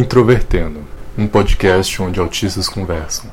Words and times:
Introvertendo, 0.00 0.82
um 1.16 1.26
podcast 1.26 2.00
onde 2.00 2.18
autistas 2.18 2.70
conversam. 2.70 3.30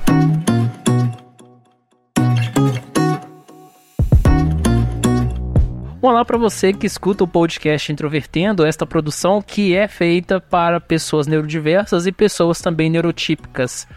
Olá 6.02 6.26
para 6.26 6.38
você 6.38 6.74
que 6.74 6.86
escuta 6.86 7.24
o 7.24 7.28
podcast 7.28 7.90
Introvertendo, 7.90 8.66
esta 8.66 8.86
produção 8.86 9.42
que 9.42 9.74
é 9.74 9.88
feita 9.88 10.42
para 10.42 10.82
pessoas 10.82 11.26
neurodiversas 11.26 12.06
e 12.06 12.12
pessoas 12.12 12.60
também 12.60 12.90
neurotípicas. 12.90 13.88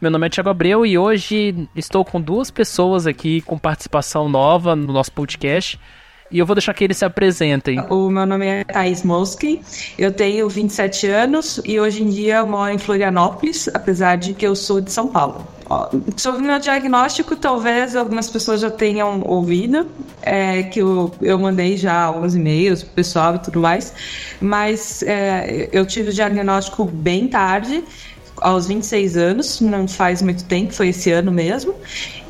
Meu 0.00 0.10
nome 0.10 0.26
é 0.26 0.30
Thiago 0.30 0.48
Abreu 0.48 0.86
e 0.86 0.96
hoje 0.96 1.68
estou 1.76 2.06
com 2.06 2.18
duas 2.18 2.50
pessoas 2.50 3.06
aqui 3.06 3.42
com 3.42 3.58
participação 3.58 4.30
nova 4.30 4.74
no 4.74 4.94
nosso 4.94 5.12
podcast. 5.12 5.78
E 6.34 6.38
eu 6.40 6.44
vou 6.44 6.56
deixar 6.56 6.74
que 6.74 6.82
eles 6.82 6.96
se 6.96 7.04
apresentem. 7.04 7.78
O 7.88 8.10
meu 8.10 8.26
nome 8.26 8.44
é 8.44 8.64
Thais 8.64 9.04
Mosky, 9.04 9.62
eu 9.96 10.10
tenho 10.10 10.48
27 10.48 11.06
anos 11.06 11.60
e 11.64 11.78
hoje 11.78 12.02
em 12.02 12.10
dia 12.10 12.38
eu 12.38 12.46
moro 12.48 12.72
em 12.72 12.76
Florianópolis, 12.76 13.68
apesar 13.72 14.16
de 14.16 14.34
que 14.34 14.44
eu 14.44 14.56
sou 14.56 14.80
de 14.80 14.90
São 14.90 15.06
Paulo. 15.06 15.46
Sobre 16.16 16.42
o 16.42 16.44
meu 16.44 16.58
diagnóstico, 16.58 17.36
talvez 17.36 17.94
algumas 17.94 18.28
pessoas 18.28 18.60
já 18.60 18.68
tenham 18.68 19.22
ouvido, 19.24 19.86
é, 20.22 20.64
que 20.64 20.80
eu, 20.80 21.12
eu 21.22 21.38
mandei 21.38 21.76
já 21.76 22.02
alguns 22.02 22.34
e-mails 22.34 22.82
pro 22.82 22.94
pessoal 22.94 23.36
e 23.36 23.38
tudo 23.38 23.60
mais, 23.60 23.94
mas 24.40 25.04
é, 25.04 25.68
eu 25.70 25.86
tive 25.86 26.10
o 26.10 26.12
diagnóstico 26.12 26.84
bem 26.84 27.28
tarde, 27.28 27.84
aos 28.38 28.66
26 28.66 29.16
anos, 29.16 29.60
não 29.60 29.86
faz 29.86 30.20
muito 30.20 30.44
tempo, 30.44 30.72
foi 30.72 30.88
esse 30.88 31.12
ano 31.12 31.30
mesmo. 31.30 31.76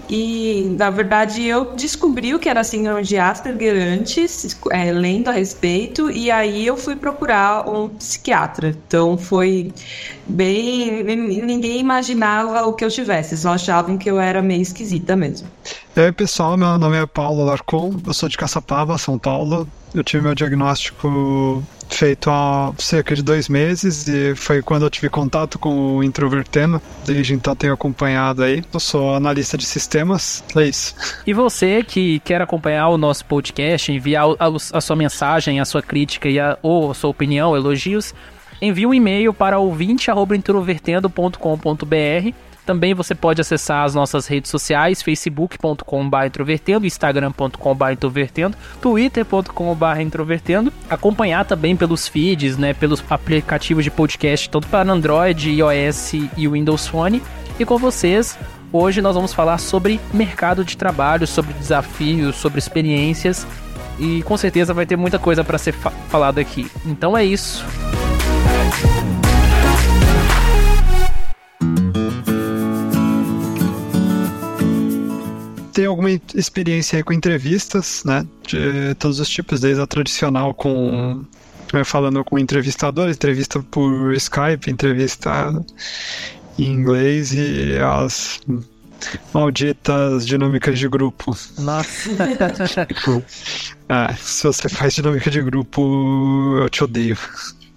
E, 0.08 0.74
na 0.78 0.91
verdade, 0.91 1.42
eu 1.44 1.74
descobri 1.74 2.34
o 2.34 2.38
que 2.38 2.48
era 2.48 2.62
síndrome 2.62 3.02
de 3.02 3.16
Asperger 3.16 3.74
antes, 3.77 4.56
é, 4.70 4.92
lendo 4.92 5.28
a 5.28 5.33
respeito, 5.33 6.10
e 6.10 6.30
aí 6.30 6.66
eu 6.66 6.77
fui 6.77 6.94
procurar 6.94 7.69
um 7.69 7.88
psiquiatra. 7.88 8.77
Então, 8.86 9.16
foi 9.16 9.72
bem. 10.27 11.02
Ninguém 11.02 11.80
imaginava 11.80 12.66
o 12.66 12.72
que 12.72 12.84
eu 12.84 12.91
tivesse, 12.91 13.36
só 13.36 13.55
achavam 13.55 13.97
que 13.97 14.10
eu 14.10 14.20
era 14.20 14.42
meio 14.42 14.62
esquisita 14.62 15.16
mesmo. 15.16 15.48
E 15.97 16.00
aí, 16.00 16.11
pessoal, 16.11 16.56
meu 16.56 16.77
nome 16.77 16.97
é 16.97 17.06
Paulo 17.06 17.45
Larcon, 17.45 17.95
eu 18.05 18.12
sou 18.12 18.28
de 18.28 18.37
Caçapava, 18.37 18.98
São 18.98 19.17
Paulo. 19.17 19.69
Eu 19.95 20.03
tive 20.03 20.25
meu 20.25 20.34
diagnóstico 20.34 21.62
feito 21.89 22.28
há 22.28 22.73
cerca 22.78 23.14
de 23.14 23.23
dois 23.23 23.48
meses 23.48 24.09
e 24.09 24.34
foi 24.34 24.61
quando 24.61 24.84
eu 24.84 24.91
tive 24.91 25.09
contato 25.09 25.56
com 25.56 25.98
o 25.98 26.03
Introvertendo. 26.03 26.83
Desde 27.06 27.33
então 27.33 27.55
tenho 27.55 27.72
acompanhado 27.72 28.42
aí. 28.42 28.65
Eu 28.72 28.81
sou 28.81 29.15
analista 29.15 29.56
de 29.56 29.65
sistemas, 29.65 30.42
é 30.56 30.65
isso. 30.65 30.97
E 31.25 31.33
você 31.33 31.84
que 31.84 32.19
quer 32.20 32.42
acompanhar 32.42 32.89
o 32.89 32.98
nosso 32.98 33.25
podcast, 33.27 33.92
enviar 33.92 34.27
a, 34.41 34.48
a 34.72 34.81
sua 34.81 34.97
mensagem, 34.97 35.61
a 35.61 35.65
sua 35.65 35.81
crítica 35.81 36.28
e 36.28 36.41
a, 36.41 36.59
ou 36.61 36.91
a 36.91 36.95
sua 36.95 37.11
opinião, 37.11 37.55
elogios, 37.55 38.12
envie 38.61 38.84
um 38.84 38.92
e-mail 38.92 39.33
para 39.33 39.61
ouvinte.introvertendo.com.br 39.61 42.53
também 42.64 42.94
você 42.94 43.14
pode 43.14 43.40
acessar 43.40 43.84
as 43.84 43.94
nossas 43.94 44.26
redes 44.26 44.50
sociais, 44.50 45.02
facebook.com.br 45.02 46.26
introvertendo, 46.26 46.86
instagram.com.br 46.86 47.90
introvertendo, 47.92 48.56
twitter.com.br 48.80 50.00
introvertendo, 50.00 50.72
acompanhar 50.88 51.44
também 51.44 51.76
pelos 51.76 52.08
feeds, 52.08 52.56
né, 52.56 52.72
pelos 52.72 53.02
aplicativos 53.08 53.84
de 53.84 53.90
podcast, 53.90 54.48
tanto 54.48 54.68
para 54.68 54.90
Android, 54.90 55.50
iOS 55.50 56.14
e 56.36 56.48
Windows 56.48 56.86
Phone. 56.86 57.22
E 57.58 57.64
com 57.64 57.78
vocês, 57.78 58.38
hoje 58.72 59.00
nós 59.00 59.14
vamos 59.14 59.32
falar 59.32 59.58
sobre 59.58 60.00
mercado 60.12 60.64
de 60.64 60.76
trabalho, 60.76 61.26
sobre 61.26 61.52
desafios, 61.54 62.36
sobre 62.36 62.58
experiências 62.58 63.47
e 63.98 64.22
com 64.22 64.36
certeza 64.36 64.74
vai 64.74 64.86
ter 64.86 64.97
muita 64.97 65.19
coisa 65.19 65.44
para 65.44 65.58
ser 65.58 65.72
fa 65.72 65.91
falado 66.08 66.38
aqui. 66.38 66.70
Então 66.84 67.16
é 67.16 67.24
isso. 67.24 67.64
Tenho 75.74 75.90
alguma 75.90 76.10
experiência 76.34 77.02
com 77.02 77.12
entrevistas, 77.12 78.02
né? 78.04 78.26
De 78.46 78.94
todos 78.94 79.18
os 79.18 79.28
tipos, 79.28 79.60
desde 79.60 79.82
a 79.82 79.86
tradicional 79.86 80.54
com 80.54 81.24
né, 81.72 81.82
falando 81.84 82.24
com 82.24 82.38
entrevistador, 82.38 83.10
entrevista 83.10 83.60
por 83.70 84.14
Skype, 84.14 84.70
entrevista 84.70 85.52
em 86.56 86.66
inglês 86.66 87.32
e 87.32 87.76
as 87.78 88.40
malditas 89.32 90.24
dinâmicas 90.24 90.78
de 90.78 90.88
grupo. 90.88 91.36
Nossa. 91.58 92.10
é, 93.88 94.14
se 94.14 94.44
você 94.44 94.68
faz 94.68 94.94
dinâmica 94.94 95.30
de 95.30 95.42
grupo, 95.42 96.58
eu 96.62 96.70
te 96.70 96.84
odeio. 96.84 97.18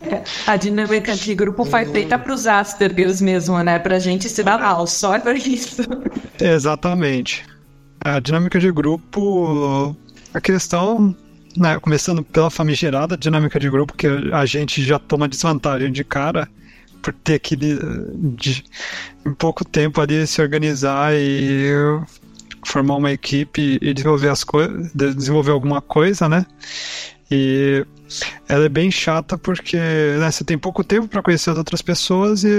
É, 0.02 0.22
a 0.46 0.56
dinâmica 0.56 1.16
de 1.16 1.34
grupo 1.34 1.66
foi 1.66 1.86
feita 1.86 2.20
para 2.20 2.32
os 2.32 2.46
Aspergers 2.46 3.20
mesmo, 3.20 3.58
né? 3.64 3.80
Pra 3.80 3.98
gente 3.98 4.30
se 4.30 4.44
dar 4.44 4.60
mal, 4.60 4.86
só 4.86 5.20
por 5.20 5.36
isso. 5.36 5.82
Exatamente. 6.40 7.57
A 8.00 8.20
dinâmica 8.20 8.60
de 8.60 8.72
grupo, 8.72 9.96
a 10.34 10.42
questão, 10.42 11.16
né, 11.56 11.80
começando 11.80 12.24
pela 12.24 12.50
famigerada 12.50 13.18
dinâmica 13.18 13.60
de 13.60 13.70
grupo, 13.70 13.94
que 13.94 14.08
a 14.32 14.46
gente 14.46 14.84
já 14.84 15.00
toma 15.00 15.28
desvantagem 15.28 15.92
de 15.92 16.04
cara 16.04 16.48
por 17.02 17.14
ter 17.14 17.40
que, 17.40 17.56
de, 17.56 18.64
em 19.26 19.34
pouco 19.34 19.64
tempo 19.64 20.02
ali, 20.02 20.26
se 20.28 20.42
organizar 20.42 21.14
e 21.14 21.72
formar 22.66 22.96
uma 22.96 23.12
equipe 23.12 23.78
e 23.82 23.94
desenvolver 23.94 24.30
as 24.30 24.46
desenvolver 24.94 25.52
alguma 25.52 25.82
coisa, 25.82 26.28
né? 26.28 26.46
E 27.32 27.86
ela 28.48 28.66
é 28.66 28.70
bem 28.70 28.90
chata 28.90 29.38
porque 29.38 29.78
né, 29.78 30.32
você 30.32 30.44
tem 30.44 30.58
pouco 30.58 30.84
tempo 30.84 31.08
para 31.08 31.22
conhecer 31.22 31.50
as 31.50 31.58
outras 31.58 31.82
pessoas 31.82 32.44
e 32.44 32.50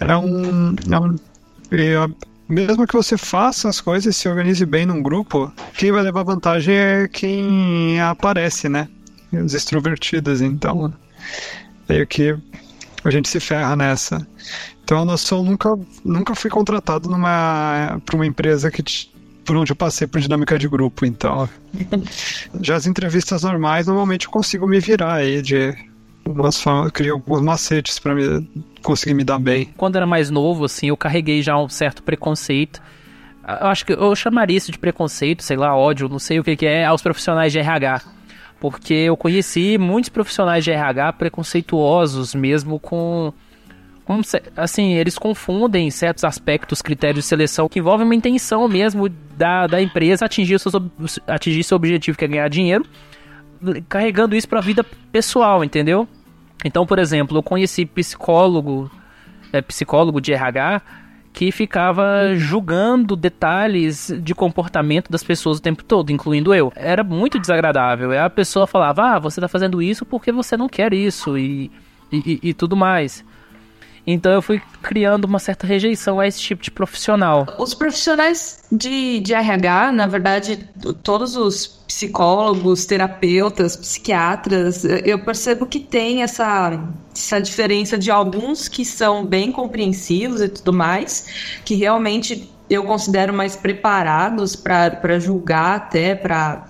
é 0.00 0.16
um, 0.16 0.74
é 0.90 0.98
um 0.98 1.16
e 1.70 1.94
mesmo 2.48 2.86
que 2.86 2.94
você 2.94 3.18
faça 3.18 3.68
as 3.68 3.80
coisas 3.80 4.14
e 4.14 4.18
se 4.18 4.28
organize 4.28 4.64
bem 4.64 4.86
num 4.86 5.02
grupo, 5.02 5.52
quem 5.76 5.92
vai 5.92 6.02
levar 6.02 6.22
vantagem 6.22 6.74
é 6.74 7.08
quem 7.08 8.00
aparece, 8.00 8.68
né? 8.68 8.88
Os 9.32 9.52
extrovertidos, 9.52 10.40
então. 10.40 10.92
Meio 11.88 12.06
que 12.06 12.36
a 13.04 13.10
gente 13.10 13.28
se 13.28 13.38
ferra 13.38 13.76
nessa. 13.76 14.26
Então, 14.82 15.02
a 15.02 15.04
noção 15.04 15.44
nunca, 15.44 15.78
nunca 16.04 16.34
fui 16.34 16.50
contratado 16.50 17.10
numa 17.10 18.00
para 18.06 18.16
uma 18.16 18.26
empresa 18.26 18.70
que 18.70 18.82
por 19.44 19.56
onde 19.56 19.72
eu 19.72 19.76
passei 19.76 20.06
por 20.06 20.20
dinâmica 20.20 20.58
de 20.58 20.68
grupo, 20.68 21.04
então. 21.04 21.48
Já 22.60 22.76
as 22.76 22.86
entrevistas 22.86 23.42
normais, 23.42 23.86
normalmente 23.86 24.26
eu 24.26 24.30
consigo 24.30 24.66
me 24.66 24.80
virar 24.80 25.14
aí 25.14 25.42
de 25.42 25.74
umas 26.32 26.64
criei 26.92 27.10
alguns 27.10 27.40
macetes 27.40 27.98
para 27.98 28.14
conseguir 28.82 29.14
me 29.14 29.24
dar 29.24 29.38
bem. 29.38 29.70
Quando 29.76 29.96
era 29.96 30.06
mais 30.06 30.30
novo, 30.30 30.64
assim, 30.64 30.88
eu 30.88 30.96
carreguei 30.96 31.42
já 31.42 31.58
um 31.58 31.68
certo 31.68 32.02
preconceito. 32.02 32.80
Eu 33.60 33.68
acho 33.68 33.86
que 33.86 33.92
eu 33.92 34.14
chamaria 34.14 34.56
isso 34.56 34.70
de 34.70 34.78
preconceito, 34.78 35.42
sei 35.42 35.56
lá, 35.56 35.74
ódio, 35.74 36.08
não 36.08 36.18
sei 36.18 36.38
o 36.38 36.44
que, 36.44 36.54
que 36.54 36.66
é, 36.66 36.84
aos 36.84 37.00
profissionais 37.00 37.52
de 37.52 37.58
RH. 37.58 38.02
Porque 38.60 38.92
eu 38.92 39.16
conheci 39.16 39.78
muitos 39.78 40.10
profissionais 40.10 40.64
de 40.64 40.70
RH 40.70 41.12
preconceituosos 41.14 42.34
mesmo 42.34 42.78
com 42.78 43.32
assim, 44.56 44.94
eles 44.94 45.18
confundem 45.18 45.90
certos 45.90 46.24
aspectos, 46.24 46.80
critérios 46.80 47.24
de 47.24 47.28
seleção 47.28 47.68
que 47.68 47.78
envolvem 47.78 48.06
uma 48.06 48.14
intenção 48.14 48.66
mesmo 48.66 49.08
da, 49.36 49.66
da 49.66 49.82
empresa 49.82 50.24
atingir, 50.24 50.58
seus, 50.58 50.74
atingir 51.26 51.62
seu 51.62 51.76
objetivo, 51.76 52.16
que 52.16 52.24
é 52.24 52.28
ganhar 52.28 52.48
dinheiro, 52.48 52.86
carregando 53.88 54.34
isso 54.34 54.48
para 54.48 54.60
a 54.60 54.62
vida 54.62 54.84
pessoal, 55.12 55.62
entendeu? 55.62 56.08
Então, 56.64 56.84
por 56.84 56.98
exemplo, 56.98 57.38
eu 57.38 57.42
conheci 57.42 57.86
psicólogo, 57.86 58.90
é, 59.52 59.60
psicólogo 59.60 60.20
de 60.20 60.32
RH 60.32 60.82
que 61.32 61.52
ficava 61.52 62.34
julgando 62.34 63.14
detalhes 63.14 64.12
de 64.22 64.34
comportamento 64.34 65.10
das 65.10 65.22
pessoas 65.22 65.58
o 65.58 65.62
tempo 65.62 65.84
todo, 65.84 66.10
incluindo 66.10 66.52
eu. 66.52 66.72
Era 66.74 67.04
muito 67.04 67.38
desagradável. 67.38 68.10
A 68.20 68.28
pessoa 68.28 68.66
falava: 68.66 69.14
"Ah, 69.14 69.18
você 69.18 69.38
está 69.38 69.46
fazendo 69.46 69.80
isso 69.80 70.04
porque 70.04 70.32
você 70.32 70.56
não 70.56 70.68
quer 70.68 70.92
isso" 70.92 71.38
e, 71.38 71.70
e, 72.10 72.40
e 72.42 72.54
tudo 72.54 72.76
mais. 72.76 73.24
Então 74.10 74.32
eu 74.32 74.40
fui 74.40 74.58
criando 74.82 75.26
uma 75.26 75.38
certa 75.38 75.66
rejeição 75.66 76.18
a 76.18 76.26
esse 76.26 76.40
tipo 76.40 76.62
de 76.62 76.70
profissional. 76.70 77.46
Os 77.58 77.74
profissionais 77.74 78.64
de, 78.72 79.20
de 79.20 79.34
RH, 79.34 79.92
na 79.92 80.06
verdade, 80.06 80.66
todos 81.02 81.36
os 81.36 81.66
psicólogos, 81.66 82.86
terapeutas, 82.86 83.76
psiquiatras, 83.76 84.82
eu 85.04 85.18
percebo 85.18 85.66
que 85.66 85.78
tem 85.78 86.22
essa, 86.22 86.82
essa 87.14 87.38
diferença 87.38 87.98
de 87.98 88.10
alguns 88.10 88.66
que 88.66 88.82
são 88.82 89.26
bem 89.26 89.52
compreensivos 89.52 90.40
e 90.40 90.48
tudo 90.48 90.72
mais, 90.72 91.60
que 91.62 91.74
realmente 91.74 92.50
eu 92.70 92.84
considero 92.84 93.34
mais 93.34 93.56
preparados 93.56 94.56
para 94.56 95.18
julgar, 95.18 95.76
até 95.76 96.14
para 96.14 96.64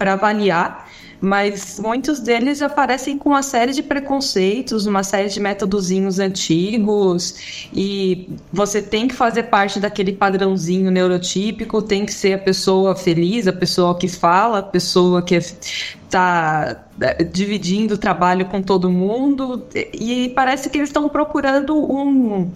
avaliar 0.00 0.87
mas 1.20 1.80
muitos 1.80 2.20
deles 2.20 2.62
aparecem 2.62 3.18
com 3.18 3.30
uma 3.30 3.42
série 3.42 3.72
de 3.72 3.82
preconceitos, 3.82 4.86
uma 4.86 5.02
série 5.02 5.28
de 5.28 5.40
métodozinhos 5.40 6.18
antigos, 6.18 7.68
e 7.72 8.28
você 8.52 8.80
tem 8.80 9.08
que 9.08 9.14
fazer 9.14 9.44
parte 9.44 9.80
daquele 9.80 10.12
padrãozinho 10.12 10.90
neurotípico, 10.90 11.82
tem 11.82 12.06
que 12.06 12.12
ser 12.12 12.34
a 12.34 12.38
pessoa 12.38 12.94
feliz, 12.94 13.46
a 13.48 13.52
pessoa 13.52 13.96
que 13.98 14.08
fala, 14.08 14.58
a 14.58 14.62
pessoa 14.62 15.22
que 15.22 15.34
está 15.34 16.84
é, 17.00 17.22
dividindo 17.24 17.94
o 17.94 17.98
trabalho 17.98 18.46
com 18.46 18.62
todo 18.62 18.90
mundo, 18.90 19.66
e 19.74 20.32
parece 20.34 20.70
que 20.70 20.78
eles 20.78 20.88
estão 20.88 21.08
procurando 21.08 21.76
um, 21.76 22.50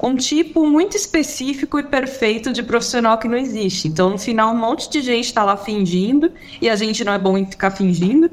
um 0.00 0.14
tipo 0.14 0.66
muito 0.66 0.96
específico 0.96 1.78
e 1.78 1.82
perfeito 1.82 2.52
de 2.52 2.62
profissional 2.62 3.18
que 3.18 3.28
não 3.28 3.36
existe. 3.36 3.88
Então, 3.88 4.10
no 4.10 4.18
final, 4.18 4.54
um 4.54 4.58
monte 4.58 4.88
de 4.88 5.00
gente 5.00 5.24
está 5.24 5.42
lá 5.44 5.56
fingindo, 5.56 6.30
e 6.60 6.68
a 6.68 6.76
gente 6.76 7.04
não 7.04 7.12
é 7.12 7.18
bom 7.18 7.36
em 7.36 7.44
ficar 7.44 7.70
fingindo. 7.70 8.30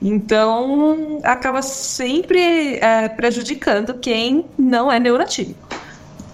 Então, 0.00 1.20
acaba 1.22 1.62
sempre 1.62 2.76
é, 2.76 3.08
prejudicando 3.08 3.94
quem 3.94 4.46
não 4.58 4.90
é 4.90 4.98
neurotípico. 4.98 5.81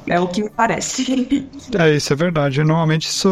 É 0.09 0.19
o 0.19 0.27
que 0.27 0.43
me 0.43 0.51
parece. 0.51 1.49
É, 1.79 1.95
isso 1.95 2.13
é 2.13 2.17
verdade. 2.17 2.65
Normalmente 2.65 3.09
isso 3.09 3.29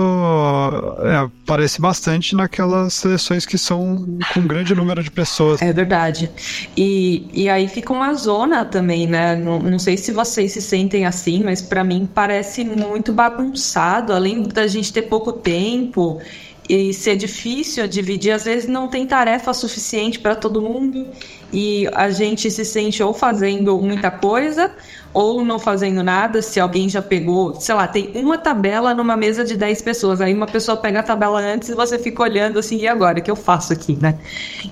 é, 1.00 1.16
aparece 1.16 1.80
bastante 1.80 2.36
naquelas 2.36 2.92
seleções 2.94 3.46
que 3.46 3.56
são 3.56 4.18
com 4.32 4.40
um 4.40 4.46
grande 4.46 4.74
número 4.74 5.02
de 5.02 5.10
pessoas. 5.10 5.62
É 5.62 5.72
verdade. 5.72 6.30
E, 6.76 7.26
e 7.32 7.48
aí 7.48 7.66
fica 7.66 7.92
uma 7.92 8.12
zona 8.14 8.64
também, 8.64 9.06
né? 9.06 9.34
Não, 9.36 9.58
não 9.58 9.78
sei 9.78 9.96
se 9.96 10.12
vocês 10.12 10.52
se 10.52 10.60
sentem 10.60 11.06
assim, 11.06 11.42
mas 11.42 11.62
para 11.62 11.82
mim 11.82 12.08
parece 12.12 12.64
muito 12.64 13.12
bagunçado. 13.12 14.12
Além 14.12 14.42
da 14.42 14.66
gente 14.66 14.92
ter 14.92 15.02
pouco 15.02 15.32
tempo 15.32 16.20
e 16.68 16.92
ser 16.92 17.16
difícil 17.16 17.86
dividir, 17.86 18.32
às 18.32 18.44
vezes 18.44 18.68
não 18.68 18.88
tem 18.88 19.06
tarefa 19.06 19.54
suficiente 19.54 20.18
para 20.18 20.34
todo 20.34 20.60
mundo 20.60 21.06
e 21.52 21.88
a 21.94 22.10
gente 22.10 22.50
se 22.50 22.64
sente 22.64 23.02
ou 23.02 23.14
fazendo 23.14 23.78
muita 23.78 24.10
coisa 24.10 24.72
ou 25.16 25.42
não 25.42 25.58
fazendo 25.58 26.02
nada, 26.02 26.42
se 26.42 26.60
alguém 26.60 26.90
já 26.90 27.00
pegou, 27.00 27.58
sei 27.58 27.74
lá, 27.74 27.88
tem 27.88 28.12
uma 28.16 28.36
tabela 28.36 28.92
numa 28.92 29.16
mesa 29.16 29.46
de 29.46 29.56
10 29.56 29.80
pessoas, 29.80 30.20
aí 30.20 30.34
uma 30.34 30.46
pessoa 30.46 30.76
pega 30.76 31.00
a 31.00 31.02
tabela 31.02 31.40
antes 31.40 31.70
e 31.70 31.74
você 31.74 31.98
fica 31.98 32.22
olhando 32.22 32.58
assim, 32.58 32.76
e 32.76 32.86
agora, 32.86 33.18
o 33.18 33.22
que 33.22 33.30
eu 33.30 33.34
faço 33.34 33.72
aqui, 33.72 33.96
né? 33.98 34.18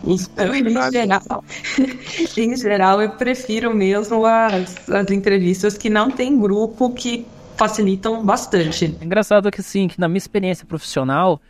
Então, 0.04 0.54
em 0.54 0.92
geral, 0.92 1.44
em 2.36 2.56
geral, 2.58 3.00
eu 3.00 3.08
prefiro 3.12 3.74
mesmo 3.74 4.26
as, 4.26 4.86
as 4.90 5.10
entrevistas 5.10 5.78
que 5.78 5.88
não 5.88 6.10
tem 6.10 6.38
grupo 6.38 6.90
que 6.90 7.26
facilitam 7.56 8.22
bastante. 8.22 8.94
É 9.00 9.04
engraçado 9.04 9.50
que 9.50 9.62
sim, 9.62 9.88
que 9.88 9.98
na 9.98 10.08
minha 10.08 10.18
experiência 10.18 10.66
profissional, 10.66 11.40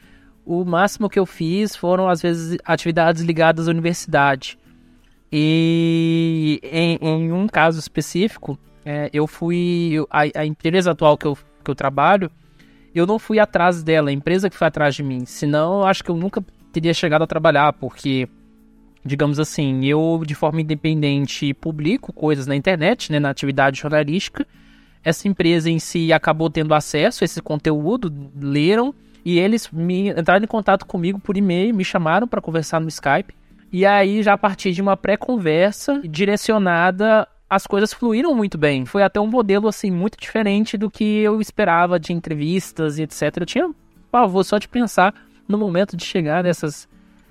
o 0.47 0.65
máximo 0.65 1.11
que 1.11 1.19
eu 1.19 1.27
fiz 1.27 1.75
foram, 1.75 2.09
às 2.09 2.23
vezes, 2.23 2.59
atividades 2.65 3.23
ligadas 3.23 3.67
à 3.67 3.73
universidade. 3.73 4.57
E 5.33 6.61
em, 6.63 6.97
em 7.03 7.33
um 7.33 7.49
caso 7.49 7.81
específico, 7.81 8.57
é, 8.85 9.09
eu 9.13 9.27
fui. 9.27 9.95
A, 10.11 10.41
a, 10.41 10.47
empresa 10.47 10.91
atual 10.91 11.17
que 11.17 11.27
eu, 11.27 11.37
que 11.65 11.71
eu 11.71 11.75
trabalho, 11.75 12.31
eu 12.95 13.07
não 13.07 13.19
fui 13.19 13.39
atrás 13.39 13.83
dela, 13.83 14.11
a 14.11 14.13
empresa 14.13 14.51
que 14.51 14.57
foi 14.57 14.67
atrás 14.67 14.95
de 14.95 15.03
mim. 15.03 15.25
Senão, 15.25 15.81
eu 15.81 15.87
acho 15.87 16.05
que 16.05 16.11
eu 16.11 16.17
nunca 16.17 16.45
teria 16.73 16.93
chegado 16.93 17.23
a 17.23 17.27
trabalhar, 17.27 17.73
porque, 17.73 18.29
digamos 19.05 19.39
assim, 19.39 19.85
eu 19.85 20.23
de 20.27 20.35
forma 20.35 20.61
independente 20.61 21.55
publico 21.55 22.13
coisas 22.13 22.47
na 22.47 22.55
internet, 22.55 23.11
né, 23.11 23.19
na 23.19 23.31
atividade 23.31 23.81
jornalística. 23.81 24.47
Essa 25.03 25.29
empresa 25.29 25.71
em 25.71 25.79
si 25.79 26.13
acabou 26.13 26.51
tendo 26.51 26.75
acesso 26.75 27.25
a 27.25 27.27
esse 27.27 27.41
conteúdo, 27.41 28.13
leram 28.41 28.95
e 29.25 29.39
eles 29.39 29.71
me 29.71 30.11
entraram 30.11 30.45
em 30.45 30.49
contato 30.49 30.85
comigo 30.85 31.19
por 31.19 31.37
e-mail, 31.37 31.75
me 31.75 31.85
chamaram 31.85 32.29
para 32.29 32.41
conversar 32.41 32.81
no 32.81 32.89
Skype. 32.89 33.35
E 33.73 33.85
aí, 33.85 34.23
já 34.23 34.35
a 34.35 34.39
partir 34.39 34.73
de 34.73 34.81
uma 34.81 34.97
pré-conversa 34.97 36.01
direcionada 36.05 37.27
as 37.55 37.67
coisas 37.67 37.93
fluíram 37.93 38.35
muito 38.35 38.59
bem. 38.59 38.85
Foi 38.85 39.03
até 39.03 39.21
um 39.21 39.29
modelo 39.29 39.69
assim 39.69 39.91
muito 39.91 40.19
diferente 40.19 40.77
do 40.77 40.91
que 40.91 41.21
eu 41.21 41.41
esperava 41.41 42.01
de 42.01 42.13
entrevistas 42.13 42.99
e 42.99 43.03
etc. 43.03 43.23
Eu 43.37 43.47
tinha 43.47 43.71
pavor 44.11 44.45
só 44.45 44.59
de 44.59 44.67
pensar 44.69 45.15
no 45.47 45.57
momento 45.57 45.97
de 45.97 46.05
chegar 46.05 46.43
nessas 46.43 46.89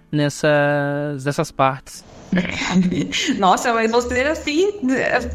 nessas 0.09 1.25
nessas 1.25 1.51
partes. 1.51 2.05
Nossa, 3.37 3.73
mas 3.73 3.91
você 3.91 4.21
assim 4.21 4.71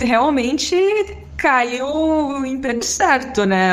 realmente 0.00 0.74
caiu 1.38 2.44
em 2.44 2.60
tempo 2.60 2.84
certo, 2.84 3.46
né, 3.46 3.70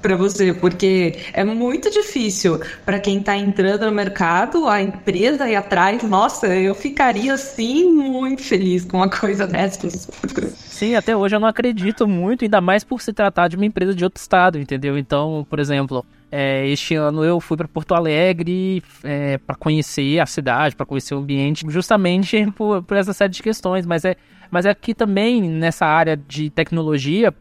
para 0.00 0.16
você, 0.16 0.54
porque 0.54 1.18
é 1.32 1.42
muito 1.44 1.90
difícil 1.90 2.60
para 2.86 3.00
quem 3.00 3.18
está 3.18 3.36
entrando 3.36 3.84
no 3.86 3.92
mercado, 3.92 4.68
a 4.68 4.80
empresa 4.80 5.48
ir 5.50 5.56
atrás. 5.56 6.02
Nossa, 6.04 6.46
eu 6.46 6.74
ficaria 6.74 7.34
assim 7.34 7.92
muito 7.92 8.42
feliz 8.42 8.84
com 8.84 8.98
uma 8.98 9.10
coisa 9.10 9.46
dessas. 9.46 10.08
Sim, 10.54 10.94
até 10.94 11.16
hoje 11.16 11.34
eu 11.34 11.40
não 11.40 11.48
acredito 11.48 12.06
muito, 12.06 12.44
ainda 12.44 12.60
mais 12.60 12.84
por 12.84 13.02
se 13.02 13.12
tratar 13.12 13.48
de 13.48 13.56
uma 13.56 13.66
empresa 13.66 13.94
de 13.94 14.04
outro 14.04 14.20
estado, 14.20 14.58
entendeu? 14.58 14.96
Então, 14.96 15.44
por 15.50 15.58
exemplo, 15.58 16.04
é, 16.30 16.66
este 16.68 16.94
ano 16.94 17.24
eu 17.24 17.40
fui 17.40 17.56
para 17.56 17.68
Porto 17.68 17.94
Alegre 17.94 18.82
é, 19.02 19.38
para 19.38 19.54
conhecer 19.54 20.20
a 20.20 20.26
cidade, 20.26 20.74
para 20.74 20.84
conhecer 20.84 21.14
o 21.14 21.18
ambiente, 21.18 21.64
justamente 21.68 22.44
por, 22.56 22.82
por 22.82 22.96
essa 22.96 23.12
série 23.12 23.32
de 23.32 23.42
questões. 23.42 23.86
Mas 23.86 24.04
é, 24.04 24.16
mas 24.54 24.66
aqui 24.66 24.94
também, 24.94 25.42
nessa 25.42 25.84
área 25.84 26.16
de 26.16 26.48
tecnologia, 26.48 27.34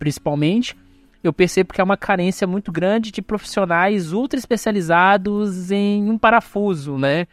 principalmente, 0.00 0.76
eu 1.22 1.32
percebo 1.32 1.72
que 1.72 1.80
há 1.80 1.84
uma 1.84 1.96
carência 1.96 2.44
muito 2.44 2.72
grande 2.72 3.12
de 3.12 3.22
profissionais 3.22 4.12
ultra 4.12 4.36
especializados 4.36 5.70
em 5.70 6.10
um 6.10 6.18
parafuso, 6.18 6.98
né? 6.98 7.28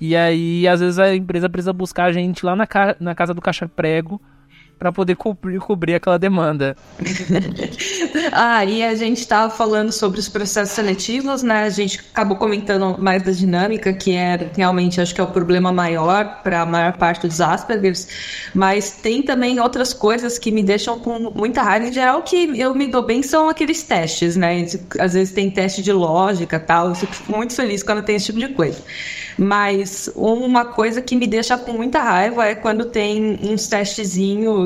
E 0.00 0.14
aí, 0.14 0.68
às 0.68 0.78
vezes, 0.78 1.00
a 1.00 1.16
empresa 1.16 1.50
precisa 1.50 1.72
buscar 1.72 2.04
a 2.04 2.12
gente 2.12 2.46
lá 2.46 2.54
na, 2.54 2.64
ca 2.64 2.94
na 3.00 3.12
casa 3.12 3.34
do 3.34 3.42
caixa-prego 3.42 4.22
para 4.78 4.92
poder 4.92 5.16
cobrir, 5.16 5.58
cobrir 5.58 5.94
aquela 5.94 6.18
demanda. 6.18 6.76
ah, 8.32 8.64
e 8.64 8.82
a 8.82 8.94
gente 8.94 9.20
estava 9.20 9.50
falando 9.50 9.90
sobre 9.90 10.20
os 10.20 10.28
processos 10.28 10.74
seletivos, 10.74 11.42
né? 11.42 11.64
A 11.64 11.70
gente 11.70 12.00
acabou 12.12 12.36
comentando 12.36 12.96
mais 12.98 13.22
da 13.22 13.32
dinâmica, 13.32 13.92
que 13.92 14.12
é 14.12 14.50
realmente 14.54 15.00
acho 15.00 15.14
que 15.14 15.20
é 15.20 15.24
o 15.24 15.28
problema 15.28 15.72
maior 15.72 16.42
para 16.42 16.60
a 16.60 16.66
maior 16.66 16.92
parte 16.94 17.26
dos 17.26 17.40
Aspergers, 17.40 18.08
mas 18.54 18.90
tem 18.90 19.22
também 19.22 19.58
outras 19.60 19.94
coisas 19.94 20.38
que 20.38 20.50
me 20.50 20.62
deixam 20.62 20.98
com 20.98 21.30
muita 21.30 21.62
raiva. 21.62 21.86
Em 21.86 21.92
geral, 21.92 22.22
que 22.22 22.58
eu 22.58 22.74
me 22.74 22.86
dou 22.86 23.02
bem 23.02 23.22
são 23.22 23.48
aqueles 23.48 23.82
testes, 23.82 24.36
né? 24.36 24.66
Às 24.98 25.14
vezes 25.14 25.32
tem 25.32 25.50
teste 25.50 25.82
de 25.82 25.92
lógica 25.92 26.60
tal, 26.60 26.88
eu 26.88 26.94
fico 26.94 27.14
muito 27.32 27.54
feliz 27.54 27.82
quando 27.82 28.02
tem 28.02 28.16
esse 28.16 28.26
tipo 28.26 28.38
de 28.38 28.48
coisa. 28.48 28.82
Mas 29.38 30.10
uma 30.14 30.64
coisa 30.64 31.02
que 31.02 31.14
me 31.14 31.26
deixa 31.26 31.58
com 31.58 31.72
muita 31.72 32.02
raiva 32.02 32.46
é 32.46 32.54
quando 32.54 32.86
tem 32.86 33.38
uns 33.42 33.66
testezinhos 33.66 34.65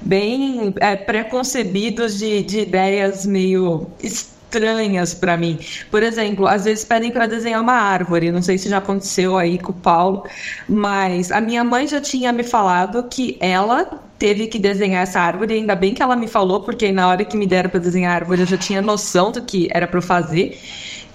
bem 0.00 0.74
é, 0.80 0.96
preconcebidos 0.96 2.18
de, 2.18 2.42
de 2.42 2.60
ideias 2.60 3.26
meio 3.26 3.86
estranhas 4.02 5.14
para 5.14 5.36
mim. 5.36 5.58
Por 5.90 6.02
exemplo, 6.02 6.46
às 6.46 6.64
vezes 6.64 6.84
pedem 6.84 7.10
para 7.10 7.26
desenhar 7.26 7.60
uma 7.60 7.74
árvore, 7.74 8.32
não 8.32 8.42
sei 8.42 8.56
se 8.56 8.68
já 8.68 8.78
aconteceu 8.78 9.36
aí 9.36 9.58
com 9.58 9.72
o 9.72 9.74
Paulo, 9.74 10.24
mas 10.68 11.30
a 11.30 11.40
minha 11.40 11.62
mãe 11.62 11.86
já 11.86 12.00
tinha 12.00 12.32
me 12.32 12.42
falado 12.42 13.02
que 13.08 13.36
ela 13.40 14.00
teve 14.18 14.48
que 14.48 14.58
desenhar 14.58 15.02
essa 15.02 15.20
árvore, 15.20 15.54
ainda 15.54 15.76
bem 15.76 15.94
que 15.94 16.02
ela 16.02 16.16
me 16.16 16.26
falou, 16.26 16.60
porque 16.60 16.90
na 16.90 17.08
hora 17.08 17.24
que 17.24 17.36
me 17.36 17.46
deram 17.46 17.70
para 17.70 17.78
desenhar 17.78 18.12
a 18.12 18.14
árvore 18.16 18.40
eu 18.40 18.46
já 18.46 18.56
tinha 18.56 18.82
noção 18.82 19.30
do 19.30 19.42
que 19.42 19.68
era 19.70 19.86
para 19.86 20.02
fazer 20.02 20.58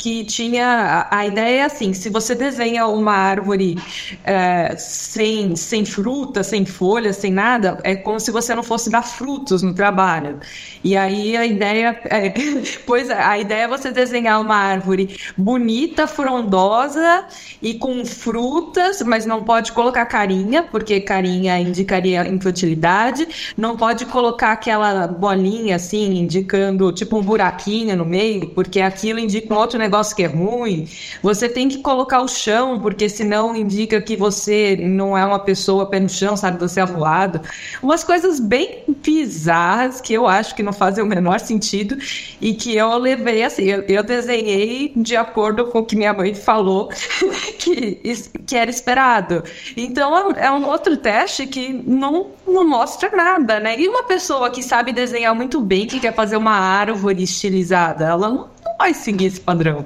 que 0.04 0.26
tinha. 0.26 1.08
A, 1.10 1.20
a, 1.20 1.26
ideia 1.26 1.62
é 1.62 1.64
assim: 1.64 1.94
se 1.94 2.10
você 2.10 2.36
desenha 2.36 2.86
uma 2.88 3.14
árvore 3.14 3.78
é, 4.26 4.76
sem, 4.78 5.56
sem 5.56 5.86
fruta, 5.86 6.44
sem 6.44 6.66
folhas, 6.66 7.16
sem 7.16 7.32
nada, 7.32 7.80
é 7.84 7.96
como 7.96 8.20
se 8.20 8.30
você 8.30 8.54
não 8.54 8.64
fosse 8.64 8.90
dar 8.90 9.04
frutos 9.04 9.64
no 9.64 9.74
trabalho. 9.74 10.40
E 10.84 10.98
aí 10.98 11.38
a 11.38 11.46
ideia. 11.46 11.98
É, 12.04 12.34
pois 12.86 13.10
é, 13.10 13.18
a 13.18 13.40
ideia 13.40 13.64
é 13.64 13.68
você 13.68 13.92
desenhar 13.92 14.42
uma 14.42 14.58
árvore 14.58 15.18
bonita, 15.38 16.06
frondosa 16.06 17.26
e 17.62 17.76
com 17.76 18.04
frutas, 18.04 19.02
mas 19.04 19.26
não 19.26 19.42
pode 19.42 19.72
colocar 19.72 20.06
carinha, 20.06 20.64
porque 20.64 21.00
carinha 21.00 21.58
indicaria 21.60 22.28
infertilidade. 22.28 23.26
Não 23.56 23.78
pode 23.78 24.06
colocar 24.08 24.52
aquela 24.52 25.08
bolinha 25.08 25.78
assim, 25.78 26.18
indicando 26.18 26.92
tipo 26.92 27.18
um 27.18 27.22
buraquinho 27.22 27.96
no 27.96 28.04
meio, 28.04 28.50
porque 28.50 28.82
aquilo 28.82 29.20
indica 29.20 29.54
um 29.54 29.58
outro 29.58 29.80
negócio 29.80 29.93
negócio 29.94 30.16
que 30.16 30.24
é 30.24 30.28
ruim, 30.28 30.88
você 31.22 31.48
tem 31.48 31.70
que 31.70 31.78
colocar 31.78 32.22
o 32.22 32.28
chão, 32.28 32.80
porque 32.80 33.08
senão 33.08 33.56
indica 33.56 34.02
que 34.02 34.16
você 34.16 34.76
não 34.76 35.16
é 35.16 35.24
uma 35.24 35.38
pessoa 35.38 35.86
pé 35.86 36.00
no 36.00 36.10
chão, 36.10 36.36
sabe? 36.36 36.60
Você 36.60 36.80
é 36.80 36.86
voado. 36.86 37.40
Umas 37.82 38.04
coisas 38.04 38.40
bem 38.40 38.84
bizarras 38.88 40.02
que 40.02 40.12
eu 40.12 40.28
acho 40.28 40.56
que 40.56 40.64
não 40.64 40.74
fazem 40.74 41.04
o 41.04 41.08
menor 41.08 41.40
sentido 41.40 41.96
e 42.42 42.56
que 42.56 42.76
eu 42.76 42.98
levei 42.98 43.44
assim. 43.44 43.66
Eu, 43.66 43.84
eu 43.84 44.04
desenhei 44.04 44.92
de 44.96 45.16
acordo 45.16 45.66
com 45.66 45.80
o 45.80 45.86
que 45.86 45.96
minha 45.96 46.14
mãe 46.14 46.34
falou 46.34 46.90
que, 47.60 48.00
que 48.48 48.56
era 48.56 48.72
esperado. 48.72 49.44
Então 49.78 50.32
é 50.32 50.50
um 50.50 50.68
outro 50.68 50.98
teste 50.98 51.46
que 51.46 51.72
não, 51.72 52.32
não 52.48 52.68
mostra 52.68 53.16
nada, 53.16 53.60
né? 53.60 53.80
E 53.80 53.88
uma 53.88 54.04
pessoa 54.04 54.50
que 54.50 54.64
sabe 54.64 54.92
desenhar 54.92 55.36
muito 55.36 55.62
bem, 55.62 55.86
que 55.86 56.00
quer 56.00 56.16
fazer 56.16 56.38
uma 56.38 56.56
árvore 56.56 57.22
estilizada, 57.22 58.06
ela 58.06 58.30
não 58.30 58.53
vai 58.84 58.94
seguir 58.94 59.26
esse 59.26 59.40
padrão. 59.40 59.86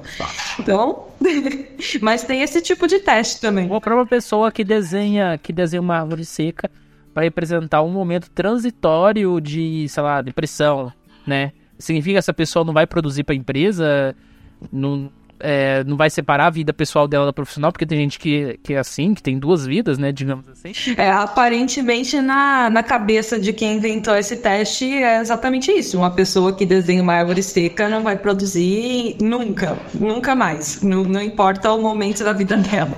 Então, 0.60 1.06
mas 2.02 2.24
tem 2.24 2.42
esse 2.42 2.60
tipo 2.62 2.88
de 2.88 3.00
teste 3.00 3.40
também. 3.40 3.70
Ou 3.72 3.80
para 3.80 3.94
uma 3.94 4.08
pessoa 4.08 4.52
que 4.52 4.64
desenha, 4.64 5.38
que 5.38 5.54
desenha 5.54 5.82
uma 5.82 6.00
árvore 6.00 6.26
seca 6.26 6.70
para 7.14 7.24
representar 7.24 7.84
um 7.84 7.92
momento 7.92 8.30
transitório 8.32 9.40
de, 9.40 9.88
sei 9.88 10.02
lá, 10.04 10.22
depressão, 10.22 10.92
né? 11.28 11.52
Significa 11.78 12.14
que 12.14 12.20
essa 12.20 12.34
pessoa 12.34 12.66
não 12.66 12.74
vai 12.74 12.88
produzir 12.88 13.24
para 13.24 13.34
a 13.34 13.38
empresa, 13.38 14.16
não, 14.72 15.12
é, 15.40 15.84
não 15.84 15.98
vai 15.98 16.10
separar 16.10 16.48
a 16.48 16.50
vida 16.50 16.74
pessoal 16.74 17.08
dela 17.08 17.26
da 17.26 17.34
profissional, 17.34 17.72
porque 17.72 17.86
tem 17.86 17.98
gente 18.00 18.20
que, 18.20 18.60
que 18.64 18.74
é 18.74 18.80
assim, 18.80 19.14
que 19.14 19.22
tem 19.22 19.38
duas 19.38 19.66
vidas, 19.66 19.98
né, 19.98 20.12
digamos 20.12 20.48
assim. 20.50 20.72
É, 20.98 21.10
aparentemente 21.12 22.20
na, 22.22 22.70
na 22.70 22.84
cabeça 22.84 23.40
de 23.40 23.54
quem 23.54 23.78
inventou 23.78 24.16
esse 24.16 24.38
teste 24.38 24.86
é 24.86 25.20
exatamente 25.20 25.72
isso. 25.72 25.98
Uma 25.98 26.12
pessoa 26.12 26.54
que 26.54 26.66
desenha 26.66 27.02
uma 27.02 27.14
árvore 27.14 27.44
seca 27.44 27.90
não 27.90 28.04
vai 28.04 28.18
produzir 28.18 29.18
nunca, 29.22 29.78
nunca 29.94 30.36
mais. 30.36 30.82
Não, 30.82 31.04
não 31.04 31.22
importa 31.22 31.72
o 31.72 31.82
momento 31.82 32.24
da 32.24 32.34
vida 32.34 32.58
dela. 32.58 32.98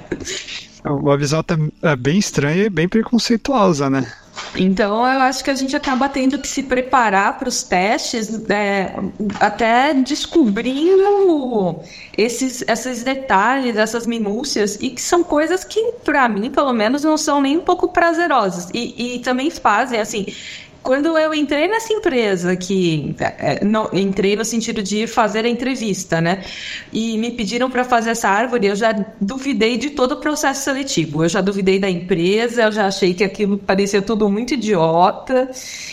A 0.84 1.16
visão 1.18 1.44
é 1.82 1.96
bem 1.96 2.18
estranha 2.18 2.64
e 2.64 2.70
bem 2.70 2.88
preconceituosa, 2.88 3.90
né? 3.90 4.10
Então, 4.56 5.06
eu 5.06 5.22
acho 5.22 5.44
que 5.44 5.50
a 5.50 5.56
gente 5.56 5.76
acaba 5.76 6.10
tendo 6.10 6.38
que 6.40 6.48
se 6.48 6.64
preparar 6.64 7.38
para 7.38 7.48
os 7.48 7.64
testes, 7.64 8.50
é, 8.50 8.94
até 9.40 9.94
descobrindo 9.94 11.80
esses, 12.18 12.64
esses 12.68 13.04
detalhes, 13.04 13.78
essas 13.78 14.08
minúcias, 14.08 14.78
e 14.82 14.90
que 14.90 15.02
são 15.02 15.24
coisas 15.24 15.64
que, 15.64 15.94
para 16.04 16.28
mim, 16.28 16.50
pelo 16.50 16.74
menos, 16.74 17.04
não 17.04 17.18
são 17.18 17.42
nem 17.42 17.58
um 17.58 17.62
pouco 17.62 17.90
prazerosas. 17.90 18.70
E, 18.74 19.16
e 19.16 19.20
também 19.20 19.50
fazem, 19.50 20.00
assim, 20.00 20.26
quando 20.82 21.18
eu 21.18 21.34
entrei 21.34 21.68
nessa 21.68 21.92
empresa, 21.94 22.56
que 22.56 23.16
é, 23.20 23.64
não, 23.64 23.90
entrei 23.94 24.36
no 24.36 24.46
sentido 24.46 24.82
de 24.82 25.06
fazer 25.08 25.46
a 25.46 25.50
entrevista, 25.50 26.22
né? 26.22 26.44
E 26.92 27.18
me 27.18 27.32
pediram 27.32 27.70
para 27.70 27.84
fazer 27.84 28.12
essa 28.12 28.30
árvore, 28.30 28.68
eu 28.68 28.76
já 28.76 28.94
duvidei 29.20 29.78
de 29.78 29.90
todo 29.92 30.14
o 30.14 30.18
processo 30.18 30.64
seletivo. 30.64 31.24
Eu 31.24 31.30
já 31.30 31.42
duvidei 31.42 31.80
da 31.80 31.90
empresa, 31.90 32.64
eu 32.64 32.72
já 32.72 32.88
achei 32.88 33.14
que 33.14 33.24
aquilo 33.24 33.58
parecia 33.58 34.02
tudo 34.02 34.30
muito 34.30 34.54
idiota. 34.54 35.50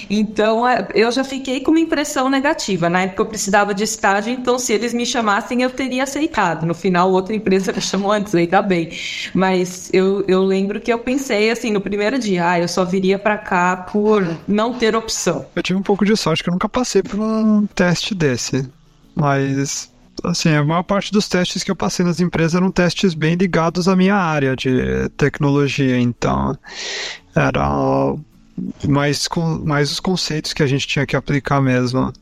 Então, 0.09 0.67
é, 0.67 0.87
eu 0.95 1.11
já 1.11 1.25
fiquei 1.25 1.61
com 1.61 1.73
uma 1.73 1.81
impressão 1.81 2.31
negativa. 2.31 2.89
Na 2.89 3.03
época 3.03 3.23
eu 3.23 3.27
precisava 3.27 3.75
de 3.75 3.85
estágio, 3.85 4.33
então 4.33 4.59
se 4.59 4.73
eles 4.73 4.95
me 4.95 5.05
chamassem, 5.05 5.63
eu 5.63 5.71
teria 5.71 6.05
aceitado. 6.05 6.65
No 6.65 6.75
final, 6.75 7.11
outra 7.11 7.35
empresa 7.35 7.73
me 7.73 7.81
chamou 7.81 8.13
antes, 8.13 8.35
ainda 8.35 8.63
bem. 8.63 8.91
Mas 9.35 9.91
eu, 9.93 10.25
eu 10.29 10.43
lembro 10.45 10.81
que 10.81 10.93
eu 10.93 10.99
pensei 10.99 11.51
assim, 11.51 11.71
no 11.71 11.81
primeiro 11.81 12.19
dia, 12.19 12.51
ah, 12.51 12.61
eu 12.61 12.69
só 12.69 12.85
viria 12.85 13.19
para 13.19 13.37
cá 13.37 13.77
por 13.77 14.25
não 14.47 14.76
ter 14.77 14.95
opção. 14.95 15.47
Eu 15.55 15.63
tive 15.63 15.79
um 15.79 15.83
pouco 15.83 16.05
de 16.05 16.17
sorte 16.17 16.43
que 16.43 16.49
eu 16.49 16.53
nunca 16.53 16.69
passei 16.69 17.03
por 17.03 17.19
um 17.19 17.67
teste 17.67 18.15
desse. 18.15 18.69
Mas, 19.15 19.91
assim, 20.23 20.51
a 20.51 20.65
maior 20.65 20.83
parte 20.83 21.13
dos 21.13 21.29
testes 21.29 21.65
que 21.65 21.71
eu 21.71 21.77
passei 21.77 22.05
nas 22.05 22.21
empresas 22.21 22.55
eram 22.55 22.71
testes 22.71 23.15
bem 23.15 23.35
ligados 23.35 23.89
à 23.89 23.97
minha 23.97 24.15
área 24.15 24.55
de 24.55 25.09
tecnologia. 25.17 25.99
Então, 25.99 26.57
era 27.35 28.15
mais, 28.87 29.29
mais 29.65 29.91
os 29.91 30.01
conceitos 30.01 30.53
que 30.53 30.63
a 30.63 30.67
gente 30.67 30.87
tinha 30.87 31.07
que 31.07 31.17
aplicar 31.17 31.61
mesmo. 31.61 32.13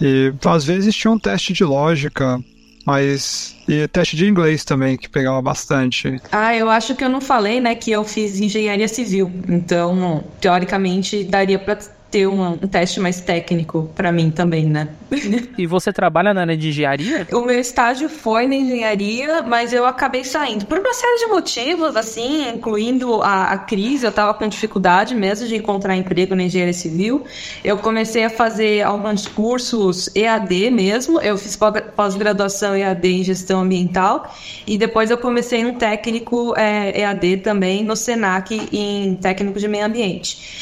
E 0.00 0.32
às 0.44 0.64
vezes 0.64 0.94
tinha 0.94 1.10
um 1.10 1.18
teste 1.18 1.52
de 1.52 1.64
lógica 1.64 2.42
mas. 2.84 3.56
E 3.68 3.86
teste 3.88 4.16
de 4.16 4.26
inglês 4.26 4.64
também, 4.64 4.96
que 4.96 5.08
pegava 5.08 5.40
bastante. 5.40 6.20
Ah, 6.30 6.54
eu 6.54 6.68
acho 6.68 6.94
que 6.94 7.04
eu 7.04 7.08
não 7.08 7.20
falei, 7.20 7.60
né, 7.60 7.74
que 7.74 7.90
eu 7.90 8.04
fiz 8.04 8.40
engenharia 8.40 8.88
civil. 8.88 9.30
Então, 9.48 10.24
teoricamente, 10.40 11.24
daria 11.24 11.58
para 11.58 11.78
ter 12.12 12.28
um, 12.28 12.52
um 12.52 12.56
teste 12.58 13.00
mais 13.00 13.20
técnico 13.22 13.90
para 13.96 14.12
mim 14.12 14.30
também, 14.30 14.66
né? 14.66 14.88
e 15.56 15.66
você 15.66 15.92
trabalha 15.92 16.34
na 16.34 16.42
área 16.42 16.56
de 16.56 16.68
engenharia? 16.68 17.26
O 17.32 17.40
meu 17.40 17.58
estágio 17.58 18.08
foi 18.08 18.46
na 18.46 18.54
engenharia, 18.54 19.40
mas 19.42 19.72
eu 19.72 19.86
acabei 19.86 20.22
saindo 20.22 20.66
por 20.66 20.78
uma 20.78 20.92
série 20.92 21.20
de 21.20 21.26
motivos, 21.26 21.96
assim, 21.96 22.50
incluindo 22.50 23.22
a, 23.22 23.52
a 23.52 23.58
crise. 23.58 24.04
Eu 24.04 24.12
tava 24.12 24.34
com 24.34 24.46
dificuldade 24.46 25.14
mesmo 25.14 25.48
de 25.48 25.56
encontrar 25.56 25.96
emprego 25.96 26.34
na 26.34 26.42
engenharia 26.42 26.74
civil. 26.74 27.24
Eu 27.64 27.78
comecei 27.78 28.24
a 28.24 28.30
fazer 28.30 28.82
alguns 28.82 29.26
cursos 29.26 30.14
EAD 30.14 30.70
mesmo. 30.70 31.18
Eu 31.20 31.38
fiz 31.38 31.58
pós-graduação 31.96 32.76
EAD 32.76 33.08
em 33.08 33.24
gestão 33.24 33.62
ambiental 33.62 34.30
e 34.66 34.76
depois 34.76 35.10
eu 35.10 35.16
comecei 35.16 35.64
um 35.64 35.74
técnico 35.74 36.54
é, 36.58 37.00
EAD 37.00 37.38
também 37.38 37.82
no 37.82 37.96
Senac 37.96 38.68
em 38.70 39.14
técnico 39.14 39.58
de 39.58 39.66
meio 39.66 39.86
ambiente. 39.86 40.60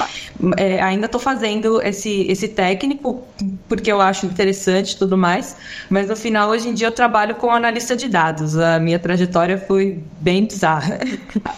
É, 0.57 0.81
ainda 0.81 1.07
estou 1.07 1.21
fazendo 1.21 1.40
fazendo 1.41 1.81
esse, 1.81 2.27
esse 2.29 2.49
técnico, 2.49 3.25
porque 3.67 3.91
eu 3.91 3.99
acho 3.99 4.27
interessante 4.27 4.93
e 4.93 4.99
tudo 4.99 5.17
mais, 5.17 5.57
mas 5.89 6.07
no 6.07 6.15
final, 6.15 6.51
hoje 6.51 6.69
em 6.69 6.75
dia, 6.75 6.87
eu 6.89 6.93
trabalho 6.93 7.35
com 7.35 7.51
analista 7.51 7.97
de 7.97 8.09
dados. 8.09 8.59
A 8.59 8.79
minha 8.79 8.99
trajetória 8.99 9.57
foi 9.57 9.99
bem 10.21 10.45
bizarra. 10.45 11.01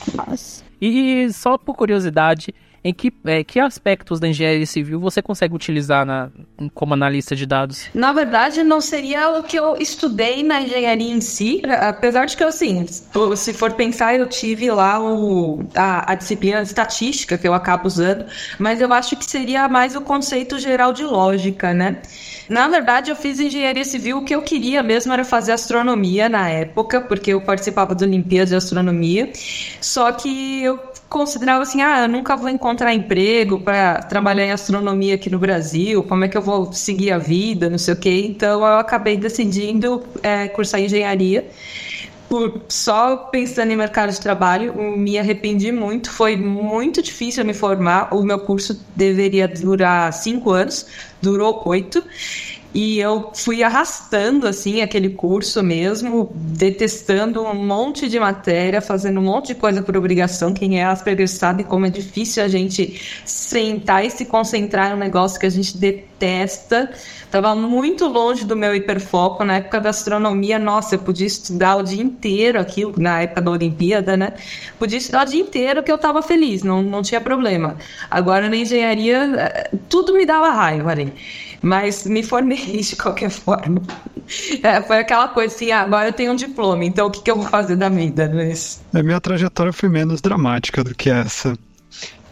e 0.80 1.28
só 1.32 1.58
por 1.58 1.74
curiosidade, 1.74 2.54
em 2.84 2.92
que, 2.92 3.12
é, 3.24 3.44
que 3.44 3.60
aspectos 3.60 4.18
da 4.18 4.28
engenharia 4.28 4.66
civil 4.66 4.98
você 4.98 5.22
consegue 5.22 5.54
utilizar 5.54 6.04
na, 6.04 6.30
como 6.74 6.94
analista 6.94 7.36
de 7.36 7.46
dados? 7.46 7.86
Na 7.94 8.12
verdade, 8.12 8.62
não 8.62 8.80
seria 8.80 9.38
o 9.38 9.42
que 9.42 9.56
eu 9.56 9.76
estudei 9.76 10.42
na 10.42 10.60
engenharia 10.60 11.12
em 11.12 11.20
si, 11.20 11.62
apesar 11.80 12.26
de 12.26 12.36
que, 12.36 12.42
assim, 12.42 12.86
se 13.36 13.52
for 13.52 13.72
pensar, 13.72 14.16
eu 14.16 14.26
tive 14.26 14.70
lá 14.70 15.00
o, 15.00 15.62
a, 15.74 16.12
a 16.12 16.14
disciplina 16.14 16.62
estatística 16.62 17.38
que 17.38 17.46
eu 17.46 17.54
acabo 17.54 17.86
usando, 17.86 18.26
mas 18.58 18.80
eu 18.80 18.92
acho 18.92 19.16
que 19.16 19.24
seria 19.24 19.68
mais 19.68 19.94
o 19.94 20.00
conceito 20.00 20.58
geral 20.58 20.92
de 20.92 21.04
lógica, 21.04 21.72
né? 21.72 22.02
Na 22.52 22.68
verdade, 22.68 23.10
eu 23.10 23.16
fiz 23.16 23.40
engenharia 23.40 23.82
civil, 23.82 24.18
o 24.18 24.24
que 24.24 24.34
eu 24.34 24.42
queria 24.42 24.82
mesmo 24.82 25.10
era 25.10 25.24
fazer 25.24 25.52
astronomia 25.52 26.28
na 26.28 26.50
época, 26.50 27.00
porque 27.00 27.32
eu 27.32 27.40
participava 27.40 27.94
da 27.94 28.04
Olimpíada 28.04 28.50
de 28.50 28.54
Astronomia. 28.54 29.32
Só 29.80 30.12
que 30.12 30.62
eu 30.62 30.78
considerava 31.08 31.62
assim, 31.62 31.80
ah, 31.80 32.02
eu 32.02 32.08
nunca 32.08 32.36
vou 32.36 32.50
encontrar 32.50 32.92
emprego 32.92 33.58
para 33.58 34.02
trabalhar 34.02 34.44
em 34.44 34.50
astronomia 34.50 35.14
aqui 35.14 35.30
no 35.30 35.38
Brasil, 35.38 36.02
como 36.02 36.24
é 36.24 36.28
que 36.28 36.36
eu 36.36 36.42
vou 36.42 36.70
seguir 36.74 37.10
a 37.10 37.16
vida, 37.16 37.70
não 37.70 37.78
sei 37.78 37.94
o 37.94 37.96
quê. 37.96 38.26
Então 38.28 38.60
eu 38.60 38.76
acabei 38.78 39.16
decidindo 39.16 40.02
é, 40.22 40.46
cursar 40.48 40.78
engenharia. 40.82 41.48
Por, 42.32 42.62
só 42.66 43.28
pensando 43.30 43.72
em 43.72 43.76
mercado 43.76 44.10
de 44.10 44.18
trabalho, 44.18 44.72
me 44.96 45.18
arrependi 45.18 45.70
muito. 45.70 46.10
Foi 46.10 46.34
muito 46.34 47.02
difícil 47.02 47.44
me 47.44 47.52
formar. 47.52 48.08
O 48.14 48.22
meu 48.22 48.38
curso 48.38 48.80
deveria 48.96 49.46
durar 49.46 50.10
cinco 50.14 50.50
anos, 50.50 50.86
durou 51.20 51.60
oito. 51.66 52.02
E 52.74 52.98
eu 52.98 53.30
fui 53.34 53.62
arrastando, 53.62 54.46
assim, 54.46 54.80
aquele 54.80 55.10
curso 55.10 55.62
mesmo, 55.62 56.32
detestando 56.34 57.42
um 57.42 57.54
monte 57.54 58.08
de 58.08 58.18
matéria, 58.18 58.80
fazendo 58.80 59.20
um 59.20 59.24
monte 59.24 59.48
de 59.48 59.56
coisa 59.56 59.82
por 59.82 59.94
obrigação. 59.94 60.54
Quem 60.54 60.80
é 60.80 60.84
Asperger 60.84 61.28
sabe 61.28 61.64
como 61.64 61.84
é 61.84 61.90
difícil 61.90 62.42
a 62.42 62.48
gente 62.48 62.98
sentar 63.26 64.06
e 64.06 64.10
se 64.10 64.24
concentrar 64.24 64.90
em 64.90 64.94
um 64.94 64.98
negócio 64.98 65.38
que 65.38 65.44
a 65.44 65.50
gente 65.50 65.76
detesta. 65.76 66.90
Tava 67.30 67.54
muito 67.54 68.06
longe 68.06 68.42
do 68.44 68.56
meu 68.56 68.74
hiperfoco. 68.74 69.44
Na 69.44 69.56
época 69.56 69.78
da 69.78 69.90
astronomia, 69.90 70.58
nossa, 70.58 70.94
eu 70.94 70.98
podia 70.98 71.26
estudar 71.26 71.76
o 71.76 71.82
dia 71.82 72.02
inteiro 72.02 72.58
aquilo, 72.58 72.94
na 72.96 73.20
época 73.20 73.42
da 73.42 73.50
Olimpíada, 73.50 74.16
né? 74.16 74.32
Podia 74.78 74.96
estudar 74.96 75.26
o 75.26 75.30
dia 75.30 75.42
inteiro 75.42 75.82
que 75.82 75.92
eu 75.92 75.98
tava 75.98 76.22
feliz, 76.22 76.62
não, 76.62 76.82
não 76.82 77.02
tinha 77.02 77.20
problema. 77.20 77.76
Agora, 78.10 78.48
na 78.48 78.56
engenharia, 78.56 79.18
eh, 79.36 79.70
tudo 79.90 80.14
me 80.14 80.24
dava 80.24 80.50
raiva 80.50 80.90
ali 80.90 81.12
mas 81.62 82.04
me 82.04 82.22
formei 82.22 82.80
de 82.82 82.96
qualquer 82.96 83.30
forma. 83.30 83.80
É, 84.62 84.82
foi 84.82 84.98
aquela 84.98 85.28
coisa 85.28 85.54
assim, 85.54 85.70
ah, 85.70 85.82
agora 85.82 86.08
eu 86.08 86.12
tenho 86.12 86.32
um 86.32 86.36
diploma, 86.36 86.84
então 86.84 87.06
o 87.06 87.10
que, 87.10 87.22
que 87.22 87.30
eu 87.30 87.36
vou 87.36 87.46
fazer 87.46 87.76
da 87.76 87.88
vida? 87.88 88.30
Mas... 88.34 88.82
A 88.92 89.02
minha 89.02 89.20
trajetória 89.20 89.72
foi 89.72 89.88
menos 89.88 90.20
dramática 90.20 90.82
do 90.82 90.94
que 90.94 91.08
essa. 91.08 91.56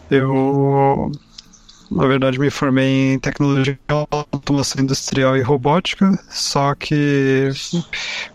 Eu, 0.09 1.11
na 1.89 2.05
verdade, 2.05 2.37
me 2.39 2.49
formei 2.49 3.13
em 3.13 3.19
tecnologia, 3.19 3.79
automação 3.87 4.81
industrial 4.83 5.37
e 5.37 5.41
robótica, 5.41 6.19
só 6.29 6.75
que 6.75 7.49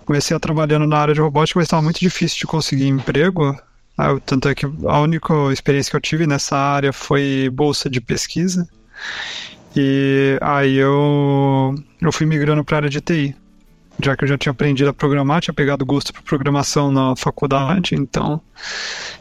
comecei 0.05 0.35
a 0.35 0.41
trabalhando 0.41 0.87
na 0.87 0.99
área 0.99 1.15
de 1.15 1.21
robótica, 1.21 1.59
mas 1.59 1.67
estava 1.67 1.83
muito 1.83 2.01
difícil 2.01 2.39
de 2.39 2.47
conseguir 2.47 2.89
emprego. 2.89 3.59
Ah, 3.99 4.19
tanto 4.25 4.49
é 4.49 4.55
que 4.55 4.67
a 4.67 5.01
única 5.01 5.33
experiência 5.53 5.91
que 5.91 5.97
eu 5.97 6.01
tive 6.01 6.27
nessa 6.27 6.57
área 6.57 6.93
foi 6.93 7.51
bolsa 7.53 7.89
de 7.89 8.01
pesquisa. 8.01 8.69
E 9.77 10.39
aí 10.41 10.77
eu, 10.77 11.75
eu 12.01 12.11
fui 12.11 12.25
migrando 12.25 12.65
para 12.65 12.77
a 12.77 12.79
área 12.79 12.89
de 12.89 13.01
TI. 13.01 13.37
Já 14.03 14.17
que 14.17 14.25
eu 14.25 14.29
já 14.29 14.39
tinha 14.39 14.51
aprendido 14.51 14.89
a 14.89 14.95
programar, 14.95 15.41
tinha 15.41 15.55
pegado 15.55 15.85
gosto 15.85 16.13
por 16.13 16.23
programação 16.23 16.91
na 16.91 17.15
faculdade, 17.17 17.95
então 17.95 18.41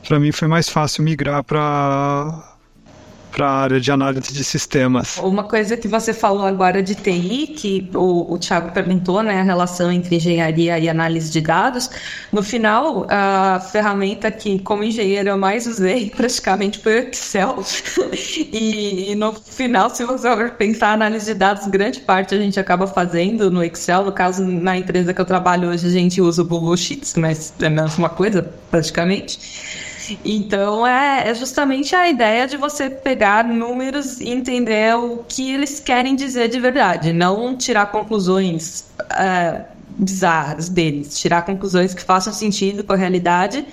para 0.05 0.19
mim 0.19 0.31
foi 0.33 0.47
mais 0.47 0.67
fácil 0.67 1.03
migrar 1.03 1.43
para 1.43 2.54
para 3.36 3.48
a 3.48 3.51
área 3.51 3.82
de 3.82 3.92
análise 3.92 4.34
de 4.34 4.44
sistemas. 4.44 5.18
Uma 5.18 5.44
coisa 5.44 5.75
que 5.75 5.89
você 5.89 6.13
falou 6.13 6.46
agora 6.46 6.82
de 6.82 6.96
TI, 6.96 7.48
que 7.48 7.89
o, 7.94 8.34
o 8.34 8.38
Thiago 8.38 8.72
perguntou, 8.72 9.22
né, 9.22 9.42
a 9.42 9.44
relação 9.44 9.92
entre 9.92 10.15
engenharia 10.15 10.80
e 10.80 10.88
análise 10.88 11.30
de 11.32 11.42
dados. 11.42 11.89
No 12.32 12.42
final, 12.42 13.06
a 13.10 13.60
ferramenta 13.60 14.32
que, 14.32 14.58
como 14.60 14.86
engenheiro, 14.86 15.30
eu 15.30 15.38
mais 15.38 15.68
usei 15.68 16.10
praticamente 16.15 16.80
foi 16.80 16.96
o 16.96 17.10
Excel. 17.10 17.63
e, 18.54 19.12
e, 19.12 19.15
no 19.15 19.34
final, 19.34 19.89
se 19.89 20.06
você 20.06 20.30
pensar 20.58 20.94
análise 20.94 21.25
de 21.25 21.34
dados, 21.34 21.68
grande 21.68 22.00
parte 22.00 22.34
a 22.34 22.38
gente 22.38 22.58
acaba 22.58 22.88
fazendo 22.88 23.51
no 23.51 23.62
Excel. 23.62 24.06
No 24.06 24.13
caso, 24.13 24.46
na 24.46 24.77
empresa 24.77 25.13
que 25.13 25.20
eu 25.20 25.25
trabalho 25.25 25.70
hoje, 25.70 25.86
a 25.86 25.92
gente 25.92 26.22
usa 26.22 26.42
o 26.42 26.46
Google 26.46 26.77
Sheets, 26.77 27.15
mas 27.15 27.54
é 27.62 27.65
a 27.65 27.70
mesma 27.70 28.08
coisa, 28.08 28.50
praticamente. 28.72 29.39
Então 30.24 30.85
é, 30.85 31.29
é, 31.29 31.33
justamente 31.33 31.95
a 31.95 32.09
ideia 32.09 32.47
de 32.47 32.57
você 32.57 32.89
pegar 32.89 33.43
números 33.43 34.19
e 34.19 34.29
entender 34.29 34.95
o 34.95 35.24
que 35.27 35.51
eles 35.53 35.79
querem 35.79 36.15
dizer 36.15 36.47
de 36.50 36.59
verdade, 36.59 37.13
não 37.13 37.55
tirar 37.55 37.88
conclusões 37.88 38.85
é, 39.12 39.63
bizarras 39.97 40.69
deles, 40.69 41.17
tirar 41.17 41.43
conclusões 41.43 41.93
que 41.93 42.01
façam 42.01 42.33
sentido 42.33 42.83
com 42.83 42.93
a 42.93 42.95
realidade 42.95 43.65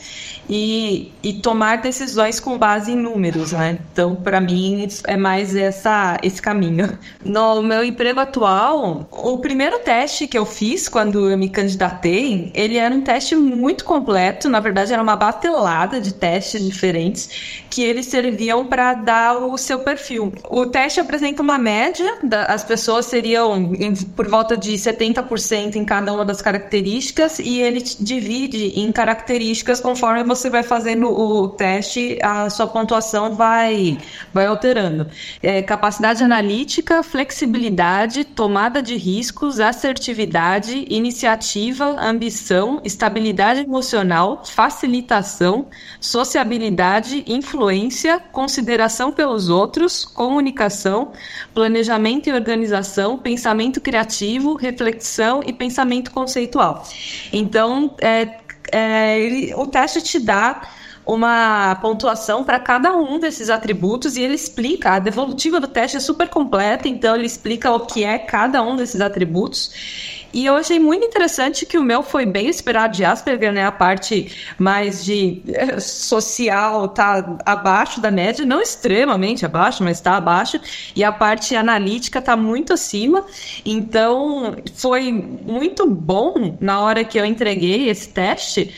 e, 0.49 1.13
e 1.23 1.35
tomar 1.35 1.81
decisões 1.83 2.39
com 2.39 2.59
base 2.59 2.93
em 2.93 2.97
números, 2.97 3.53
né? 3.53 3.79
Então, 3.93 4.15
para 4.15 4.41
mim, 4.41 4.87
é 5.05 5.17
mais 5.17 5.55
essa, 5.55 6.19
esse 6.23 6.41
caminho. 6.41 6.99
No 7.25 7.63
meu 7.63 7.85
emprego 7.85 8.21
atual, 8.21 9.07
o 9.11 9.39
primeiro 9.39 9.79
teste 9.81 10.27
que 10.27 10.37
eu 10.37 10.45
fiz 10.45 10.89
quando 10.89 11.31
eu 11.31 11.39
me 11.39 11.49
candidatei, 11.49 12.51
ele 12.55 12.77
era 12.77 12.95
um 12.95 13.01
teste 13.01 13.35
muito 13.35 13.85
completo, 13.85 14.49
na 14.49 14.61
verdade 14.61 14.93
era 14.93 15.03
uma 15.03 15.17
batelada 15.17 16.01
de 16.01 16.13
testes 16.13 16.65
diferentes 16.65 17.63
que 17.71 17.83
eles 17.83 18.07
serviam 18.07 18.67
para 18.67 18.95
dar 18.95 19.39
o 19.39 19.57
seu 19.57 19.81
perfil. 19.81 20.33
O 20.51 20.67
teste 20.67 21.01
apresenta 21.01 21.43
uma 21.43 21.59
média, 21.59 22.19
as 22.49 22.63
pessoas 22.63 23.07
seriam 23.07 23.73
por 24.15 24.29
volta 24.29 24.57
de 24.57 24.73
70% 24.73 25.77
em 25.77 25.85
cada 25.85 26.12
uma 26.15 26.25
das 26.25 26.43
características 26.43 27.39
e 27.39 27.61
ele 27.61 27.83
divide 28.01 28.79
em 28.79 28.91
características 28.93 29.81
conforme 29.81 30.25
você 30.25 30.51
vai 30.51 30.63
fazendo 30.63 31.11
o 31.11 31.49
teste, 31.49 32.19
a 32.23 32.49
sua 32.51 32.67
pontuação 32.67 33.35
vai, 33.35 33.99
vai 34.33 34.47
alterando. 34.47 35.07
É, 35.43 35.63
capacidade 35.63 36.23
analítica, 36.23 37.03
flexibilidade, 37.03 38.25
tomada 38.25 38.83
de 38.83 38.97
riscos, 38.97 39.61
assertividade, 39.61 40.87
iniciativa, 40.89 41.85
ambição, 42.01 42.81
estabilidade 42.85 43.61
emocional, 43.61 44.45
facilitação, 44.45 45.67
sociabilidade, 46.01 47.25
influência, 47.27 48.21
consideração 48.33 49.13
pelos 49.13 49.49
outros, 49.49 50.05
comunicação, 50.05 51.13
planejamento 51.55 52.29
e 52.29 52.33
organização, 52.33 53.19
pensamento 53.19 53.81
criativo, 53.81 54.55
reflexão 54.55 55.43
e 55.45 55.53
pensamento 55.53 56.02
conceitual. 56.11 56.85
Então, 57.33 57.95
é, 58.01 58.39
é, 58.73 59.21
ele, 59.21 59.55
o 59.55 59.67
teste 59.67 60.03
te 60.03 60.19
dá 60.21 60.63
uma 61.05 61.75
pontuação 61.77 62.45
para 62.45 62.59
cada 62.59 62.97
um 62.97 63.19
desses 63.19 63.51
atributos 63.51 64.17
e 64.17 64.23
ele 64.23 64.35
explica, 64.35 64.93
a 64.93 64.99
devolutiva 64.99 65.59
do 65.59 65.67
teste 65.67 65.97
é 65.97 66.01
super 66.01 66.29
completa, 66.29 66.89
então 66.89 67.15
ele 67.15 67.27
explica 67.27 67.71
o 67.73 67.81
que 67.81 68.05
é 68.05 68.19
cada 68.19 68.63
um 68.63 68.77
desses 68.77 69.01
atributos. 69.01 70.23
E 70.33 70.47
eu 70.47 70.57
achei 70.57 70.79
muito 70.79 71.05
interessante 71.05 71.67
que 71.67 71.77
o 71.77 71.85
meu 71.85 72.03
foi 72.03 72.25
bem 72.25 72.49
esperado 72.49 72.97
de 72.97 73.05
Asperger, 73.05 73.53
né? 73.53 73.67
A 73.67 73.73
parte 73.73 74.33
mais 74.59 75.05
de 75.05 75.43
eh, 75.49 75.79
social 75.79 76.89
tá 76.89 77.37
abaixo 77.45 78.01
da 78.01 78.11
média, 78.11 78.45
não 78.47 78.63
extremamente 78.63 79.45
abaixo, 79.45 79.85
mas 79.85 79.99
está 79.99 80.17
abaixo. 80.17 80.59
E 80.97 81.05
a 81.05 81.13
parte 81.13 81.55
analítica 81.55 82.19
está 82.19 82.35
muito 82.35 82.73
acima. 82.73 83.27
Então, 83.65 84.57
foi 84.75 85.13
muito 85.13 85.87
bom 85.87 86.57
na 86.59 86.81
hora 86.81 87.05
que 87.05 87.21
eu 87.21 87.27
entreguei 87.27 87.91
esse 87.91 88.09
teste, 88.09 88.75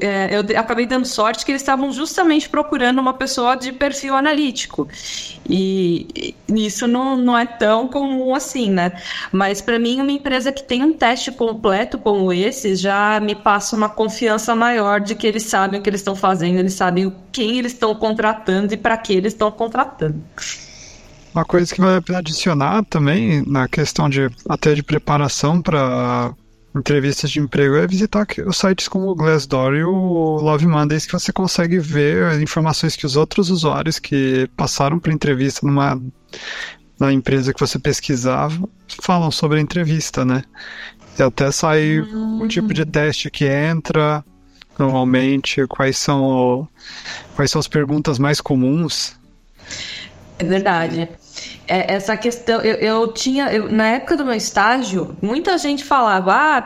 é, 0.00 0.30
eu 0.36 0.58
acabei 0.58 0.86
dando 0.86 1.06
sorte 1.06 1.44
que 1.44 1.52
eles 1.52 1.62
estavam 1.62 1.92
justamente 1.92 2.48
procurando 2.48 3.00
uma 3.00 3.14
pessoa 3.14 3.56
de 3.56 3.72
perfil 3.72 4.14
analítico. 4.14 4.88
E, 5.48 6.34
e 6.48 6.66
isso 6.66 6.86
não, 6.86 7.16
não 7.16 7.36
é 7.36 7.46
tão 7.46 7.88
comum 7.88 8.34
assim, 8.34 8.70
né? 8.70 8.92
Mas 9.30 9.60
para 9.60 9.78
mim, 9.78 10.00
uma 10.00 10.12
empresa 10.12 10.52
que 10.52 10.62
tem 10.62 10.82
um 10.82 10.92
teste 10.92 11.32
completo 11.32 11.98
como 11.98 12.32
esse 12.32 12.76
já 12.76 13.20
me 13.20 13.34
passa 13.34 13.76
uma 13.76 13.88
confiança 13.88 14.54
maior 14.54 15.00
de 15.00 15.14
que 15.14 15.26
eles 15.26 15.44
sabem 15.44 15.80
o 15.80 15.82
que 15.82 15.90
eles 15.90 16.00
estão 16.00 16.14
fazendo, 16.14 16.58
eles 16.58 16.74
sabem 16.74 17.12
quem 17.30 17.58
eles 17.58 17.72
estão 17.72 17.94
contratando 17.94 18.74
e 18.74 18.76
para 18.76 18.96
que 18.96 19.12
eles 19.12 19.32
estão 19.32 19.50
contratando. 19.50 20.22
Uma 21.34 21.44
coisa 21.44 21.74
que 21.74 21.80
vai 21.80 22.00
adicionar 22.14 22.84
também 22.84 23.42
na 23.46 23.66
questão 23.66 24.08
de 24.08 24.28
até 24.46 24.74
de 24.74 24.82
preparação 24.82 25.62
para 25.62 26.34
entrevistas 26.74 27.30
de 27.30 27.40
emprego 27.40 27.76
é 27.76 27.86
visitar 27.86 28.26
os 28.46 28.56
sites 28.56 28.88
como 28.88 29.08
o 29.08 29.14
Glassdoor 29.14 29.74
e 29.74 29.84
o 29.84 30.38
Love 30.40 30.66
Mondays 30.66 31.06
que 31.06 31.12
você 31.12 31.32
consegue 31.32 31.78
ver 31.78 32.24
as 32.24 32.40
informações 32.40 32.96
que 32.96 33.04
os 33.04 33.16
outros 33.16 33.50
usuários 33.50 33.98
que 33.98 34.48
passaram 34.56 34.98
por 34.98 35.12
entrevista 35.12 35.66
numa 35.66 36.00
na 36.98 37.12
empresa 37.12 37.52
que 37.52 37.60
você 37.60 37.78
pesquisava 37.78 38.68
falam 39.00 39.30
sobre 39.30 39.58
a 39.58 39.60
entrevista, 39.60 40.24
né? 40.24 40.44
E 41.18 41.22
até 41.22 41.50
sair 41.50 42.02
o 42.02 42.46
tipo 42.48 42.72
de 42.72 42.86
teste 42.86 43.30
que 43.30 43.44
entra 43.44 44.24
normalmente, 44.78 45.66
quais 45.66 45.98
são 45.98 46.66
quais 47.34 47.50
são 47.50 47.58
as 47.58 47.68
perguntas 47.68 48.18
mais 48.18 48.40
comuns. 48.40 49.14
É 50.38 50.44
verdade 50.44 51.08
é, 51.66 51.94
essa 51.94 52.16
questão, 52.16 52.60
eu, 52.60 52.74
eu 52.74 53.08
tinha, 53.12 53.52
eu, 53.52 53.70
na 53.70 53.88
época 53.88 54.16
do 54.16 54.24
meu 54.24 54.34
estágio, 54.34 55.16
muita 55.22 55.56
gente 55.56 55.84
falava, 55.84 56.32
ah, 56.34 56.62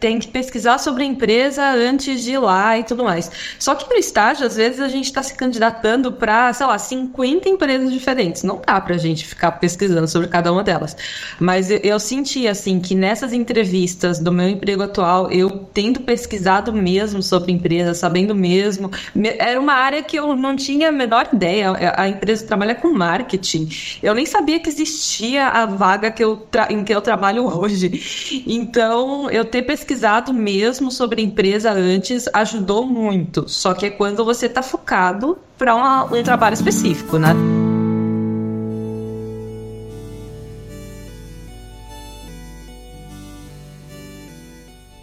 tem 0.00 0.18
que 0.18 0.28
pesquisar 0.28 0.78
sobre 0.78 1.02
a 1.02 1.06
empresa 1.06 1.62
antes 1.62 2.22
de 2.22 2.32
ir 2.32 2.38
lá 2.38 2.78
e 2.78 2.84
tudo 2.84 3.04
mais. 3.04 3.30
Só 3.58 3.74
que 3.74 3.88
no 3.88 3.96
estágio, 3.96 4.46
às 4.46 4.56
vezes, 4.56 4.80
a 4.80 4.88
gente 4.88 5.04
está 5.04 5.22
se 5.22 5.34
candidatando 5.34 6.12
para, 6.12 6.52
sei 6.52 6.66
lá, 6.66 6.78
50 6.78 7.48
empresas 7.48 7.92
diferentes. 7.92 8.42
Não 8.42 8.60
dá 8.66 8.80
para 8.80 8.94
a 8.94 8.98
gente 8.98 9.26
ficar 9.26 9.52
pesquisando 9.52 10.08
sobre 10.08 10.28
cada 10.28 10.52
uma 10.52 10.62
delas. 10.62 10.96
Mas 11.38 11.70
eu, 11.70 11.78
eu 11.78 12.00
senti, 12.00 12.48
assim, 12.48 12.80
que 12.80 12.94
nessas 12.94 13.32
entrevistas 13.32 14.18
do 14.18 14.32
meu 14.32 14.48
emprego 14.48 14.82
atual, 14.82 15.30
eu 15.30 15.50
tendo 15.72 16.00
pesquisado 16.00 16.72
mesmo 16.72 17.22
sobre 17.22 17.52
empresa, 17.52 17.94
sabendo 17.94 18.34
mesmo, 18.34 18.90
era 19.38 19.60
uma 19.60 19.74
área 19.74 20.02
que 20.02 20.18
eu 20.18 20.34
não 20.34 20.56
tinha 20.56 20.88
a 20.88 20.92
menor 20.92 21.28
ideia. 21.32 21.72
A 21.96 22.08
empresa 22.08 22.46
trabalha 22.46 22.74
com 22.74 22.92
marketing. 22.92 23.68
Eu 24.02 24.14
nem 24.14 24.24
sabia 24.24 24.60
que 24.60 24.68
existia 24.68 25.48
a 25.48 25.66
vaga 25.66 26.10
que 26.10 26.22
eu 26.22 26.46
em 26.70 26.84
que 26.84 26.94
eu 26.94 27.00
trabalho 27.00 27.46
hoje. 27.46 28.44
Então, 28.46 29.30
eu 29.30 29.44
ter 29.44 29.62
pesquisado 29.62 30.32
mesmo 30.32 30.90
sobre 30.90 31.22
empresa 31.22 31.72
antes 31.72 32.28
ajudou 32.32 32.86
muito. 32.86 33.48
Só 33.48 33.74
que 33.74 33.86
é 33.86 33.90
quando 33.90 34.24
você 34.24 34.46
está 34.46 34.62
focado 34.62 35.38
para 35.58 35.74
um 35.76 36.22
trabalho 36.22 36.54
específico, 36.54 37.18
né? 37.18 37.34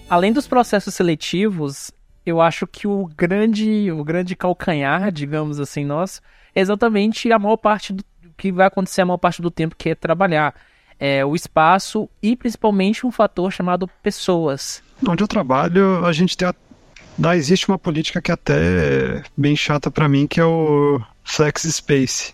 Além 0.09 0.33
dos 0.33 0.47
processos 0.47 0.95
seletivos, 0.95 1.91
eu 2.25 2.41
acho 2.41 2.65
que 2.65 2.87
o 2.87 3.05
grande, 3.15 3.91
o 3.91 4.03
grande 4.03 4.35
calcanhar, 4.35 5.11
digamos 5.11 5.59
assim, 5.59 5.85
nosso, 5.85 6.19
é 6.55 6.61
exatamente 6.61 7.31
a 7.31 7.37
maior 7.37 7.57
parte 7.57 7.93
do 7.93 8.03
que 8.39 8.51
vai 8.51 8.65
acontecer 8.65 9.01
a 9.01 9.05
maior 9.05 9.17
parte 9.17 9.41
do 9.41 9.51
tempo, 9.51 9.75
que 9.77 9.89
é 9.89 9.95
trabalhar. 9.95 10.55
É, 11.01 11.23
o 11.23 11.33
espaço 11.33 12.09
e 12.21 12.35
principalmente 12.35 13.07
um 13.07 13.11
fator 13.11 13.49
chamado 13.53 13.89
pessoas. 14.03 14.83
Onde 15.07 15.23
eu 15.23 15.29
trabalho, 15.29 16.03
a 16.05 16.11
gente 16.11 16.35
tem 16.35 16.45
a... 16.45 17.35
existe 17.37 17.69
uma 17.69 17.79
política 17.79 18.21
que 18.21 18.31
é 18.31 18.33
até 18.33 19.23
bem 19.37 19.55
chata 19.55 19.89
para 19.89 20.09
mim, 20.09 20.27
que 20.27 20.41
é 20.41 20.45
o 20.45 20.99
flex 21.23 21.61
space. 21.63 22.33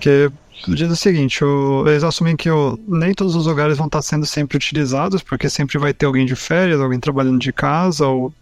Que 0.00 0.30
diz 0.68 0.90
o 0.90 0.96
seguinte, 0.96 1.40
eles 1.86 2.02
assumem 2.02 2.34
que 2.34 2.48
nem 2.88 3.12
todos 3.12 3.34
os 3.34 3.44
lugares 3.44 3.76
vão 3.76 3.88
estar 3.88 4.00
sendo 4.00 4.24
sempre 4.24 4.56
utilizados, 4.56 5.22
porque 5.22 5.50
sempre 5.50 5.76
vai 5.76 5.92
ter 5.92 6.06
alguém 6.06 6.24
de 6.24 6.34
férias, 6.34 6.80
alguém 6.80 6.98
trabalhando 6.98 7.38
de 7.38 7.52
casa 7.52 8.06
ou 8.06 8.32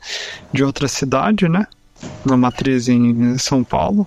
de 0.52 0.62
outra 0.62 0.86
cidade, 0.86 1.48
né? 1.48 1.66
Na 2.24 2.36
matriz 2.36 2.88
em 2.88 3.36
São 3.36 3.64
Paulo. 3.64 4.06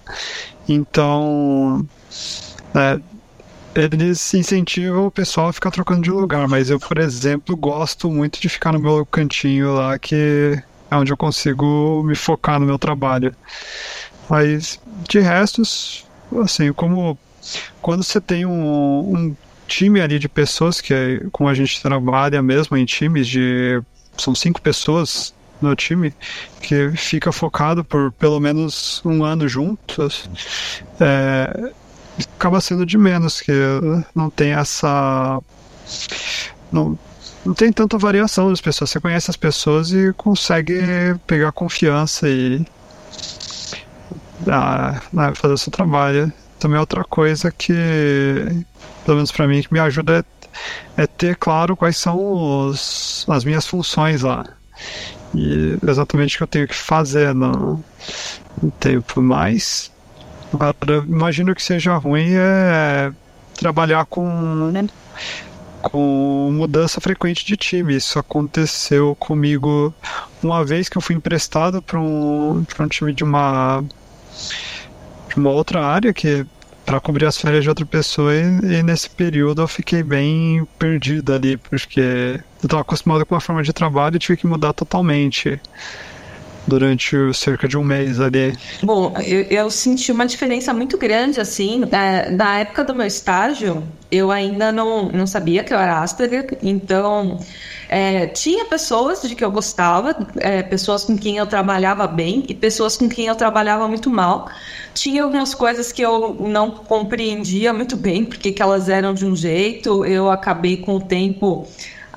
Então, 0.69 1.85
é, 2.77 2.99
eles 3.75 4.33
incentivam 4.33 5.07
o 5.07 5.11
pessoal 5.11 5.49
a 5.49 5.53
ficar 5.53 5.71
trocando 5.71 6.01
de 6.01 6.11
lugar, 6.11 6.47
mas 6.47 6.69
eu, 6.69 6.79
por 6.79 6.97
exemplo, 6.97 7.55
gosto 7.55 8.09
muito 8.09 8.39
de 8.39 8.49
ficar 8.49 8.73
no 8.73 8.79
meu 8.79 9.05
cantinho 9.05 9.73
lá, 9.73 9.99
que 9.99 10.61
é 10.89 10.95
onde 10.95 11.11
eu 11.11 11.17
consigo 11.17 12.03
me 12.03 12.15
focar 12.15 12.59
no 12.59 12.65
meu 12.65 12.79
trabalho. 12.79 13.35
Mas, 14.29 14.79
de 15.07 15.19
restos, 15.19 16.05
assim, 16.43 16.71
como 16.73 17.17
quando 17.81 18.03
você 18.03 18.19
tem 18.19 18.45
um, 18.45 19.15
um 19.15 19.35
time 19.67 20.01
ali 20.01 20.17
de 20.19 20.27
pessoas, 20.27 20.81
que 20.81 20.93
é 20.93 21.21
como 21.31 21.49
a 21.49 21.53
gente 21.53 21.81
trabalha 21.81 22.41
mesmo 22.41 22.77
em 22.77 22.85
times 22.85 23.27
de. 23.27 23.81
São 24.17 24.33
cinco 24.33 24.59
pessoas 24.61 25.33
no 25.61 25.75
time 25.75 26.13
que 26.61 26.91
fica 26.91 27.31
focado 27.31 27.83
por 27.83 28.11
pelo 28.13 28.39
menos 28.39 29.01
um 29.05 29.23
ano 29.23 29.47
juntos. 29.47 30.29
É, 30.99 31.71
acaba 32.35 32.61
sendo 32.61 32.85
de 32.85 32.97
menos, 32.97 33.41
que 33.41 33.51
não 34.15 34.29
tem 34.29 34.51
essa. 34.51 35.39
Não, 36.71 36.97
não 37.45 37.53
tem 37.53 37.71
tanta 37.71 37.97
variação 37.97 38.49
das 38.49 38.61
pessoas. 38.61 38.89
Você 38.89 38.99
conhece 38.99 39.29
as 39.29 39.37
pessoas 39.37 39.91
e 39.91 40.13
consegue 40.13 40.79
pegar 41.25 41.51
confiança 41.51 42.27
e 42.27 42.65
ah, 44.47 45.01
fazer 45.35 45.53
o 45.53 45.57
seu 45.57 45.71
trabalho. 45.71 46.31
Também 46.59 46.79
outra 46.79 47.03
coisa 47.03 47.51
que, 47.51 47.73
pelo 49.05 49.17
menos 49.17 49.31
para 49.31 49.47
mim, 49.47 49.61
que 49.61 49.71
me 49.71 49.79
ajuda 49.79 50.25
é, 50.97 51.03
é, 51.03 51.07
ter 51.07 51.35
claro 51.35 51.77
quais 51.77 51.97
são 51.97 52.17
os, 52.19 53.25
as 53.29 53.43
minhas 53.43 53.65
funções 53.67 54.21
lá. 54.21 54.45
E 55.35 55.77
exatamente 55.87 56.35
o 56.35 56.37
que 56.39 56.43
eu 56.43 56.47
tenho 56.47 56.67
que 56.67 56.75
fazer 56.75 57.33
no, 57.33 57.83
no 58.61 58.71
tempo. 58.71 59.21
Mas 59.21 59.91
Agora, 60.59 61.03
imagino 61.07 61.53
que 61.53 61.61
seja 61.61 61.95
ruim 61.97 62.33
é 62.33 63.11
trabalhar 63.57 64.05
com, 64.05 64.71
com 65.81 66.49
mudança 66.51 66.99
frequente 66.99 67.45
de 67.45 67.55
time. 67.55 67.95
Isso 67.95 68.17
aconteceu 68.17 69.15
comigo 69.15 69.93
uma 70.41 70.63
vez 70.65 70.89
que 70.89 70.97
eu 70.97 71.01
fui 71.01 71.15
emprestado 71.15 71.81
para 71.81 71.99
um, 71.99 72.65
um 72.79 72.87
time 72.87 73.13
de 73.13 73.23
uma, 73.23 73.83
de 75.29 75.35
uma 75.37 75.49
outra 75.49 75.85
área 75.85 76.13
que 76.13 76.45
para 76.85 77.01
cobrir 77.01 77.25
as 77.25 77.37
férias 77.37 77.63
de 77.63 77.69
outra 77.69 77.85
pessoa 77.85 78.33
e, 78.33 78.39
e, 78.39 78.81
nesse 78.81 79.09
período 79.09 79.61
eu 79.61 79.67
fiquei 79.67 80.01
bem 80.01 80.65
perdido 80.79 81.33
ali 81.33 81.57
porque 81.57 81.99
eu 81.99 82.63
estava 82.63 82.81
acostumado 82.81 83.25
com 83.25 83.35
uma 83.35 83.41
forma 83.41 83.61
de 83.61 83.73
trabalho 83.73 84.15
e 84.15 84.19
tive 84.19 84.37
que 84.37 84.47
mudar 84.47 84.71
totalmente 84.71 85.59
durante 86.67 87.15
cerca 87.33 87.67
de 87.67 87.77
um 87.77 87.83
mês 87.83 88.19
ali? 88.19 88.57
Bom, 88.83 89.13
eu, 89.25 89.43
eu 89.43 89.71
senti 89.71 90.11
uma 90.11 90.25
diferença 90.25 90.73
muito 90.73 90.97
grande, 90.97 91.39
assim, 91.39 91.81
da, 91.81 92.29
da, 92.29 92.59
época 92.59 92.83
do 92.83 92.93
meu 92.93 93.07
estágio, 93.07 93.83
eu 94.11 94.31
ainda 94.31 94.71
não, 94.71 95.09
não 95.09 95.25
sabia 95.25 95.63
que 95.63 95.73
eu 95.73 95.77
era 95.77 96.01
Asperger, 96.01 96.57
então 96.61 97.39
é, 97.89 98.27
tinha 98.27 98.65
pessoas 98.65 99.21
de 99.21 99.33
que 99.33 99.43
eu 99.43 99.51
gostava, 99.51 100.15
é, 100.37 100.61
pessoas 100.61 101.05
com 101.05 101.17
quem 101.17 101.37
eu 101.37 101.45
trabalhava 101.45 102.05
bem 102.05 102.43
e 102.47 102.53
pessoas 102.53 102.97
com 102.97 103.07
quem 103.07 103.27
eu 103.27 103.35
trabalhava 103.35 103.87
muito 103.87 104.09
mal. 104.09 104.49
Tinha 104.93 105.23
algumas 105.23 105.53
coisas 105.53 105.91
que 105.91 106.01
eu 106.01 106.35
não 106.39 106.71
compreendia 106.71 107.71
muito 107.71 107.95
bem, 107.95 108.25
porque 108.25 108.53
elas 108.59 108.89
eram 108.89 109.13
de 109.13 109.25
um 109.25 109.35
jeito, 109.35 110.05
eu 110.05 110.29
acabei 110.29 110.77
com 110.77 110.95
o 110.95 111.01
tempo 111.01 111.67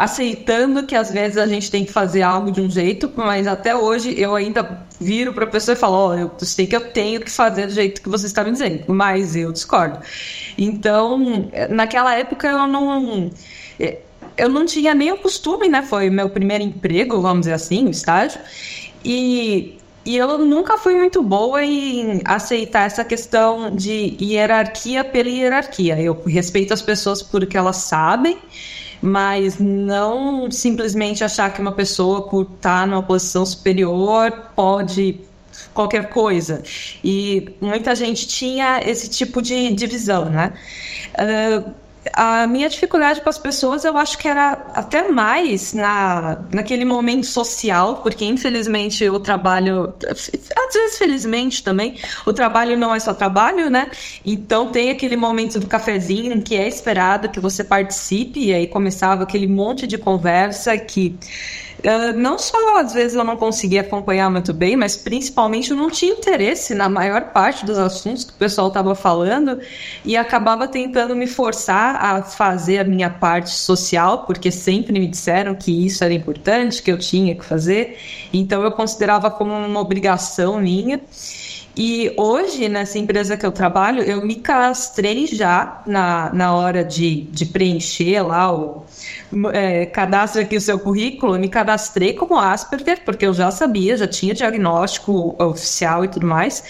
aceitando 0.01 0.87
que 0.87 0.95
às 0.95 1.11
vezes 1.11 1.37
a 1.37 1.47
gente 1.47 1.71
tem 1.71 1.85
que 1.85 1.93
fazer 1.93 2.23
algo 2.23 2.51
de 2.51 2.61
um 2.61 2.71
jeito, 2.71 3.13
mas 3.15 3.47
até 3.47 3.77
hoje 3.77 4.19
eu 4.19 4.35
ainda 4.35 4.87
viro 4.99 5.35
para 5.35 5.45
a 5.45 5.47
pessoa 5.47 5.75
e 5.75 5.79
falo: 5.79 6.09
oh, 6.09 6.15
eu 6.15 6.31
sei 6.39 6.67
que 6.67 6.75
eu 6.75 6.91
tenho 6.91 7.21
que 7.21 7.31
fazer 7.31 7.67
do 7.67 7.73
jeito 7.73 8.01
que 8.01 8.09
você 8.09 8.27
está 8.27 8.43
me 8.43 8.51
dizendo, 8.51 8.85
mas 8.89 9.37
eu 9.37 9.53
discordo. 9.53 9.99
Então, 10.57 11.51
naquela 11.69 12.15
época 12.17 12.49
eu 12.49 12.67
não. 12.67 13.31
Eu 14.37 14.49
não 14.49 14.65
tinha 14.65 14.95
nem 14.95 15.13
o 15.13 15.19
costume, 15.19 15.69
né? 15.69 15.83
Foi 15.83 16.09
meu 16.09 16.31
primeiro 16.31 16.65
emprego, 16.65 17.21
vamos 17.21 17.41
dizer 17.41 17.53
assim, 17.53 17.89
estágio. 17.91 18.41
E 19.05 19.79
e 20.05 20.17
eu 20.17 20.39
nunca 20.39 20.79
fui 20.79 20.97
muito 20.97 21.23
boa 21.23 21.63
em 21.63 22.23
aceitar 22.25 22.87
essa 22.87 23.05
questão 23.05 23.71
de 23.71 24.17
hierarquia 24.19 25.05
pela 25.05 25.29
hierarquia. 25.29 26.01
Eu 26.01 26.23
respeito 26.27 26.73
as 26.73 26.81
pessoas 26.81 27.23
porque 27.23 27.57
elas 27.57 27.77
sabem 27.77 28.39
mas 29.03 29.59
não 29.59 30.51
simplesmente 30.51 31.25
achar 31.25 31.53
que 31.53 31.61
uma 31.61 31.73
pessoa, 31.73 32.23
por 32.23 32.43
estar 32.43 32.87
numa 32.87 33.03
posição 33.03 33.45
superior, 33.47 34.31
pode 34.55 35.21
qualquer 35.73 36.09
coisa. 36.11 36.63
E 37.03 37.49
muita 37.61 37.95
gente 37.95 38.27
tinha 38.27 38.81
esse 38.85 39.09
tipo 39.09 39.41
de 39.41 39.73
divisão, 39.73 40.27
né? 40.27 40.53
Uh, 41.15 41.75
a 42.15 42.47
minha 42.47 42.69
dificuldade 42.69 43.21
com 43.21 43.29
as 43.29 43.39
pessoas 43.39 43.85
eu 43.85 43.97
acho 43.97 44.17
que 44.17 44.27
era 44.27 44.53
até 44.75 45.09
mais 45.09 45.73
na, 45.73 46.39
naquele 46.53 46.85
momento 46.85 47.27
social, 47.27 47.97
porque 47.97 48.25
infelizmente 48.25 49.09
o 49.09 49.21
trabalho, 49.21 49.93
às 50.09 50.75
vezes 50.75 50.99
felizmente 50.99 51.63
também, 51.63 51.97
o 52.25 52.33
trabalho 52.33 52.77
não 52.77 52.95
é 52.95 53.01
só 53.01 53.13
trabalho, 53.13 53.69
né? 53.69 53.91
Então 54.25 54.71
tem 54.71 54.91
aquele 54.91 55.17
momento 55.17 55.61
do 55.61 55.67
cafezinho 55.67 56.41
que 56.43 56.57
é 56.57 56.67
esperado 56.67 57.29
que 57.29 57.41
você 57.41 57.63
participe, 57.63 58.47
e 58.47 58.55
aí 58.55 58.67
começava 58.67 59.25
aquele 59.25 59.47
monte 59.47 59.87
de 59.87 59.99
conversa 59.99 60.77
que 60.79 61.15
Uh, 61.81 62.17
não 62.17 62.39
só 62.39 62.79
às 62.79 62.93
vezes 62.93 63.17
eu 63.17 63.25
não 63.25 63.37
conseguia 63.37 63.81
acompanhar 63.81 64.31
muito 64.31 64.53
bem, 64.53 64.77
mas 64.77 64.97
principalmente 64.97 65.71
eu 65.71 65.77
não 65.77 65.91
tinha 65.91 66.13
interesse 66.13 66.75
na 66.75 66.89
maior 66.89 67.33
parte 67.33 67.65
dos 67.65 67.79
assuntos 67.79 68.25
que 68.25 68.33
o 68.33 68.37
pessoal 68.37 68.69
estava 68.69 68.95
falando 68.95 69.59
e 70.05 70.17
acabava 70.17 70.69
tentando 70.69 71.17
me 71.17 71.27
forçar 71.27 71.97
a 71.97 72.23
fazer 72.23 72.79
a 72.79 72.85
minha 72.85 73.09
parte 73.09 73.51
social, 73.51 74.25
porque 74.27 74.51
sempre 74.51 74.93
me 74.93 75.07
disseram 75.07 75.55
que 75.55 75.87
isso 75.87 76.05
era 76.05 76.13
importante, 76.13 76.83
que 76.83 76.93
eu 76.93 76.99
tinha 76.99 77.35
que 77.35 77.45
fazer, 77.45 77.99
então 78.33 78.63
eu 78.63 78.73
considerava 78.73 79.31
como 79.31 79.53
uma 79.53 79.81
obrigação 79.81 80.61
minha. 80.61 81.01
E 81.83 82.13
hoje, 82.19 82.69
nessa 82.69 82.99
empresa 82.99 83.39
que 83.39 83.47
eu 83.47 83.51
trabalho, 83.51 84.03
eu 84.03 84.21
me 84.21 84.35
cadastrei 84.35 85.27
já 85.27 85.81
na, 85.87 86.31
na 86.31 86.55
hora 86.55 86.85
de, 86.85 87.23
de 87.23 87.47
preencher 87.47 88.21
lá 88.21 88.55
o, 88.55 88.85
é, 89.51 89.87
cadastre 89.87 90.43
aqui 90.43 90.59
o 90.59 90.61
seu 90.61 90.79
currículo, 90.79 91.37
eu 91.37 91.41
me 91.41 91.49
cadastrei 91.49 92.13
como 92.13 92.39
Asperger, 92.39 93.03
porque 93.03 93.25
eu 93.25 93.33
já 93.33 93.51
sabia, 93.51 93.97
já 93.97 94.07
tinha 94.07 94.35
diagnóstico 94.35 95.35
oficial 95.43 96.05
e 96.05 96.09
tudo 96.09 96.27
mais. 96.27 96.63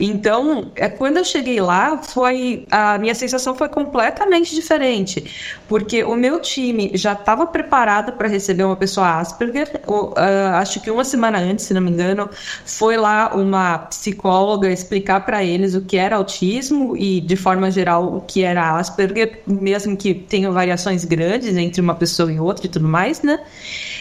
Então, 0.00 0.72
é, 0.74 0.88
quando 0.88 1.18
eu 1.18 1.24
cheguei 1.24 1.60
lá, 1.60 1.98
foi 1.98 2.66
a 2.68 2.98
minha 2.98 3.14
sensação 3.14 3.54
foi 3.54 3.68
completamente 3.68 4.52
diferente, 4.52 5.32
porque 5.68 6.02
o 6.02 6.16
meu 6.16 6.40
time 6.40 6.90
já 6.94 7.12
estava 7.12 7.46
preparado 7.46 8.14
para 8.14 8.26
receber 8.26 8.64
uma 8.64 8.76
pessoa 8.76 9.20
Asperger. 9.20 9.80
O, 9.86 10.08
uh, 10.08 10.14
acho 10.54 10.80
que 10.80 10.90
uma 10.90 11.04
semana 11.04 11.38
antes, 11.38 11.66
se 11.66 11.72
não 11.72 11.80
me 11.80 11.92
engano, 11.92 12.28
foi 12.64 12.96
lá 12.96 13.32
uma 13.32 13.78
psicóloga 13.78 14.55
explicar 14.64 15.24
para 15.24 15.44
eles 15.44 15.74
o 15.74 15.80
que 15.80 15.96
era 15.96 16.16
autismo 16.16 16.96
e, 16.96 17.20
de 17.20 17.36
forma 17.36 17.70
geral, 17.70 18.16
o 18.16 18.20
que 18.20 18.42
era 18.42 18.78
Asperger, 18.78 19.42
mesmo 19.46 19.96
que 19.96 20.14
tenham 20.14 20.52
variações 20.52 21.04
grandes 21.04 21.56
entre 21.56 21.80
uma 21.80 21.94
pessoa 21.94 22.32
em 22.32 22.40
outra 22.40 22.66
e 22.66 22.68
tudo 22.68 22.88
mais, 22.88 23.22
né? 23.22 23.40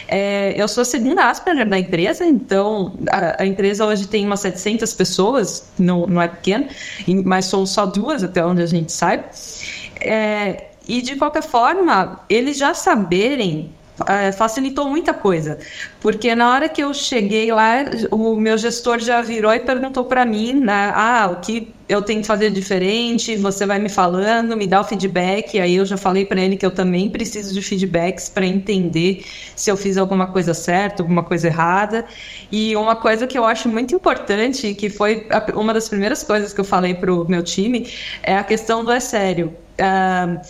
É, 0.08 0.54
eu 0.56 0.68
sou 0.68 0.82
a 0.82 0.86
segunda 0.86 1.30
Asperger 1.30 1.68
da 1.68 1.80
empresa, 1.80 2.26
então 2.26 2.94
a, 3.10 3.44
a, 3.44 3.46
empresa 3.46 3.86
hoje 3.86 4.08
tem 4.08 4.26
umas 4.26 4.40
700 4.42 4.94
pessoas, 4.94 5.68
não, 5.78 6.06
não 6.06 6.22
é 6.22 6.28
pequena, 6.28 6.68
mas 7.26 7.46
são 7.46 7.66
só 7.66 7.86
duas 7.86 8.24
até 8.24 8.46
onde 8.46 8.62
a 8.62 8.68
gente 8.68 8.92
sabe. 8.92 9.24
É, 10.00 10.66
e 10.88 11.02
de 11.02 11.16
qualquer 11.16 11.44
forma, 11.44 12.20
eles 12.30 12.58
já 12.58 12.74
saberem 12.74 13.72
facilitou 14.38 14.90
muita 14.90 15.14
coisa, 15.14 15.58
porque 16.02 16.36
na 16.36 16.52
hora 16.52 16.68
que 16.68 16.84
eu 16.84 16.94
cheguei 16.94 17.52
lá, 17.52 17.86
o 18.12 18.36
meu 18.36 18.58
gestor 18.58 19.00
já 19.00 19.22
virou 19.22 19.54
e 19.54 19.60
perguntou 19.60 20.04
para 20.04 20.26
mim, 20.26 20.54
né, 20.54 20.92
ah, 20.94 21.30
o 21.32 21.40
que 21.40 21.74
eu 21.88 22.02
tenho 22.02 22.22
que 22.22 22.28
fazer 22.28 22.50
diferente, 22.50 23.38
você 23.38 23.66
vai 23.66 23.80
me 23.80 23.88
falando, 23.88 24.58
me 24.58 24.68
dá 24.68 24.82
o 24.82 24.84
feedback, 24.84 25.60
aí 25.60 25.76
eu 25.76 25.86
já 25.86 25.96
falei 25.96 26.26
para 26.26 26.42
ele 26.42 26.58
que 26.58 26.66
eu 26.66 26.72
também 26.72 27.10
preciso 27.10 27.54
de 27.54 27.62
feedbacks 27.62 28.28
para 28.28 28.46
entender 28.46 29.24
se 29.56 29.70
eu 29.70 29.78
fiz 29.78 29.98
alguma 29.98 30.28
coisa 30.28 30.54
certa, 30.54 31.04
alguma 31.04 31.24
coisa 31.24 31.48
errada, 31.48 32.06
e 32.52 32.76
uma 32.76 32.96
coisa 32.96 33.26
que 33.28 33.38
eu 33.38 33.46
acho 33.46 33.70
muito 33.70 33.96
importante, 33.96 34.74
que 34.74 34.90
foi 34.90 35.28
uma 35.54 35.74
das 35.74 35.88
primeiras 35.88 36.24
coisas 36.24 36.52
que 36.52 36.60
eu 36.60 36.66
falei 36.66 36.96
pro 36.96 37.26
meu 37.30 37.44
time, 37.44 37.88
é 38.24 38.36
a 38.36 38.44
questão 38.44 38.84
do 38.84 38.92
é 38.92 39.00
sério. 39.00 39.56
Uh, 39.80 40.42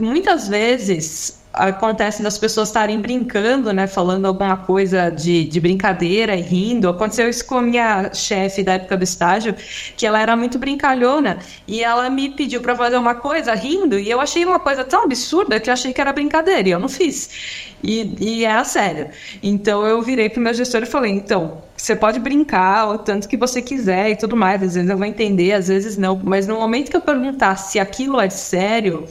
muitas 0.00 0.48
vezes 0.48 1.45
acontece 1.56 2.22
das 2.22 2.36
pessoas 2.36 2.68
estarem 2.68 3.00
brincando, 3.00 3.72
né? 3.72 3.86
Falando 3.86 4.26
alguma 4.26 4.56
coisa 4.58 5.10
de, 5.10 5.44
de 5.44 5.58
brincadeira 5.58 6.36
e 6.36 6.42
rindo. 6.42 6.88
Aconteceu 6.88 7.28
isso 7.28 7.44
com 7.46 7.56
a 7.56 7.62
minha 7.62 8.12
chefe 8.12 8.62
da 8.62 8.74
época 8.74 8.96
do 8.96 9.02
estágio, 9.02 9.54
que 9.96 10.06
ela 10.06 10.20
era 10.20 10.36
muito 10.36 10.58
brincalhona 10.58 11.38
e 11.66 11.82
ela 11.82 12.10
me 12.10 12.28
pediu 12.30 12.60
para 12.60 12.76
fazer 12.76 12.96
uma 12.96 13.14
coisa 13.14 13.54
rindo 13.54 13.98
e 13.98 14.10
eu 14.10 14.20
achei 14.20 14.44
uma 14.44 14.60
coisa 14.60 14.84
tão 14.84 15.04
absurda 15.04 15.58
que 15.58 15.70
eu 15.70 15.72
achei 15.72 15.92
que 15.92 16.00
era 16.00 16.12
brincadeira 16.12 16.68
e 16.68 16.72
eu 16.72 16.78
não 16.78 16.88
fiz. 16.88 17.74
E, 17.82 18.14
e 18.20 18.44
era 18.44 18.64
sério. 18.64 19.08
Então 19.42 19.86
eu 19.86 20.02
virei 20.02 20.28
pro 20.28 20.40
meu 20.40 20.52
gestor 20.52 20.82
e 20.82 20.86
falei: 20.86 21.12
então, 21.12 21.62
você 21.76 21.96
pode 21.96 22.18
brincar 22.18 22.88
o 22.88 22.98
tanto 22.98 23.28
que 23.28 23.36
você 23.36 23.62
quiser 23.62 24.10
e 24.10 24.16
tudo 24.16 24.36
mais. 24.36 24.62
Às 24.62 24.74
vezes 24.74 24.90
eu 24.90 24.96
vou 24.96 25.06
entender, 25.06 25.52
às 25.52 25.68
vezes 25.68 25.96
não. 25.96 26.20
Mas 26.22 26.46
no 26.46 26.56
momento 26.56 26.90
que 26.90 26.96
eu 26.96 27.00
perguntar 27.00 27.56
se 27.56 27.78
aquilo 27.78 28.20
é 28.20 28.28
sério 28.28 29.06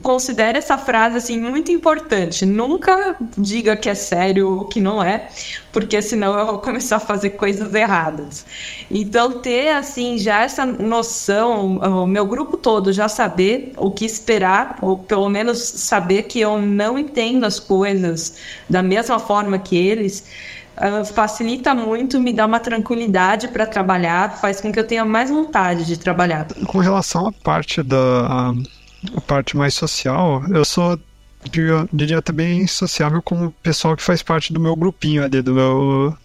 considere 0.00 0.58
essa 0.58 0.78
frase 0.78 1.16
assim 1.16 1.38
muito 1.38 1.70
importante. 1.70 2.46
Nunca 2.46 3.16
diga 3.36 3.76
que 3.76 3.88
é 3.88 3.94
sério 3.94 4.58
ou 4.58 4.64
que 4.64 4.80
não 4.80 5.02
é, 5.02 5.28
porque 5.72 6.00
senão 6.00 6.38
eu 6.38 6.46
vou 6.46 6.58
começar 6.58 6.96
a 6.96 7.00
fazer 7.00 7.30
coisas 7.30 7.74
erradas. 7.74 8.46
Então 8.90 9.40
ter 9.40 9.70
assim 9.70 10.18
já 10.18 10.42
essa 10.42 10.64
noção, 10.64 11.78
o 11.78 12.06
meu 12.06 12.26
grupo 12.26 12.56
todo 12.56 12.92
já 12.92 13.08
saber 13.08 13.72
o 13.76 13.90
que 13.90 14.04
esperar, 14.04 14.78
ou 14.80 14.98
pelo 14.98 15.28
menos 15.28 15.58
saber 15.58 16.24
que 16.24 16.40
eu 16.40 16.60
não 16.60 16.98
entendo 16.98 17.44
as 17.44 17.60
coisas 17.60 18.34
da 18.68 18.82
mesma 18.82 19.18
forma 19.18 19.58
que 19.58 19.76
eles. 19.76 20.24
uh, 20.76 21.04
facilita 21.04 21.74
muito, 21.74 22.20
me 22.20 22.32
dá 22.32 22.46
uma 22.46 22.60
tranquilidade 22.60 23.48
para 23.48 23.66
trabalhar, 23.66 24.38
faz 24.40 24.60
com 24.60 24.72
que 24.72 24.78
eu 24.78 24.86
tenha 24.86 25.04
mais 25.04 25.30
vontade 25.30 25.84
de 25.84 25.98
trabalhar. 25.98 26.46
Com 26.66 26.78
relação 26.78 27.26
à 27.26 27.32
parte 27.32 27.82
da 27.82 28.54
a 29.16 29.20
parte 29.20 29.56
mais 29.56 29.74
social, 29.74 30.42
eu 30.50 30.64
sou 30.64 30.98
diria, 31.50 31.88
diria 31.92 32.22
bem 32.32 32.66
sociável 32.66 33.20
com 33.22 33.46
o 33.46 33.50
pessoal 33.50 33.96
que 33.96 34.02
faz 34.02 34.22
parte 34.22 34.52
do 34.52 34.60
meu 34.60 34.76
grupinho 34.76 35.24
ali, 35.24 35.42
do 35.42 35.54
meu 35.54 36.16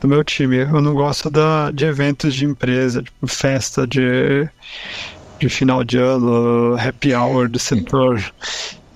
do 0.00 0.08
meu 0.08 0.24
time. 0.24 0.58
Eu 0.58 0.80
não 0.80 0.94
gosto 0.94 1.30
da, 1.30 1.70
de 1.70 1.84
eventos 1.84 2.34
de 2.34 2.44
empresa, 2.44 3.02
tipo 3.02 3.26
festa 3.26 3.86
de, 3.86 4.48
de 5.38 5.48
final 5.48 5.84
de 5.84 5.98
ano, 5.98 6.76
happy 6.78 7.14
hour 7.14 7.48
do 7.48 7.58
setor. 7.58 8.22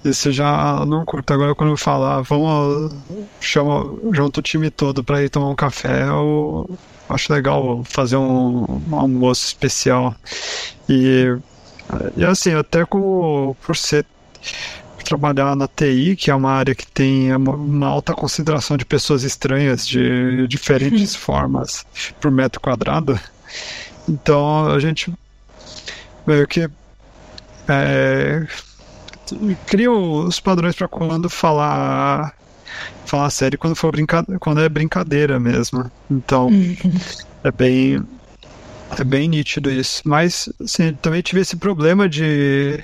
Isso 0.05 0.33
já 0.33 0.85
não 0.85 1.05
curto. 1.05 1.33
Agora, 1.33 1.55
quando 1.55 1.71
eu 1.71 1.77
falar, 1.77 2.23
vamos, 2.23 2.93
chama, 3.41 3.85
junto 4.13 4.41
o 4.41 4.43
time 4.43 4.69
todo 4.69 5.05
para 5.05 5.23
ir 5.23 5.29
tomar 5.29 5.49
um 5.49 5.55
café, 5.55 6.03
eu 6.09 6.69
acho 7.09 7.33
legal 7.33 7.85
fazer 7.85 8.17
um, 8.17 8.81
um 8.91 8.97
almoço 8.97 9.47
especial. 9.47 10.15
E, 10.89 11.37
e 12.17 12.25
assim, 12.25 12.55
até 12.55 12.85
com, 12.85 13.55
por 13.65 13.77
ser 13.77 14.07
trabalhar 15.03 15.55
na 15.57 15.69
TI, 15.69 16.17
que 16.17 16.31
é 16.31 16.35
uma 16.35 16.53
área 16.53 16.75
que 16.75 16.87
tem 16.87 17.35
uma 17.35 17.89
alta 17.89 18.15
consideração 18.15 18.77
de 18.77 18.85
pessoas 18.85 19.25
estranhas 19.25 19.87
de 19.87 20.47
diferentes 20.47 21.15
formas 21.17 21.85
por 22.21 22.31
metro 22.31 22.61
quadrado. 22.61 23.19
Então 24.09 24.67
a 24.67 24.79
gente 24.79 25.13
meio 26.27 26.47
que 26.47 26.69
é, 27.69 28.47
cria 29.67 29.91
os 29.91 30.41
padrões 30.41 30.75
para 30.75 30.89
quando 30.89 31.29
falar 31.29 32.35
falar 33.05 33.29
sério 33.31 33.59
quando 33.59 33.77
for 33.77 33.93
brincadeira, 33.93 34.39
quando 34.39 34.61
é 34.61 34.69
brincadeira 34.69 35.39
mesmo. 35.39 35.91
Então 36.11 36.49
é 37.45 37.51
bem 37.51 38.03
é 38.99 39.05
bem 39.05 39.29
nítido 39.29 39.71
isso. 39.71 40.03
Mas 40.05 40.49
assim, 40.61 40.93
também 40.95 41.23
tive 41.23 41.41
esse 41.41 41.57
problema 41.57 42.09
de 42.09 42.83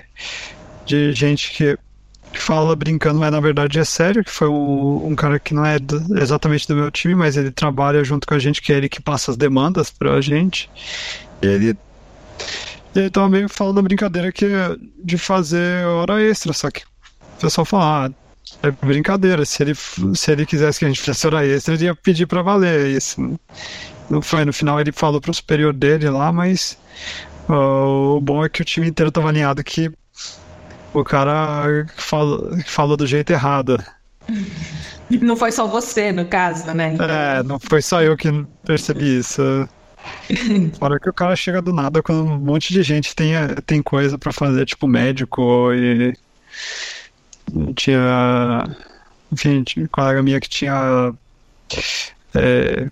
de 0.86 1.12
gente 1.12 1.52
que 1.52 1.78
fala 2.32 2.74
brincando, 2.74 3.18
mas 3.18 3.30
na 3.30 3.40
verdade 3.40 3.78
é 3.78 3.84
sério, 3.84 4.24
que 4.24 4.30
foi 4.30 4.48
um, 4.48 5.14
cara 5.14 5.38
que 5.38 5.54
não 5.54 5.64
é 5.64 5.78
do, 5.78 6.18
exatamente 6.18 6.66
do 6.66 6.74
meu 6.74 6.90
time, 6.90 7.14
mas 7.14 7.36
ele 7.36 7.50
trabalha 7.50 8.02
junto 8.04 8.26
com 8.26 8.34
a 8.34 8.38
gente, 8.38 8.62
que 8.62 8.72
é 8.72 8.76
ele 8.76 8.88
que 8.88 9.00
passa 9.00 9.30
as 9.30 9.36
demandas 9.36 9.90
pra 9.90 10.20
gente. 10.20 10.70
Ele, 11.42 11.76
ele 12.94 13.10
tava 13.10 13.28
meio 13.28 13.48
falando 13.48 13.82
brincadeira 13.82 14.32
que 14.32 14.46
de 15.02 15.18
fazer 15.18 15.84
hora 15.86 16.22
extra, 16.22 16.52
só 16.52 16.70
que 16.70 16.82
o 16.82 17.40
pessoal 17.40 17.64
fala, 17.64 18.06
ah, 18.06 18.10
é 18.62 18.70
brincadeira, 18.70 19.44
se 19.44 19.62
ele, 19.62 19.74
se 19.74 20.30
ele 20.30 20.46
quisesse 20.46 20.78
que 20.78 20.84
a 20.84 20.88
gente 20.88 21.00
fizesse 21.00 21.26
hora 21.26 21.46
extra, 21.46 21.74
ele 21.74 21.84
ia 21.84 21.94
pedir 21.94 22.26
pra 22.26 22.42
valer 22.42 22.96
isso. 22.96 23.38
Não 24.10 24.22
foi, 24.22 24.44
no 24.44 24.52
final 24.52 24.80
ele 24.80 24.92
falou 24.92 25.20
pro 25.20 25.34
superior 25.34 25.72
dele 25.72 26.08
lá, 26.08 26.32
mas 26.32 26.78
uh, 27.48 28.16
o 28.16 28.20
bom 28.20 28.44
é 28.44 28.48
que 28.48 28.62
o 28.62 28.64
time 28.64 28.88
inteiro 28.88 29.12
tava 29.12 29.28
alinhado 29.28 29.62
que 29.62 29.90
o 30.92 31.04
cara 31.04 31.86
falou, 31.96 32.50
falou 32.64 32.96
do 32.96 33.06
jeito 33.06 33.30
errado. 33.30 33.82
Não 35.10 35.36
foi 35.36 35.52
só 35.52 35.66
você, 35.66 36.12
no 36.12 36.26
caso, 36.26 36.72
né? 36.72 36.96
É, 36.98 37.42
não 37.42 37.58
foi 37.58 37.80
só 37.80 38.02
eu 38.02 38.16
que 38.16 38.28
percebi 38.64 39.18
isso. 39.18 39.42
Fora 40.78 40.98
que 40.98 41.08
o 41.08 41.12
cara 41.12 41.34
chega 41.36 41.60
do 41.60 41.72
nada 41.72 42.02
quando 42.02 42.24
um 42.24 42.38
monte 42.38 42.72
de 42.72 42.82
gente 42.82 43.14
tem, 43.14 43.32
tem 43.66 43.82
coisa 43.82 44.18
para 44.18 44.32
fazer, 44.32 44.66
tipo 44.66 44.86
médico 44.86 45.72
e. 45.72 46.14
Tinha. 47.74 48.64
Enfim, 49.32 49.62
tinha 49.62 49.84
uma 49.84 49.88
colega 49.88 50.22
minha 50.22 50.40
que 50.40 50.48
tinha. 50.48 51.12
É, 52.34 52.88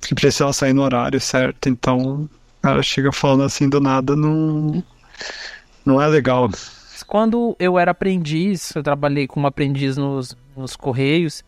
que 0.00 0.14
precisava 0.14 0.52
sair 0.52 0.72
no 0.72 0.82
horário 0.82 1.20
certo, 1.20 1.68
então 1.68 2.28
cara 2.66 2.82
chega 2.82 3.12
falando 3.12 3.44
assim 3.44 3.68
do 3.68 3.80
nada, 3.80 4.16
não. 4.16 4.82
Não 5.84 6.02
é 6.02 6.06
legal. 6.08 6.50
Quando 7.06 7.54
eu 7.60 7.78
era 7.78 7.92
aprendiz, 7.92 8.74
eu 8.74 8.82
trabalhei 8.82 9.28
como 9.28 9.46
aprendiz 9.46 9.96
nos, 9.96 10.36
nos 10.56 10.74
Correios. 10.74 11.44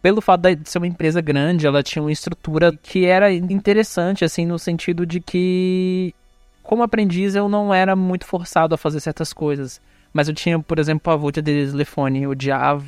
Pelo 0.00 0.22
fato 0.22 0.54
de 0.54 0.70
ser 0.70 0.78
uma 0.78 0.86
empresa 0.86 1.20
grande, 1.20 1.66
ela 1.66 1.82
tinha 1.82 2.02
uma 2.02 2.12
estrutura 2.12 2.72
que 2.82 3.04
era 3.04 3.30
interessante, 3.32 4.24
assim, 4.24 4.46
no 4.46 4.58
sentido 4.58 5.04
de 5.04 5.20
que, 5.20 6.14
como 6.62 6.82
aprendiz, 6.82 7.34
eu 7.34 7.48
não 7.48 7.74
era 7.74 7.94
muito 7.94 8.24
forçado 8.24 8.74
a 8.74 8.78
fazer 8.78 9.00
certas 9.00 9.32
coisas. 9.32 9.80
Mas 10.12 10.28
eu 10.28 10.34
tinha, 10.34 10.58
por 10.58 10.78
exemplo, 10.78 11.02
pavor 11.02 11.32
de 11.32 11.42
telefone, 11.42 12.22
eu 12.22 12.30
odiava 12.30 12.82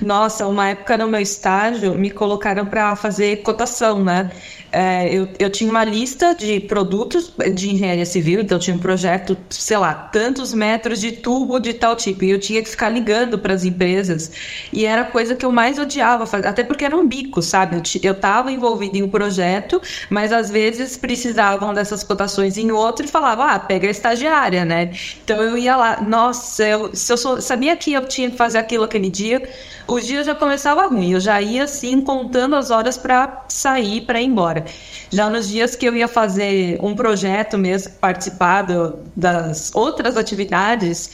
Nossa, 0.00 0.46
uma 0.46 0.68
época 0.68 0.96
no 0.98 1.08
meu 1.08 1.20
estágio 1.20 1.94
me 1.94 2.10
colocaram 2.10 2.66
para 2.66 2.94
fazer 2.96 3.42
cotação, 3.42 4.02
né? 4.02 4.30
é, 4.74 5.08
eu, 5.14 5.28
eu 5.38 5.48
tinha 5.48 5.70
uma 5.70 5.84
lista 5.84 6.34
de 6.34 6.58
produtos 6.58 7.32
de 7.54 7.72
engenharia 7.72 8.04
civil, 8.04 8.40
então 8.40 8.58
tinha 8.58 8.74
um 8.74 8.80
projeto, 8.80 9.36
sei 9.48 9.76
lá, 9.78 9.94
tantos 9.94 10.52
metros 10.52 11.00
de 11.00 11.12
tubo 11.12 11.60
de 11.60 11.72
tal 11.72 11.94
tipo, 11.94 12.24
e 12.24 12.30
eu 12.30 12.40
tinha 12.40 12.60
que 12.60 12.68
ficar 12.68 12.88
ligando 12.88 13.38
para 13.38 13.54
as 13.54 13.64
empresas, 13.64 14.32
e 14.72 14.84
era 14.84 15.02
a 15.02 15.04
coisa 15.04 15.36
que 15.36 15.46
eu 15.46 15.52
mais 15.52 15.78
odiava 15.78 16.26
fazer, 16.26 16.48
até 16.48 16.64
porque 16.64 16.84
era 16.84 16.96
um 16.96 17.06
bico, 17.06 17.40
sabe? 17.40 17.80
Eu 18.02 18.12
estava 18.12 18.50
envolvido 18.50 18.98
em 18.98 19.02
um 19.04 19.08
projeto, 19.08 19.80
mas 20.10 20.32
às 20.32 20.50
vezes 20.50 20.96
precisavam 20.96 21.72
dessas 21.72 22.02
cotações 22.02 22.58
em 22.58 22.72
outro 22.72 23.06
e 23.06 23.08
falava, 23.08 23.52
ah, 23.52 23.58
pega 23.60 23.86
a 23.86 23.90
estagiária, 23.92 24.64
né? 24.64 24.90
Então 25.22 25.40
eu 25.40 25.56
ia 25.56 25.76
lá, 25.76 26.00
nossa, 26.00 26.66
eu, 26.66 26.90
se 26.92 27.12
eu 27.12 27.16
sou, 27.16 27.40
sabia 27.40 27.76
que 27.76 27.92
eu 27.92 28.04
tinha 28.08 28.28
que 28.28 28.36
fazer 28.36 28.58
aquilo 28.58 28.82
aquele 28.82 29.08
dia, 29.08 29.48
o 29.86 30.00
dia 30.00 30.24
já 30.24 30.34
começava 30.34 30.86
ruim, 30.86 31.12
eu 31.12 31.20
já 31.20 31.40
ia 31.40 31.64
assim 31.64 32.00
contando 32.00 32.56
as 32.56 32.70
horas 32.70 32.96
para 32.96 33.44
sair, 33.48 34.02
para 34.02 34.20
ir 34.20 34.26
embora. 34.26 34.64
Já 35.10 35.28
nos 35.28 35.48
dias 35.48 35.76
que 35.76 35.86
eu 35.86 35.94
ia 35.94 36.08
fazer 36.08 36.78
um 36.80 36.94
projeto 36.94 37.58
mesmo, 37.58 37.92
participar 38.00 38.62
do, 38.62 38.98
das 39.14 39.70
outras 39.74 40.16
atividades, 40.16 41.10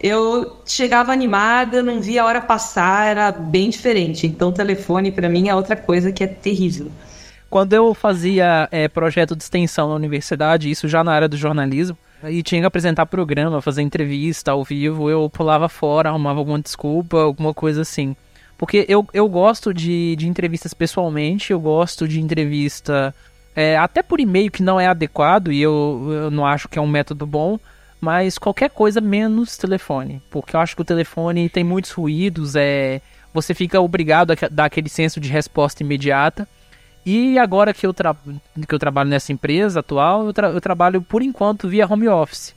eu 0.00 0.60
chegava 0.64 1.12
animada, 1.12 1.82
não 1.82 2.00
via 2.00 2.22
a 2.22 2.26
hora 2.26 2.40
passar, 2.40 3.06
era 3.06 3.32
bem 3.32 3.70
diferente. 3.70 4.26
Então, 4.26 4.52
telefone 4.52 5.10
para 5.10 5.28
mim 5.28 5.48
é 5.48 5.54
outra 5.54 5.76
coisa 5.76 6.12
que 6.12 6.24
é 6.24 6.26
terrível. 6.26 6.90
Quando 7.48 7.72
eu 7.72 7.94
fazia 7.94 8.68
é, 8.70 8.88
projeto 8.88 9.36
de 9.36 9.42
extensão 9.42 9.88
na 9.88 9.94
universidade, 9.94 10.70
isso 10.70 10.88
já 10.88 11.02
na 11.04 11.12
área 11.12 11.28
do 11.28 11.36
jornalismo, 11.36 11.96
e 12.30 12.42
tinha 12.42 12.60
que 12.60 12.66
apresentar 12.66 13.06
programa, 13.06 13.62
fazer 13.62 13.82
entrevista 13.82 14.52
ao 14.52 14.64
vivo, 14.64 15.10
eu 15.10 15.28
pulava 15.30 15.68
fora, 15.68 16.08
arrumava 16.08 16.38
alguma 16.38 16.60
desculpa, 16.60 17.18
alguma 17.22 17.52
coisa 17.52 17.82
assim. 17.82 18.16
Porque 18.58 18.86
eu, 18.88 19.06
eu 19.12 19.28
gosto 19.28 19.72
de, 19.72 20.16
de 20.16 20.28
entrevistas 20.28 20.72
pessoalmente, 20.72 21.52
eu 21.52 21.60
gosto 21.60 22.08
de 22.08 22.20
entrevista 22.20 23.14
é, 23.54 23.76
até 23.76 24.02
por 24.02 24.20
e-mail 24.20 24.50
que 24.50 24.62
não 24.62 24.78
é 24.78 24.86
adequado 24.86 25.50
e 25.50 25.60
eu, 25.60 26.08
eu 26.10 26.30
não 26.30 26.44
acho 26.44 26.68
que 26.68 26.78
é 26.78 26.82
um 26.82 26.86
método 26.86 27.26
bom, 27.26 27.58
mas 28.00 28.38
qualquer 28.38 28.70
coisa 28.70 29.00
menos 29.00 29.56
telefone. 29.56 30.22
Porque 30.30 30.54
eu 30.54 30.60
acho 30.60 30.76
que 30.76 30.82
o 30.82 30.84
telefone 30.84 31.48
tem 31.48 31.64
muitos 31.64 31.90
ruídos, 31.90 32.54
é, 32.54 33.00
você 33.32 33.54
fica 33.54 33.80
obrigado 33.80 34.32
a 34.32 34.36
dar 34.50 34.66
aquele 34.66 34.88
senso 34.88 35.20
de 35.20 35.28
resposta 35.28 35.82
imediata. 35.82 36.48
E 37.06 37.38
agora 37.38 37.72
que 37.72 37.86
eu, 37.86 37.94
tra 37.94 38.16
que 38.68 38.74
eu 38.74 38.78
trabalho 38.80 39.08
nessa 39.08 39.32
empresa 39.32 39.78
atual, 39.78 40.26
eu, 40.26 40.32
tra 40.32 40.48
eu 40.48 40.60
trabalho 40.60 41.00
por 41.00 41.22
enquanto 41.22 41.68
via 41.68 41.86
home 41.86 42.08
office. 42.08 42.52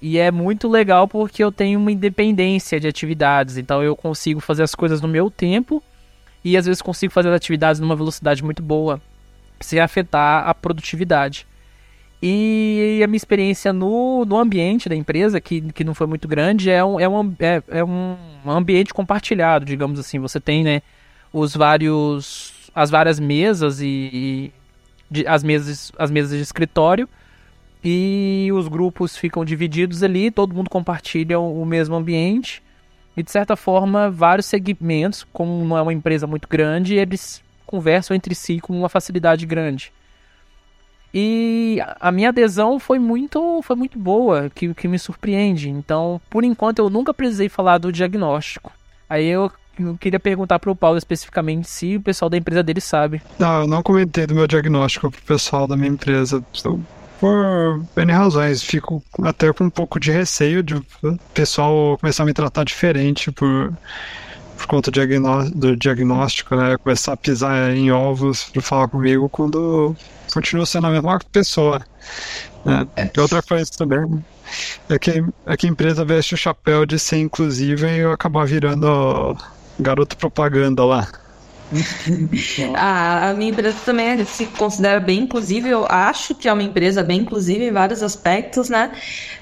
E 0.00 0.18
é 0.18 0.30
muito 0.30 0.68
legal 0.68 1.06
porque 1.06 1.44
eu 1.44 1.52
tenho 1.52 1.78
uma 1.78 1.92
independência 1.92 2.80
de 2.80 2.88
atividades, 2.88 3.58
então 3.58 3.82
eu 3.82 3.94
consigo 3.94 4.40
fazer 4.40 4.62
as 4.62 4.74
coisas 4.74 5.02
no 5.02 5.08
meu 5.08 5.30
tempo 5.30 5.82
e 6.42 6.56
às 6.56 6.64
vezes 6.64 6.80
consigo 6.80 7.12
fazer 7.12 7.28
as 7.28 7.36
atividades 7.36 7.78
numa 7.78 7.94
velocidade 7.94 8.42
muito 8.42 8.62
boa, 8.62 9.00
sem 9.60 9.78
afetar 9.80 10.48
a 10.48 10.54
produtividade. 10.54 11.46
E 12.22 13.02
a 13.04 13.06
minha 13.06 13.18
experiência 13.18 13.70
no, 13.70 14.24
no 14.24 14.38
ambiente 14.38 14.88
da 14.88 14.96
empresa, 14.96 15.38
que, 15.42 15.60
que 15.72 15.84
não 15.84 15.94
foi 15.94 16.06
muito 16.06 16.26
grande, 16.26 16.70
é 16.70 16.82
um, 16.82 16.98
é, 16.98 17.06
um, 17.06 17.34
é, 17.38 17.62
é 17.68 17.84
um 17.84 18.16
ambiente 18.46 18.94
compartilhado, 18.94 19.66
digamos 19.66 20.00
assim. 20.00 20.18
Você 20.20 20.40
tem 20.40 20.64
né, 20.64 20.80
os 21.30 21.54
vários, 21.54 22.53
as 22.74 22.90
várias 22.90 23.20
mesas 23.20 23.80
e, 23.80 24.10
e 24.12 24.52
de, 25.10 25.26
as, 25.26 25.42
mesas, 25.42 25.92
as 25.98 26.10
mesas 26.10 26.36
de 26.36 26.42
escritório 26.42 27.08
e 27.82 28.48
os 28.52 28.66
grupos 28.68 29.16
ficam 29.16 29.44
divididos 29.44 30.02
ali, 30.02 30.30
todo 30.30 30.54
mundo 30.54 30.70
compartilha 30.70 31.38
o 31.38 31.64
mesmo 31.64 31.94
ambiente 31.94 32.62
e 33.16 33.22
de 33.22 33.30
certa 33.30 33.56
forma 33.56 34.10
vários 34.10 34.46
segmentos, 34.46 35.24
como 35.32 35.64
não 35.64 35.78
é 35.78 35.82
uma 35.82 35.92
empresa 35.92 36.26
muito 36.26 36.48
grande, 36.48 36.94
eles 36.94 37.42
conversam 37.66 38.16
entre 38.16 38.34
si 38.34 38.60
com 38.60 38.76
uma 38.76 38.88
facilidade 38.88 39.46
grande. 39.46 39.92
E 41.16 41.78
a 42.00 42.10
minha 42.10 42.30
adesão 42.30 42.80
foi 42.80 42.98
muito, 42.98 43.62
foi 43.62 43.76
muito 43.76 43.96
boa, 43.96 44.50
que, 44.52 44.74
que 44.74 44.88
me 44.88 44.98
surpreende. 44.98 45.70
Então, 45.70 46.20
por 46.28 46.42
enquanto, 46.42 46.80
eu 46.80 46.90
nunca 46.90 47.14
precisei 47.14 47.48
falar 47.48 47.78
do 47.78 47.92
diagnóstico. 47.92 48.72
Aí 49.08 49.26
eu, 49.26 49.52
eu 49.78 49.96
queria 49.98 50.20
perguntar 50.20 50.58
para 50.58 50.70
o 50.70 50.76
Paulo 50.76 50.98
especificamente 50.98 51.68
se 51.68 51.96
o 51.96 52.00
pessoal 52.00 52.28
da 52.28 52.36
empresa 52.36 52.62
dele 52.62 52.80
sabe. 52.80 53.22
Não, 53.38 53.62
eu 53.62 53.66
não 53.66 53.82
comentei 53.82 54.26
do 54.26 54.34
meu 54.34 54.46
diagnóstico 54.46 55.10
pro 55.10 55.22
pessoal 55.22 55.66
da 55.66 55.76
minha 55.76 55.90
empresa. 55.90 56.44
Estou 56.52 56.80
por 57.20 57.82
N 57.96 58.12
razões. 58.12 58.62
Fico 58.62 59.02
até 59.22 59.52
com 59.52 59.64
um 59.64 59.70
pouco 59.70 59.98
de 59.98 60.10
receio 60.10 60.62
de 60.62 60.74
o 60.74 60.84
pessoal 61.32 61.96
começar 61.98 62.22
a 62.22 62.26
me 62.26 62.34
tratar 62.34 62.64
diferente 62.64 63.32
por, 63.32 63.72
por 64.56 64.66
conta 64.66 64.90
do, 64.90 64.94
diagnó 64.94 65.44
do 65.44 65.76
diagnóstico, 65.76 66.54
né? 66.54 66.76
Começar 66.76 67.14
a 67.14 67.16
pisar 67.16 67.74
em 67.74 67.90
ovos 67.90 68.44
para 68.44 68.62
falar 68.62 68.88
comigo 68.88 69.28
quando 69.28 69.96
continua 70.32 70.66
sendo 70.66 70.86
a 70.86 70.90
mesma 70.90 71.18
pessoa. 71.32 71.80
Né? 72.64 72.86
E 73.14 73.20
outra 73.20 73.42
coisa 73.42 73.70
também 73.76 74.22
é 74.88 74.98
que, 74.98 75.24
é 75.46 75.56
que 75.56 75.66
a 75.66 75.70
empresa 75.70 76.04
veste 76.04 76.34
o 76.34 76.36
chapéu 76.36 76.84
de 76.84 76.98
ser 76.98 77.18
inclusiva 77.18 77.88
e 77.88 78.00
eu 78.00 78.12
acabar 78.12 78.46
virando 78.46 79.36
garoto 79.78 80.16
propaganda 80.16 80.84
lá. 80.84 81.08
a, 82.76 83.30
a 83.30 83.34
minha 83.34 83.50
empresa 83.50 83.76
também 83.84 84.24
se 84.24 84.46
considera 84.46 85.00
bem 85.00 85.20
inclusiva, 85.20 85.66
eu 85.66 85.86
acho 85.88 86.34
que 86.34 86.48
é 86.48 86.52
uma 86.52 86.62
empresa 86.62 87.02
bem 87.02 87.20
inclusiva 87.20 87.64
em 87.64 87.72
vários 87.72 88.02
aspectos, 88.02 88.68
né? 88.68 88.92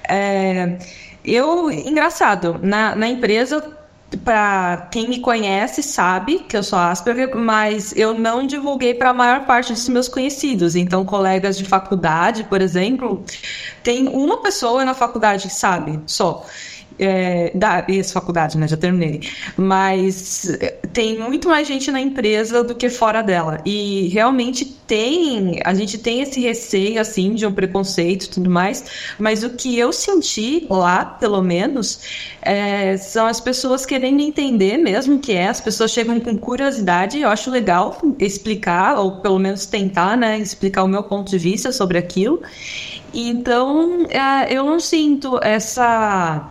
É, 0.09 0.79
eu, 1.25 1.71
engraçado, 1.71 2.59
na, 2.63 2.95
na 2.95 3.09
empresa 3.09 3.79
para 4.25 4.89
quem 4.91 5.09
me 5.09 5.21
conhece 5.21 5.83
sabe 5.83 6.41
que 6.41 6.57
eu 6.57 6.63
sou 6.63 6.79
Asperger, 6.79 7.35
mas 7.35 7.97
eu 7.97 8.13
não 8.19 8.47
divulguei 8.47 8.95
para 8.95 9.11
a 9.11 9.15
maior 9.15 9.47
parte 9.47 9.73
dos 9.73 9.89
meus 9.89 10.09
conhecidos. 10.09 10.77
Então, 10.77 11.05
colegas 11.05 11.57
de 11.57 11.65
faculdade, 11.65 12.45
por 12.45 12.61
exemplo, 12.61 13.25
tem 13.83 14.09
uma 14.09 14.43
pessoa 14.43 14.85
na 14.85 14.95
faculdade 14.95 15.49
que 15.49 15.55
sabe 15.55 15.99
só 16.07 16.45
é, 16.99 17.51
da 17.55 17.85
ex-faculdade, 17.89 18.59
né? 18.59 18.69
Já 18.69 18.77
terminei. 18.77 19.21
Mas 19.57 20.49
é, 20.61 20.79
tem 20.93 21.19
muito 21.19 21.49
mais 21.49 21.67
gente 21.67 21.91
na 21.91 22.01
empresa 22.01 22.63
do 22.63 22.75
que 22.75 22.89
fora 22.89 23.23
dela. 23.23 23.61
E 23.65 24.09
realmente 24.09 24.65
tem, 24.65 25.61
a 25.65 25.75
gente 25.75 25.99
tem 25.99 26.21
esse 26.21 26.41
receio, 26.41 27.01
assim, 27.01 27.35
de 27.35 27.47
um 27.47 27.53
preconceito 27.53 28.25
e 28.25 28.29
tudo 28.29 28.51
mais. 28.51 28.85
Mas 29.19 29.43
o 29.43 29.51
que 29.51 29.79
eu 29.79 29.93
senti 29.93 30.67
lá, 30.69 31.05
pelo 31.05 31.43
menos, 31.43 32.01
é, 32.43 32.97
são 32.97 33.27
as 33.27 33.41
pessoas 33.41 33.87
querendo 33.87 34.21
entender 34.21 34.77
mesmo 34.77 35.17
o 35.17 35.19
que 35.19 35.33
é. 35.33 35.49
As 35.49 35.61
pessoas 35.61 35.91
chegam 35.91 36.21
com 36.21 36.37
curiosidade. 36.37 37.21
Eu 37.21 37.29
acho 37.29 37.51
legal 37.51 38.01
explicar, 38.19 38.99
ou 38.99 39.21
pelo 39.21 39.39
menos 39.39 39.67
tentar, 39.67 40.17
né? 40.17 40.39
Explicar 40.39 40.85
o 40.85 40.89
meu 40.89 41.03
ponto 41.03 41.31
de 41.31 41.39
vista 41.39 41.73
sobre 41.73 41.99
aquilo. 41.99 42.43
Então, 43.15 44.07
é, 44.09 44.53
eu 44.53 44.65
não 44.65 44.81
sinto 44.81 45.39
essa 45.43 46.51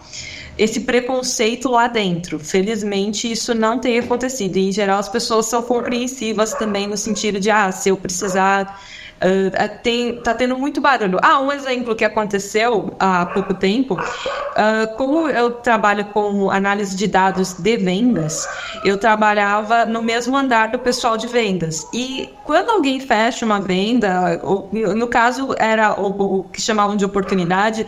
esse 0.57 0.81
preconceito 0.81 1.69
lá 1.69 1.87
dentro. 1.87 2.39
Felizmente, 2.39 3.31
isso 3.31 3.53
não 3.53 3.79
tem 3.79 3.99
acontecido. 3.99 4.57
E, 4.57 4.69
em 4.69 4.71
geral, 4.71 4.99
as 4.99 5.09
pessoas 5.09 5.45
são 5.45 5.61
compreensivas 5.61 6.53
também 6.53 6.87
no 6.87 6.97
sentido 6.97 7.39
de, 7.39 7.49
ah, 7.49 7.71
se 7.71 7.89
eu 7.89 7.97
precisar 7.97 8.79
Uh, 9.21 9.81
tem, 9.83 10.19
tá 10.21 10.33
tendo 10.33 10.57
muito 10.57 10.81
barulho. 10.81 11.19
Ah, 11.21 11.39
um 11.39 11.51
exemplo 11.51 11.95
que 11.95 12.03
aconteceu 12.03 12.91
há 12.99 13.23
pouco 13.27 13.53
tempo, 13.53 13.93
uh, 13.93 14.97
como 14.97 15.29
eu 15.29 15.51
trabalho 15.51 16.05
com 16.05 16.49
análise 16.49 16.95
de 16.95 17.07
dados 17.07 17.53
de 17.53 17.77
vendas, 17.77 18.47
eu 18.83 18.97
trabalhava 18.97 19.85
no 19.85 20.01
mesmo 20.01 20.35
andar 20.35 20.69
do 20.69 20.79
pessoal 20.79 21.17
de 21.17 21.27
vendas. 21.27 21.87
E 21.93 22.33
quando 22.43 22.71
alguém 22.71 22.99
fecha 22.99 23.45
uma 23.45 23.61
venda, 23.61 24.41
no 24.71 25.07
caso 25.07 25.53
era 25.59 25.93
o, 26.01 26.39
o 26.39 26.43
que 26.45 26.59
chamavam 26.59 26.95
de 26.95 27.05
oportunidade, 27.05 27.85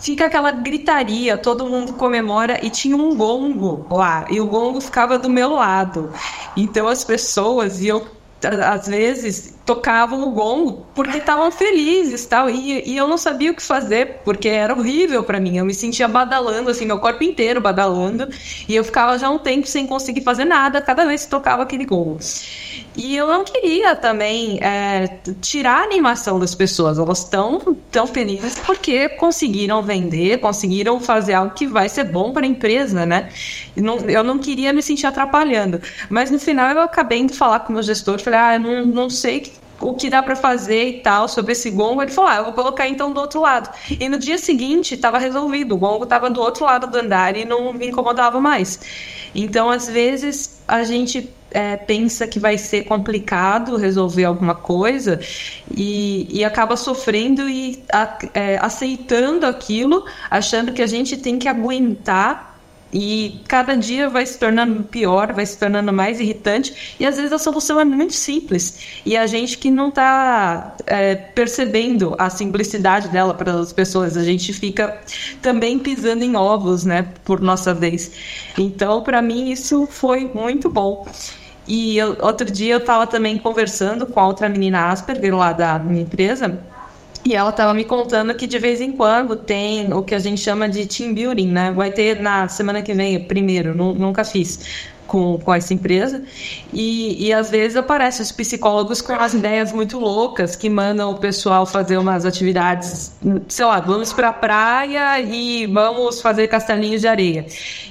fica 0.00 0.26
aquela 0.26 0.50
gritaria, 0.50 1.36
todo 1.36 1.66
mundo 1.66 1.92
comemora 1.92 2.58
e 2.64 2.70
tinha 2.70 2.96
um 2.96 3.14
gongo 3.14 3.86
lá, 3.90 4.24
e 4.30 4.40
o 4.40 4.46
gongo 4.46 4.80
ficava 4.80 5.18
do 5.18 5.28
meu 5.28 5.50
lado. 5.50 6.10
Então 6.56 6.88
as 6.88 7.04
pessoas, 7.04 7.84
eu 7.84 8.06
às 8.46 8.86
vezes 8.86 9.54
tocavam 9.66 10.26
o 10.28 10.30
gongo 10.32 10.86
porque 10.94 11.18
estavam 11.18 11.50
felizes 11.50 12.26
tal 12.26 12.48
e, 12.48 12.88
e 12.88 12.96
eu 12.96 13.06
não 13.06 13.18
sabia 13.18 13.50
o 13.50 13.54
que 13.54 13.62
fazer 13.62 14.20
porque 14.24 14.48
era 14.48 14.74
horrível 14.74 15.22
para 15.22 15.38
mim. 15.38 15.58
Eu 15.58 15.64
me 15.64 15.74
sentia 15.74 16.08
badalando 16.08 16.70
assim 16.70 16.86
meu 16.86 16.98
corpo 16.98 17.22
inteiro 17.22 17.60
badalando 17.60 18.28
e 18.68 18.74
eu 18.74 18.84
ficava 18.84 19.18
já 19.18 19.28
um 19.28 19.38
tempo 19.38 19.66
sem 19.66 19.86
conseguir 19.86 20.22
fazer 20.22 20.44
nada 20.44 20.80
cada 20.80 21.04
vez 21.04 21.24
que 21.24 21.30
tocava 21.30 21.62
aquele 21.62 21.84
gongo 21.84 22.18
e 23.02 23.16
eu 23.16 23.26
não 23.26 23.44
queria 23.44 23.96
também 23.96 24.58
é, 24.60 25.06
tirar 25.40 25.80
a 25.80 25.84
animação 25.84 26.38
das 26.38 26.54
pessoas 26.54 26.98
elas 26.98 27.20
estão 27.20 27.76
tão 27.90 28.06
felizes 28.06 28.58
porque 28.58 29.08
conseguiram 29.08 29.82
vender 29.82 30.38
conseguiram 30.38 31.00
fazer 31.00 31.32
algo 31.32 31.54
que 31.54 31.66
vai 31.66 31.88
ser 31.88 32.04
bom 32.04 32.32
para 32.32 32.44
a 32.44 32.48
empresa 32.48 33.06
né 33.06 33.30
não, 33.74 33.96
eu 34.00 34.22
não 34.22 34.38
queria 34.38 34.70
me 34.72 34.82
sentir 34.82 35.06
atrapalhando 35.06 35.80
mas 36.10 36.30
no 36.30 36.38
final 36.38 36.70
eu 36.72 36.82
acabei 36.82 37.20
indo 37.20 37.32
falar 37.32 37.60
com 37.60 37.70
o 37.70 37.72
meu 37.74 37.82
gestor 37.82 38.20
falei 38.20 38.38
ah 38.38 38.54
eu 38.54 38.60
não, 38.60 38.86
não 38.86 39.10
sei 39.10 39.50
o 39.80 39.94
que 39.94 40.10
dá 40.10 40.22
para 40.22 40.36
fazer 40.36 40.88
e 40.88 41.00
tal 41.00 41.26
sobre 41.26 41.52
esse 41.52 41.70
gongo. 41.70 42.02
Ele 42.02 42.10
falou: 42.10 42.30
ah, 42.30 42.36
eu 42.36 42.44
vou 42.44 42.52
colocar 42.52 42.86
então 42.86 43.10
do 43.12 43.18
outro 43.18 43.40
lado. 43.40 43.70
E 43.88 44.10
no 44.10 44.18
dia 44.18 44.36
seguinte 44.36 44.94
estava 44.94 45.18
resolvido, 45.18 45.74
o 45.74 45.78
gongo 45.78 46.04
estava 46.04 46.28
do 46.28 46.38
outro 46.38 46.66
lado 46.66 46.86
do 46.86 46.98
andar 46.98 47.34
e 47.34 47.46
não 47.46 47.72
me 47.72 47.88
incomodava 47.88 48.38
mais. 48.40 48.78
Então, 49.34 49.70
às 49.70 49.88
vezes, 49.88 50.60
a 50.68 50.84
gente 50.84 51.32
é, 51.50 51.76
pensa 51.76 52.26
que 52.26 52.38
vai 52.38 52.56
ser 52.56 52.84
complicado 52.84 53.76
resolver 53.76 54.24
alguma 54.24 54.54
coisa 54.54 55.20
e, 55.74 56.28
e 56.30 56.44
acaba 56.44 56.76
sofrendo 56.76 57.48
e 57.48 57.82
a, 57.92 58.18
é, 58.34 58.58
aceitando 58.58 59.46
aquilo, 59.46 60.04
achando 60.30 60.72
que 60.72 60.82
a 60.82 60.86
gente 60.86 61.16
tem 61.16 61.38
que 61.38 61.48
aguentar 61.48 62.50
e 62.92 63.40
cada 63.46 63.76
dia 63.76 64.08
vai 64.08 64.26
se 64.26 64.38
tornando 64.38 64.82
pior, 64.84 65.32
vai 65.32 65.46
se 65.46 65.56
tornando 65.56 65.92
mais 65.92 66.18
irritante, 66.20 66.96
e 66.98 67.06
às 67.06 67.16
vezes 67.16 67.32
a 67.32 67.38
solução 67.38 67.78
é 67.78 67.84
muito 67.84 68.14
simples. 68.14 69.00
E 69.06 69.16
a 69.16 69.26
gente 69.26 69.58
que 69.58 69.70
não 69.70 69.88
está 69.88 70.74
é, 70.86 71.14
percebendo 71.14 72.14
a 72.18 72.28
simplicidade 72.28 73.08
dela 73.08 73.32
para 73.32 73.52
as 73.52 73.72
pessoas, 73.72 74.16
a 74.16 74.24
gente 74.24 74.52
fica 74.52 75.00
também 75.40 75.78
pisando 75.78 76.24
em 76.24 76.36
ovos, 76.36 76.84
né, 76.84 77.06
por 77.24 77.40
nossa 77.40 77.72
vez. 77.72 78.10
Então, 78.58 79.02
para 79.02 79.22
mim, 79.22 79.50
isso 79.50 79.86
foi 79.86 80.30
muito 80.34 80.68
bom. 80.68 81.06
E 81.66 81.96
eu, 81.96 82.16
outro 82.20 82.50
dia 82.50 82.74
eu 82.74 82.78
estava 82.78 83.06
também 83.06 83.38
conversando 83.38 84.06
com 84.06 84.18
a 84.18 84.26
outra 84.26 84.48
menina 84.48 84.88
Asperger 84.88 85.36
lá 85.36 85.52
da 85.52 85.78
minha 85.78 86.02
empresa, 86.02 86.58
e 87.24 87.34
ela 87.34 87.50
estava 87.50 87.74
me 87.74 87.84
contando 87.84 88.34
que 88.34 88.46
de 88.46 88.58
vez 88.58 88.80
em 88.80 88.92
quando 88.92 89.36
tem 89.36 89.92
o 89.92 90.02
que 90.02 90.14
a 90.14 90.18
gente 90.18 90.40
chama 90.40 90.68
de 90.68 90.86
team 90.86 91.12
building, 91.12 91.48
né? 91.48 91.70
Vai 91.70 91.90
ter 91.90 92.20
na 92.20 92.48
semana 92.48 92.80
que 92.80 92.94
vem, 92.94 93.22
primeiro, 93.24 93.74
nunca 93.74 94.24
fiz 94.24 94.60
com, 95.10 95.36
com 95.38 95.52
essa 95.52 95.74
empresa. 95.74 96.22
E, 96.72 97.26
e 97.26 97.32
às 97.32 97.50
vezes 97.50 97.76
aparecem 97.76 98.22
os 98.22 98.30
psicólogos 98.30 99.02
com 99.02 99.12
umas 99.12 99.34
ideias 99.34 99.72
muito 99.72 99.98
loucas 99.98 100.54
que 100.54 100.70
mandam 100.70 101.10
o 101.10 101.18
pessoal 101.18 101.66
fazer 101.66 101.98
umas 101.98 102.24
atividades, 102.24 103.12
sei 103.48 103.64
lá, 103.64 103.80
vamos 103.80 104.12
para 104.12 104.28
a 104.28 104.32
praia 104.32 105.20
e 105.20 105.66
vamos 105.66 106.20
fazer 106.20 106.46
castelinhos 106.46 107.00
de 107.00 107.08
areia. 107.08 107.44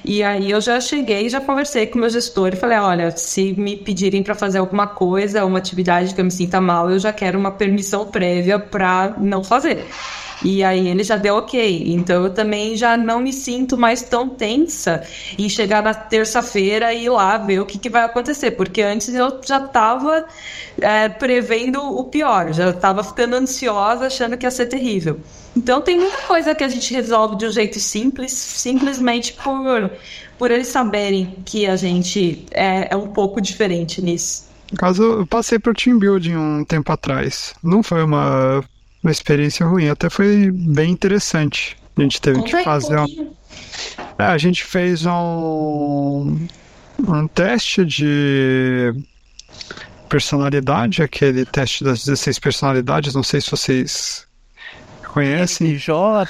E 0.06 0.24
aí 0.24 0.50
eu 0.50 0.62
já 0.62 0.80
cheguei, 0.80 1.30
já 1.30 1.42
conversei 1.42 1.88
com 1.88 1.98
o 1.98 2.02
meu 2.02 2.10
gestor 2.10 2.54
e 2.54 2.56
falei: 2.56 2.78
olha, 2.78 3.12
se 3.12 3.54
me 3.54 3.76
pedirem 3.76 4.24
para 4.24 4.34
fazer 4.34 4.60
alguma 4.60 4.88
coisa, 4.88 5.44
uma 5.44 5.58
atividade 5.58 6.16
que 6.16 6.22
eu 6.22 6.26
me 6.26 6.32
sinta 6.32 6.62
mal, 6.62 6.90
eu 6.90 7.00
já 7.00 7.12
quero 7.12 7.38
uma 7.38 7.52
permissão 7.52 8.06
prévia 8.06 8.58
para 8.58 9.16
não 9.18 9.44
fazer. 9.44 9.86
E 10.44 10.64
aí 10.64 10.88
ele 10.88 11.04
já 11.04 11.18
deu 11.18 11.36
ok. 11.36 11.84
Então 11.88 12.24
eu 12.26 12.34
também 12.34 12.76
já 12.76 12.96
não 12.96 13.20
me 13.20 13.34
sinto 13.34 13.78
mais 13.78 14.02
tão 14.02 14.30
tensa 14.30 15.04
em 15.38 15.50
chegar 15.50 15.84
na 15.84 15.94
terça-feira 15.94 16.94
e 16.94 17.06
ir 17.06 17.10
lá 17.10 17.38
ver 17.38 17.60
o 17.60 17.66
que, 17.66 17.78
que 17.78 17.90
vai 17.90 18.04
acontecer. 18.04 18.52
Porque 18.52 18.82
antes 18.82 19.14
eu 19.14 19.40
já 19.46 19.58
estava 19.58 20.26
é, 20.80 21.10
prevendo 21.10 21.82
o 21.82 22.04
pior, 22.06 22.54
já 22.54 22.70
estava 22.70 23.04
ficando 23.04 23.36
ansiosa, 23.36 24.08
achando 24.08 24.38
que 24.38 24.46
ia 24.46 24.52
ser 24.52 24.68
terrível. 24.68 25.20
Então 25.56 25.82
tem 25.82 25.98
muita 25.98 26.18
coisa 26.20 26.56
que 26.56 26.64
a 26.64 26.70
gente 26.70 26.94
resolve 26.94 27.36
de 27.36 27.46
um 27.46 27.52
jeito 27.52 27.80
simples, 27.80 28.32
simplesmente 28.32 29.34
por, 29.34 29.92
por 30.38 30.52
eles 30.52 30.68
saberem 30.68 31.36
que 31.44 31.66
a 31.66 31.76
gente 31.76 32.46
é, 32.52 32.94
é 32.94 32.96
um 32.96 33.08
pouco 33.08 33.42
diferente 33.42 34.02
nisso. 34.02 34.48
No 34.72 34.78
caso, 34.78 35.04
eu 35.04 35.28
passei 35.28 35.58
por 35.58 35.76
team 35.76 35.98
building 35.98 36.36
um 36.36 36.64
tempo 36.64 36.92
atrás. 36.92 37.56
Não 37.64 37.82
foi 37.82 38.04
uma 38.04 38.64
uma 39.04 39.12
experiência 39.12 39.66
ruim, 39.66 39.90
até 39.90 40.10
foi 40.10 40.52
bem 40.52 40.92
interessante. 40.92 41.78
A 41.98 42.02
gente 42.02 42.22
teve 42.22 42.42
que 42.44 42.64
fazer 42.64 42.98
uma... 42.98 43.08
é, 44.18 44.24
a 44.24 44.38
gente 44.38 44.64
fez 44.64 45.06
um, 45.06 46.48
um 47.00 47.28
teste 47.28 47.86
de 47.86 48.94
personalidade, 50.08 51.04
aquele 51.04 51.46
teste 51.46 51.84
das 51.84 52.04
16 52.04 52.40
personalidades, 52.40 53.14
não 53.14 53.24
sei 53.24 53.42
se 53.42 53.52
vocês 53.52 54.28
conhecem. 55.14 55.76
J, 55.78 56.28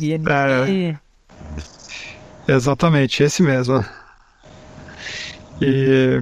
INT. 0.00 0.28
É, 0.28 0.96
exatamente, 2.48 3.22
esse 3.22 3.42
mesmo. 3.42 3.84
E 5.60 6.20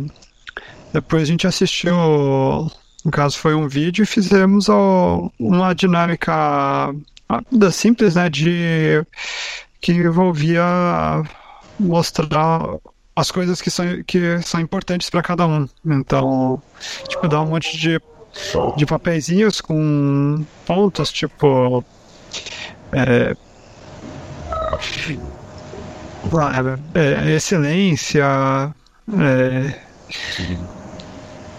depois 0.93 1.23
a 1.23 1.27
gente 1.27 1.47
assistiu 1.47 2.71
no 3.05 3.11
caso, 3.11 3.39
foi 3.39 3.55
um 3.55 3.67
vídeo 3.69 4.03
e 4.03 4.07
fizemos 4.07 4.69
uma 4.69 5.75
dinâmica 5.75 6.95
rápida, 7.29 7.71
simples, 7.71 8.15
né? 8.15 8.29
De 8.31 9.05
que 9.81 9.93
envolvia 9.93 10.65
mostrar 11.79 12.61
as 13.17 13.31
coisas 13.31 13.61
que 13.61 13.71
são, 13.71 14.03
que 14.07 14.41
são 14.43 14.61
importantes 14.61 15.11
para 15.11 15.23
cada 15.23 15.47
um. 15.47 15.69
Então, 15.85 16.63
tipo, 17.09 17.27
dar 17.27 17.43
um 17.43 17.47
monte 17.47 17.77
de, 17.77 18.01
de 18.77 18.87
papeizinhos 18.87 19.61
com 19.61 20.45
pontos, 20.65 21.11
tipo. 21.11 21.85
É, 22.93 23.35
é, 26.95 27.35
excelência, 27.35 28.75
é, 29.19 29.79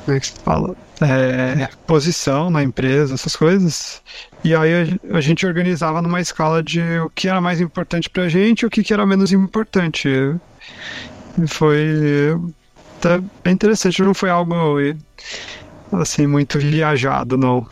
como 0.06 0.18
é 0.18 0.20
que 0.20 0.28
se 0.28 0.40
fala? 0.40 0.76
É, 1.02 1.68
posição 1.88 2.50
na 2.50 2.64
empresa, 2.64 3.16
essas 3.16 3.36
coisas. 3.36 4.02
E 4.44 4.56
aí 4.56 5.00
a, 5.12 5.18
a, 5.18 5.22
gente 5.22 5.46
organizava 5.46 6.02
numa 6.02 6.22
escala 6.22 6.62
de 6.62 6.82
o 7.00 7.10
que 7.10 7.28
era 7.28 7.42
mais 7.42 7.60
importante 7.60 8.10
pra 8.10 8.30
gente 8.30 8.62
e 8.62 8.66
o 8.66 8.70
que, 8.70 8.84
que 8.84 8.94
era 8.94 9.06
menos 9.06 9.32
importante. 9.32 10.10
Foi 11.48 12.38
até 13.00 13.20
bem 13.44 13.54
interessante, 13.54 14.02
não 14.02 14.14
foi 14.14 14.30
algo 14.30 14.56
assim 15.92 16.28
muito 16.28 16.60
viajado, 16.60 17.38
não. 17.38 17.68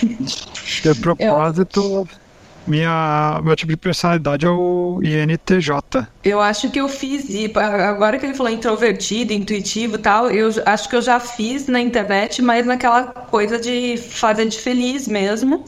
De 0.00 0.94
propósito. 1.00 1.80
Eu 1.80 2.25
minha, 2.66 3.40
meu 3.42 3.54
tipo 3.54 3.70
de 3.70 3.76
personalidade 3.76 4.44
é 4.44 4.48
o 4.48 5.00
INTJ. 5.02 6.06
Eu 6.24 6.40
acho 6.40 6.70
que 6.70 6.80
eu 6.80 6.88
fiz, 6.88 7.26
agora 7.54 8.18
que 8.18 8.26
ele 8.26 8.34
falou 8.34 8.52
introvertido, 8.52 9.32
intuitivo 9.32 9.98
tal, 9.98 10.30
eu 10.30 10.50
acho 10.66 10.88
que 10.88 10.96
eu 10.96 11.02
já 11.02 11.20
fiz 11.20 11.66
na 11.68 11.80
internet, 11.80 12.42
mas 12.42 12.66
naquela 12.66 13.04
coisa 13.04 13.58
de 13.58 13.96
fazer 13.96 14.46
de 14.46 14.58
feliz 14.58 15.06
mesmo. 15.06 15.64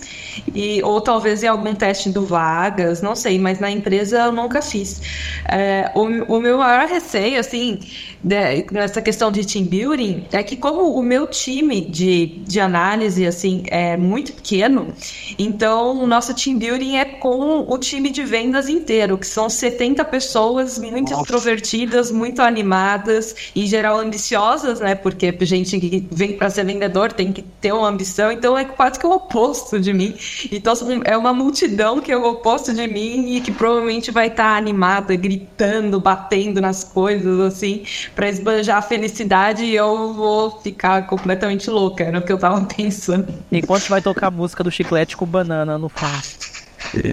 E, 0.55 0.83
ou 0.83 1.01
talvez 1.01 1.43
em 1.43 1.47
algum 1.47 1.75
teste 1.75 2.11
do 2.11 2.25
Vagas, 2.27 3.01
não 3.01 3.15
sei, 3.15 3.39
mas 3.39 3.61
na 3.61 3.71
empresa 3.71 4.19
eu 4.19 4.33
nunca 4.33 4.61
fiz. 4.61 5.01
É, 5.49 5.91
o, 5.95 6.37
o 6.37 6.41
meu 6.41 6.59
maior 6.59 6.89
receio, 6.89 7.39
assim, 7.39 7.79
de, 8.23 8.67
nessa 8.73 9.01
questão 9.01 9.31
de 9.31 9.47
team 9.47 9.65
building, 9.65 10.27
é 10.33 10.43
que 10.43 10.57
como 10.57 10.95
o 10.95 11.03
meu 11.03 11.27
time 11.27 11.81
de, 11.81 12.43
de 12.47 12.61
análise, 12.61 13.27
assim, 13.27 13.63
é 13.67 13.97
muito 13.97 14.33
pequeno, 14.33 14.93
então 15.39 16.03
o 16.03 16.07
nosso 16.07 16.35
team 16.35 16.59
building 16.59 16.97
é 16.97 17.05
com 17.05 17.65
o 17.69 17.79
time 17.79 18.11
de 18.11 18.25
vendas 18.25 18.69
inteiro, 18.69 19.17
que 19.17 19.27
são 19.27 19.49
70 19.49 20.05
pessoas 20.05 20.79
muito 20.79 21.11
Nossa. 21.11 21.23
extrovertidas, 21.23 22.11
muito 22.11 22.43
animadas, 22.43 23.35
em 23.55 23.67
geral 23.67 23.99
ambiciosas, 23.99 24.81
né? 24.81 24.95
Porque 24.95 25.37
gente 25.43 25.79
que 25.79 26.07
vem 26.11 26.37
para 26.37 26.51
ser 26.51 26.65
vendedor 26.65 27.13
tem 27.13 27.33
que 27.33 27.43
ter 27.43 27.73
uma 27.73 27.89
ambição, 27.89 28.31
então 28.31 28.57
é 28.57 28.65
quase 28.65 28.99
que 28.99 29.07
o 29.07 29.11
oposto 29.11 29.79
de 29.81 29.93
mim. 29.93 30.15
Então 30.51 30.75
é 31.05 31.17
uma 31.17 31.33
multidão 31.33 32.01
que 32.01 32.13
é 32.13 32.17
o 32.17 32.25
oposto 32.25 32.73
de 32.75 32.87
mim 32.87 33.37
e 33.37 33.41
que 33.41 33.53
provavelmente 33.53 34.11
vai 34.11 34.29
estar 34.29 34.53
tá 34.53 34.57
animada, 34.57 35.15
gritando, 35.17 36.01
batendo 36.01 36.61
nas 36.61 36.85
coisas, 36.85 37.41
assim, 37.41 37.85
para 38.15 38.29
esbanjar 38.29 38.79
a 38.79 38.83
felicidade 38.83 39.65
e 39.65 39.75
eu 39.75 40.13
vou 40.13 40.61
ficar 40.61 41.07
completamente 41.07 41.71
louca, 41.71 42.05
era 42.05 42.19
o 42.19 42.23
que 42.23 42.33
eu 42.33 42.39
tava 42.39 42.61
pensando. 42.65 43.33
Enquanto 43.51 43.89
vai 43.89 44.03
tocar 44.03 44.29
a 44.29 44.31
música 44.31 44.65
do 44.65 44.71
chiclete 44.71 45.17
com 45.17 45.27
banana 45.27 45.79
no 45.79 45.89
fácil. 45.89 46.39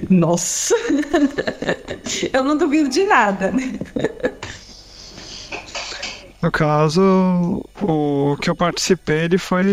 Nossa! 0.09 0.75
Eu 2.31 2.43
não 2.43 2.57
duvido 2.57 2.89
de 2.89 3.03
nada. 3.05 3.51
No 6.41 6.51
caso, 6.51 7.63
o 7.81 8.37
que 8.39 8.49
eu 8.49 8.55
participei 8.55 9.23
ele 9.23 9.37
foi 9.37 9.65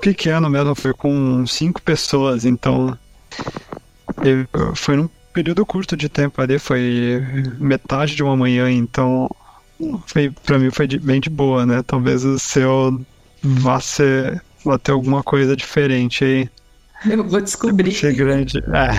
pequeno 0.00 0.48
mesmo, 0.48 0.74
foi 0.74 0.94
com 0.94 1.44
cinco 1.46 1.82
pessoas, 1.82 2.44
então 2.44 2.96
foi 4.76 4.96
num 4.96 5.08
período 5.32 5.66
curto 5.66 5.96
de 5.96 6.08
tempo 6.08 6.40
ali, 6.40 6.58
foi 6.58 7.20
metade 7.58 8.14
de 8.14 8.22
uma 8.22 8.36
manhã, 8.36 8.70
então 8.70 9.28
foi, 10.06 10.30
pra 10.30 10.58
mim 10.58 10.70
foi 10.70 10.86
de, 10.86 10.98
bem 10.98 11.20
de 11.20 11.30
boa, 11.30 11.66
né? 11.66 11.82
Talvez 11.82 12.24
o 12.24 12.38
seu 12.38 13.00
vá 13.42 13.80
ser 13.80 14.42
vá 14.64 14.78
ter 14.78 14.92
alguma 14.92 15.22
coisa 15.22 15.56
diferente 15.56 16.24
aí. 16.24 16.48
Eu 17.08 17.24
vou 17.24 17.40
descobrir. 17.40 17.92
Ser 17.92 18.14
grande. 18.14 18.58
É. 18.58 18.90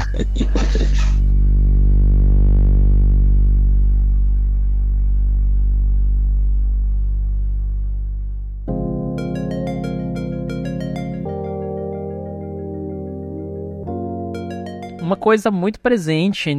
Uma 15.01 15.15
coisa 15.15 15.49
muito 15.51 15.79
presente 15.79 16.49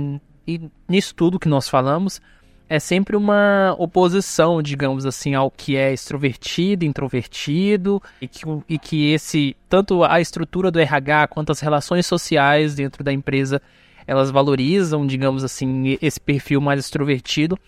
e 0.46 0.60
nisso 0.88 1.14
tudo 1.14 1.38
que 1.38 1.48
nós 1.48 1.68
falamos 1.68 2.20
é 2.68 2.78
sempre 2.78 3.16
uma 3.16 3.74
oposição, 3.78 4.62
digamos 4.62 5.04
assim, 5.04 5.34
ao 5.34 5.50
que 5.50 5.76
é 5.76 5.92
extrovertido, 5.92 6.84
introvertido, 6.84 8.02
e 8.20 8.26
que, 8.26 8.42
e 8.68 8.78
que 8.78 9.12
esse, 9.12 9.56
tanto 9.68 10.02
a 10.02 10.20
estrutura 10.20 10.70
do 10.70 10.80
RH 10.80 11.28
quanto 11.28 11.52
as 11.52 11.60
relações 11.60 12.06
sociais 12.06 12.74
dentro 12.74 13.04
da 13.04 13.12
empresa, 13.12 13.60
elas 14.06 14.30
valorizam, 14.30 15.06
digamos 15.06 15.44
assim, 15.44 15.98
esse 16.00 16.20
perfil 16.20 16.60
mais 16.60 16.80
extrovertido. 16.80 17.58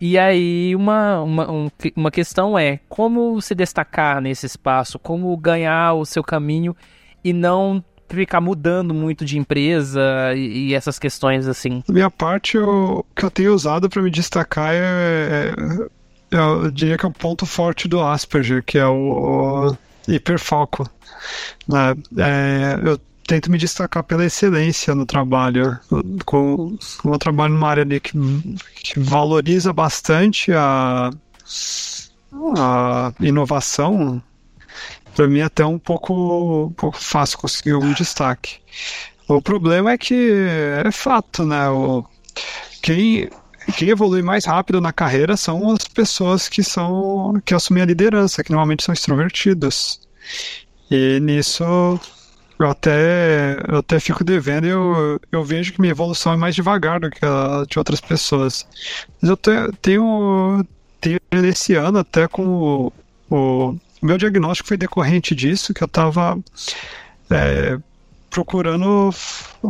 E 0.00 0.16
aí 0.16 0.74
uma, 0.76 1.20
uma, 1.22 1.50
um, 1.50 1.70
uma 1.96 2.10
questão 2.10 2.58
é 2.58 2.78
como 2.88 3.40
se 3.40 3.54
destacar 3.54 4.20
nesse 4.20 4.46
espaço, 4.46 4.98
como 4.98 5.36
ganhar 5.36 5.94
o 5.94 6.04
seu 6.04 6.22
caminho 6.22 6.74
e 7.24 7.32
não 7.32 7.82
ficar 8.16 8.40
mudando 8.40 8.94
muito 8.94 9.24
de 9.24 9.38
empresa 9.38 10.00
e, 10.34 10.68
e 10.68 10.74
essas 10.74 10.98
questões 10.98 11.46
assim? 11.46 11.82
Minha 11.88 12.10
parte, 12.10 12.58
o 12.58 13.04
que 13.14 13.24
eu 13.24 13.30
tenho 13.30 13.54
usado 13.54 13.88
para 13.88 14.02
me 14.02 14.10
destacar 14.10 14.74
é, 14.74 14.78
é, 14.78 15.54
é, 16.32 16.38
eu 16.38 16.70
diria 16.70 16.96
que 16.98 17.06
é 17.06 17.08
o 17.08 17.12
ponto 17.12 17.46
forte 17.46 17.88
do 17.88 18.00
Asperger, 18.00 18.62
que 18.62 18.78
é 18.78 18.86
o, 18.86 19.70
o 19.70 20.12
hiperfoco. 20.12 20.88
Né? 21.66 21.94
É, 22.18 22.80
eu 22.82 22.98
tento 23.26 23.50
me 23.50 23.58
destacar 23.58 24.02
pela 24.02 24.24
excelência 24.24 24.94
no 24.94 25.04
trabalho. 25.04 25.78
Com 26.24 26.76
eu 27.04 27.18
trabalho 27.18 27.54
numa 27.54 27.68
área 27.68 27.82
ali 27.82 28.00
que, 28.00 28.12
que 28.82 28.98
valoriza 28.98 29.72
bastante 29.72 30.50
a, 30.52 31.10
a 32.56 33.12
inovação, 33.20 34.22
para 35.18 35.26
mim 35.26 35.40
é 35.40 35.42
até 35.42 35.66
um 35.66 35.80
pouco, 35.80 36.66
um 36.66 36.72
pouco 36.72 36.96
fácil 36.96 37.38
conseguir 37.38 37.74
um 37.74 37.92
destaque. 37.92 38.60
O 39.26 39.42
problema 39.42 39.90
é 39.90 39.98
que 39.98 40.30
é 40.84 40.92
fato, 40.92 41.44
né? 41.44 41.68
O, 41.70 42.04
quem, 42.80 43.28
quem 43.76 43.88
evolui 43.88 44.22
mais 44.22 44.44
rápido 44.44 44.80
na 44.80 44.92
carreira 44.92 45.36
são 45.36 45.72
as 45.72 45.82
pessoas 45.88 46.48
que 46.48 46.62
são 46.62 47.34
que 47.44 47.52
assumem 47.52 47.82
a 47.82 47.86
liderança, 47.86 48.44
que 48.44 48.52
normalmente 48.52 48.84
são 48.84 48.92
extrovertidas. 48.92 50.00
E 50.88 51.18
nisso 51.18 51.64
eu 52.60 52.70
até, 52.70 53.56
eu 53.66 53.78
até 53.78 53.98
fico 53.98 54.22
devendo 54.22 54.66
e 54.68 54.70
eu, 54.70 55.20
eu 55.32 55.42
vejo 55.44 55.72
que 55.72 55.80
minha 55.80 55.90
evolução 55.90 56.32
é 56.32 56.36
mais 56.36 56.54
devagar 56.54 57.00
do 57.00 57.10
que 57.10 57.24
a 57.24 57.64
de 57.68 57.76
outras 57.76 58.00
pessoas. 58.00 58.64
Mas 59.20 59.30
eu 59.30 59.36
te, 59.36 59.50
tenho, 59.82 60.64
tenho 61.00 61.18
esse 61.32 61.74
ano 61.74 61.98
até 61.98 62.28
com 62.28 62.46
o 62.46 62.92
o 63.30 63.76
meu 64.02 64.18
diagnóstico 64.18 64.68
foi 64.68 64.76
decorrente 64.76 65.34
disso, 65.34 65.74
que 65.74 65.82
eu 65.82 65.86
estava 65.86 66.38
é, 67.30 67.78
procurando 68.30 69.10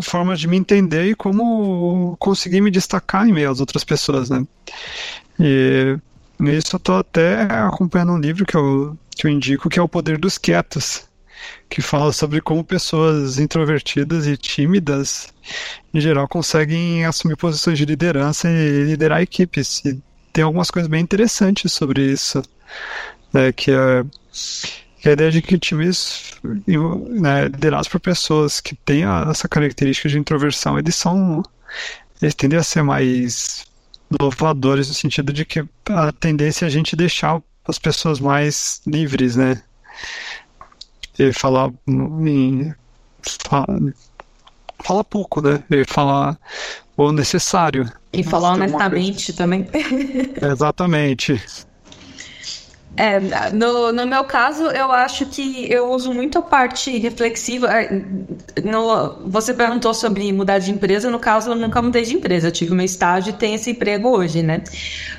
formas 0.03 0.41
de 0.41 0.49
me 0.49 0.57
entender 0.57 1.11
e 1.11 1.15
como 1.15 2.17
conseguir 2.19 2.61
me 2.61 2.71
destacar 2.71 3.27
em 3.27 3.33
meio 3.33 3.51
às 3.51 3.61
outras 3.61 3.85
pessoas, 3.85 4.29
né? 4.31 4.47
E 5.39 5.97
nisso 6.39 6.77
eu 6.77 6.79
estou 6.79 6.97
até 6.97 7.43
acompanhando 7.43 8.13
um 8.13 8.19
livro 8.19 8.45
que 8.45 8.57
eu, 8.57 8.97
que 9.11 9.27
eu 9.27 9.31
indico, 9.31 9.69
que 9.69 9.79
é 9.79 9.83
O 9.83 9.89
Poder 9.89 10.19
dos 10.19 10.37
Quietos, 10.37 11.09
que 11.69 11.81
fala 11.81 12.13
sobre 12.13 12.41
como 12.41 12.65
pessoas 12.65 13.39
introvertidas 13.39 14.27
e 14.27 14.37
tímidas, 14.37 15.33
em 15.95 16.01
geral, 16.01 16.29
conseguem 16.29 17.05
assumir 17.05 17.37
posições 17.37 17.79
de 17.79 17.85
liderança 17.85 18.49
e 18.51 18.85
liderar 18.85 19.23
equipes. 19.23 19.85
E 19.85 20.03
tem 20.33 20.45
algumas 20.45 20.71
coisas 20.71 20.91
bem 20.91 21.01
interessantes 21.01 21.73
sobre 21.73 22.03
isso 22.13 22.43
né, 23.33 23.53
que, 23.53 23.71
é, 23.71 24.05
a 25.09 25.13
ideia 25.13 25.31
de 25.31 25.41
que 25.41 25.59
times 25.59 26.33
né, 26.67 27.45
liderados 27.45 27.89
por 27.89 28.01
pessoas 28.01 28.61
que 28.61 28.75
têm 28.75 29.05
essa 29.31 29.49
característica 29.49 30.09
de 30.09 30.19
introversão, 30.19 30.79
eles 30.79 30.95
são 30.95 31.43
eles 32.21 32.35
tendem 32.35 32.59
a 32.59 32.63
ser 32.63 32.83
mais 32.83 33.65
inovadores 34.11 34.89
no 34.89 34.95
sentido 34.95 35.33
de 35.33 35.45
que 35.45 35.65
a 35.89 36.13
tendência 36.13 36.65
é 36.65 36.67
a 36.67 36.71
gente 36.71 36.97
deixar 36.97 37.41
as 37.67 37.79
pessoas 37.79 38.19
mais 38.19 38.81
livres, 38.87 39.37
né? 39.37 39.63
E 41.19 41.33
falar 41.33 41.71
em, 41.87 42.75
fala, 44.83 45.05
pouco, 45.05 45.41
né? 45.43 45.63
E 45.71 45.85
falar 45.85 46.39
o 46.97 47.13
necessário. 47.13 47.91
E 48.13 48.25
falar 48.25 48.53
honestamente 48.55 49.33
também. 49.33 49.69
Exatamente. 50.41 51.41
É, 52.99 53.21
no, 53.53 53.93
no 53.93 54.07
meu 54.09 54.25
caso, 54.25 54.65
eu 54.65 54.91
acho 54.91 55.25
que 55.27 55.73
eu 55.73 55.89
uso 55.93 56.13
muito 56.13 56.37
a 56.37 56.43
parte 56.43 56.99
reflexiva. 56.99 57.69
É, 57.69 58.03
no, 58.65 59.29
você 59.29 59.55
perguntou 59.55 59.95
sobre 59.95 60.33
mudar 60.33 60.59
de 60.59 60.73
empresa, 60.73 61.09
no 61.09 61.21
caso, 61.21 61.53
eu 61.53 61.55
nunca 61.55 61.81
mudei 61.81 62.03
de 62.03 62.17
empresa. 62.17 62.49
Eu 62.49 62.53
tive 62.53 62.75
meu 62.75 62.85
estágio 62.85 63.31
e 63.31 63.33
tenho 63.35 63.55
esse 63.55 63.71
emprego 63.71 64.09
hoje, 64.09 64.43
né? 64.43 64.65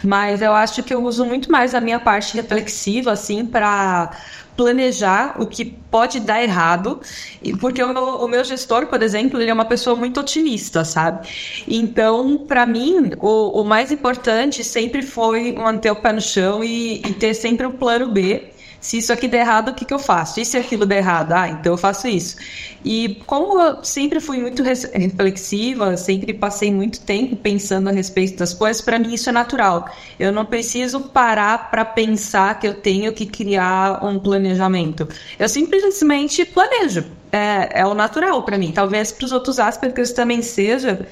Mas 0.03 0.41
eu 0.41 0.51
acho 0.51 0.83
que 0.83 0.93
eu 0.93 1.01
uso 1.01 1.25
muito 1.25 1.49
mais 1.49 1.73
a 1.73 1.79
minha 1.79 2.01
parte 2.01 2.35
reflexiva, 2.35 3.13
assim, 3.13 3.45
para 3.45 4.11
planejar 4.59 5.41
o 5.41 5.45
que 5.45 5.63
pode 5.63 6.19
dar 6.19 6.43
errado, 6.43 6.99
porque 7.61 7.81
o 7.81 7.93
meu, 7.93 8.03
o 8.03 8.27
meu 8.27 8.43
gestor, 8.43 8.87
por 8.87 9.01
exemplo, 9.01 9.41
ele 9.41 9.49
é 9.49 9.53
uma 9.53 9.63
pessoa 9.63 9.95
muito 9.95 10.19
otimista, 10.19 10.83
sabe? 10.83 11.29
Então, 11.65 12.39
para 12.39 12.65
mim, 12.65 13.11
o, 13.21 13.61
o, 13.61 13.63
mais 13.63 13.89
importante 13.89 14.61
sempre 14.61 15.01
foi 15.01 15.53
manter 15.53 15.91
o 15.91 15.95
pé 15.95 16.11
no 16.11 16.19
chão 16.19 16.61
e, 16.61 16.97
e 16.97 17.13
ter 17.13 17.33
sempre 17.35 17.65
um 17.65 17.71
plano 17.71 18.11
B 18.11 18.49
se 18.79 18.97
isso 18.97 19.11
aqui 19.11 19.27
der 19.27 19.41
errado, 19.41 19.69
o 19.69 19.73
que, 19.73 19.83
que 19.83 19.93
eu 19.93 19.99
faço? 19.99 20.39
E 20.39 20.45
se 20.45 20.57
aquilo 20.57 20.85
der 20.85 20.97
errado? 20.97 21.33
Ah, 21.33 21.49
então 21.49 21.73
eu 21.73 21.77
faço 21.77 22.07
isso. 22.07 22.37
E 22.83 23.21
como 23.25 23.59
eu 23.59 23.83
sempre 23.83 24.19
fui 24.19 24.39
muito 24.39 24.63
reflexiva, 24.63 25.97
sempre 25.97 26.33
passei 26.33 26.71
muito 26.71 27.01
tempo 27.01 27.35
pensando 27.35 27.89
a 27.89 27.91
respeito 27.91 28.37
das 28.37 28.53
coisas, 28.53 28.81
para 28.81 28.97
mim 28.97 29.13
isso 29.13 29.29
é 29.29 29.31
natural. 29.33 29.89
Eu 30.17 30.31
não 30.31 30.45
preciso 30.45 31.01
parar 31.01 31.69
para 31.69 31.83
pensar 31.83 32.57
que 32.59 32.67
eu 32.67 32.73
tenho 32.73 33.11
que 33.11 33.25
criar 33.25 34.03
um 34.03 34.17
planejamento. 34.17 35.07
Eu 35.37 35.49
simplesmente 35.49 36.45
planejo. 36.45 37.05
É, 37.31 37.81
é 37.81 37.85
o 37.85 37.93
natural 37.93 38.41
para 38.41 38.57
mim. 38.57 38.71
Talvez 38.71 39.11
para 39.11 39.25
os 39.25 39.31
outros 39.31 39.59
Aspergers 39.59 40.11
também 40.13 40.41
seja, 40.41 41.05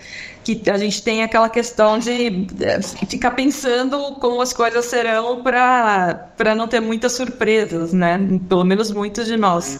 que 0.55 0.69
a 0.69 0.77
gente 0.77 1.01
tem 1.01 1.23
aquela 1.23 1.49
questão 1.49 1.99
de 1.99 2.47
é, 2.61 2.81
ficar 2.81 3.31
pensando 3.31 4.15
como 4.15 4.41
as 4.41 4.53
coisas 4.53 4.85
serão 4.85 5.41
para 5.43 6.55
não 6.55 6.67
ter 6.67 6.79
muitas 6.79 7.13
surpresas, 7.13 7.91
né? 7.91 8.17
Pelo 8.47 8.63
menos 8.63 8.91
muitos 8.91 9.25
de 9.25 9.35
nós. 9.35 9.77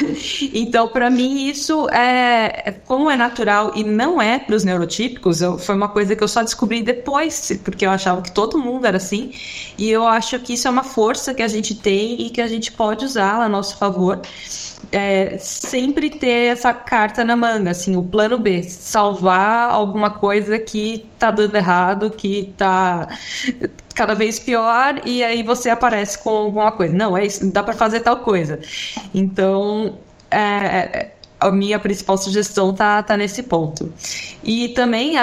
então, 0.54 0.88
para 0.88 1.10
mim, 1.10 1.48
isso 1.48 1.88
é, 1.90 2.62
é, 2.66 2.72
como 2.86 3.10
é 3.10 3.16
natural 3.16 3.72
e 3.74 3.84
não 3.84 4.20
é 4.20 4.38
para 4.38 4.56
os 4.56 4.64
neurotípicos, 4.64 5.42
eu, 5.42 5.58
foi 5.58 5.74
uma 5.74 5.88
coisa 5.88 6.16
que 6.16 6.22
eu 6.24 6.28
só 6.28 6.42
descobri 6.42 6.82
depois, 6.82 7.52
porque 7.62 7.84
eu 7.84 7.90
achava 7.90 8.22
que 8.22 8.32
todo 8.32 8.58
mundo 8.58 8.86
era 8.86 8.96
assim, 8.96 9.32
e 9.76 9.90
eu 9.90 10.06
acho 10.06 10.38
que 10.40 10.54
isso 10.54 10.66
é 10.66 10.70
uma 10.70 10.84
força 10.84 11.34
que 11.34 11.42
a 11.42 11.48
gente 11.48 11.74
tem 11.74 12.22
e 12.22 12.30
que 12.30 12.40
a 12.40 12.46
gente 12.46 12.72
pode 12.72 13.04
usar 13.04 13.40
a 13.42 13.48
nosso 13.48 13.76
favor 13.76 14.20
é, 14.92 15.36
sempre 15.38 16.10
ter 16.10 16.52
essa 16.52 16.72
carta 16.72 17.24
na 17.24 17.36
manga, 17.36 17.70
assim, 17.70 17.96
o 17.96 18.02
plano 18.02 18.38
B, 18.38 18.62
salvar 18.62 19.70
alguma 19.70 20.10
coisa 20.10 20.58
que 20.58 21.06
tá 21.18 21.30
dando 21.30 21.54
errado, 21.56 22.10
que 22.10 22.54
tá 22.56 23.08
cada 23.94 24.14
vez 24.14 24.38
pior, 24.38 25.00
e 25.04 25.22
aí 25.24 25.42
você 25.42 25.70
aparece 25.70 26.18
com 26.22 26.30
alguma 26.30 26.72
coisa. 26.72 26.94
Não, 26.94 27.16
é 27.16 27.26
isso, 27.26 27.50
dá 27.52 27.62
para 27.62 27.74
fazer 27.74 28.00
tal 28.00 28.18
coisa. 28.18 28.60
Então, 29.14 29.98
é, 30.30 30.38
é 30.38 31.15
a 31.38 31.50
minha 31.50 31.78
principal 31.78 32.16
sugestão 32.16 32.72
tá, 32.72 33.02
tá 33.02 33.16
nesse 33.16 33.42
ponto. 33.42 33.92
E 34.42 34.70
também, 34.70 35.14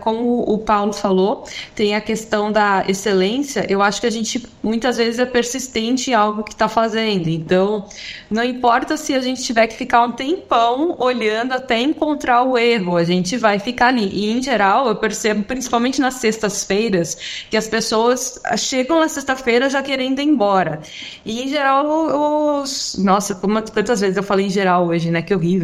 como 0.00 0.40
o 0.42 0.58
Paulo 0.58 0.92
falou, 0.92 1.46
tem 1.74 1.94
a 1.94 2.00
questão 2.00 2.50
da 2.50 2.84
excelência. 2.88 3.64
Eu 3.68 3.80
acho 3.80 4.00
que 4.00 4.06
a 4.06 4.10
gente 4.10 4.44
muitas 4.62 4.96
vezes 4.96 5.20
é 5.20 5.26
persistente 5.26 6.10
em 6.10 6.14
algo 6.14 6.42
que 6.42 6.52
está 6.52 6.68
fazendo. 6.68 7.28
Então, 7.28 7.86
não 8.28 8.42
importa 8.42 8.96
se 8.96 9.14
a 9.14 9.20
gente 9.20 9.42
tiver 9.42 9.68
que 9.68 9.76
ficar 9.76 10.02
um 10.02 10.12
tempão 10.12 10.96
olhando 10.98 11.52
até 11.52 11.80
encontrar 11.80 12.42
o 12.42 12.58
erro, 12.58 12.96
a 12.96 13.04
gente 13.04 13.36
vai 13.36 13.60
ficar 13.60 13.88
ali. 13.88 14.08
E, 14.12 14.30
em 14.32 14.42
geral, 14.42 14.88
eu 14.88 14.96
percebo, 14.96 15.44
principalmente 15.44 16.00
nas 16.00 16.14
sextas-feiras, 16.14 17.44
que 17.48 17.56
as 17.56 17.68
pessoas 17.68 18.40
chegam 18.56 18.98
na 18.98 19.08
sexta-feira 19.08 19.70
já 19.70 19.82
querendo 19.82 20.18
ir 20.18 20.26
embora. 20.26 20.80
E, 21.24 21.42
em 21.42 21.48
geral, 21.48 22.60
os. 22.60 22.96
Nossa, 22.98 23.36
quantas 23.36 24.00
vezes 24.00 24.16
eu 24.16 24.22
falei 24.22 24.46
em 24.46 24.50
geral 24.50 24.86
hoje, 24.88 25.10
né? 25.10 25.22
Que 25.22 25.34
horrível 25.34 25.59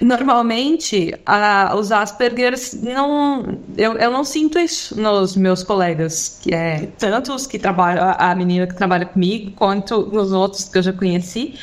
Normalmente, 0.00 1.14
a, 1.24 1.74
os 1.76 1.92
Aspergers 1.92 2.74
não. 2.82 3.58
Eu, 3.76 3.94
eu 3.94 4.10
não 4.10 4.24
sinto 4.24 4.58
isso 4.58 5.00
nos 5.00 5.36
meus 5.36 5.62
colegas, 5.62 6.38
que 6.42 6.54
é 6.54 6.88
tanto 6.98 7.34
os 7.34 7.46
que 7.46 7.58
trabalham, 7.58 8.14
a 8.18 8.34
menina 8.34 8.66
que 8.66 8.74
trabalha 8.74 9.06
comigo, 9.06 9.52
quanto 9.52 10.06
nos 10.12 10.32
outros 10.32 10.68
que 10.68 10.78
eu 10.78 10.82
já 10.82 10.92
conheci. 10.92 11.54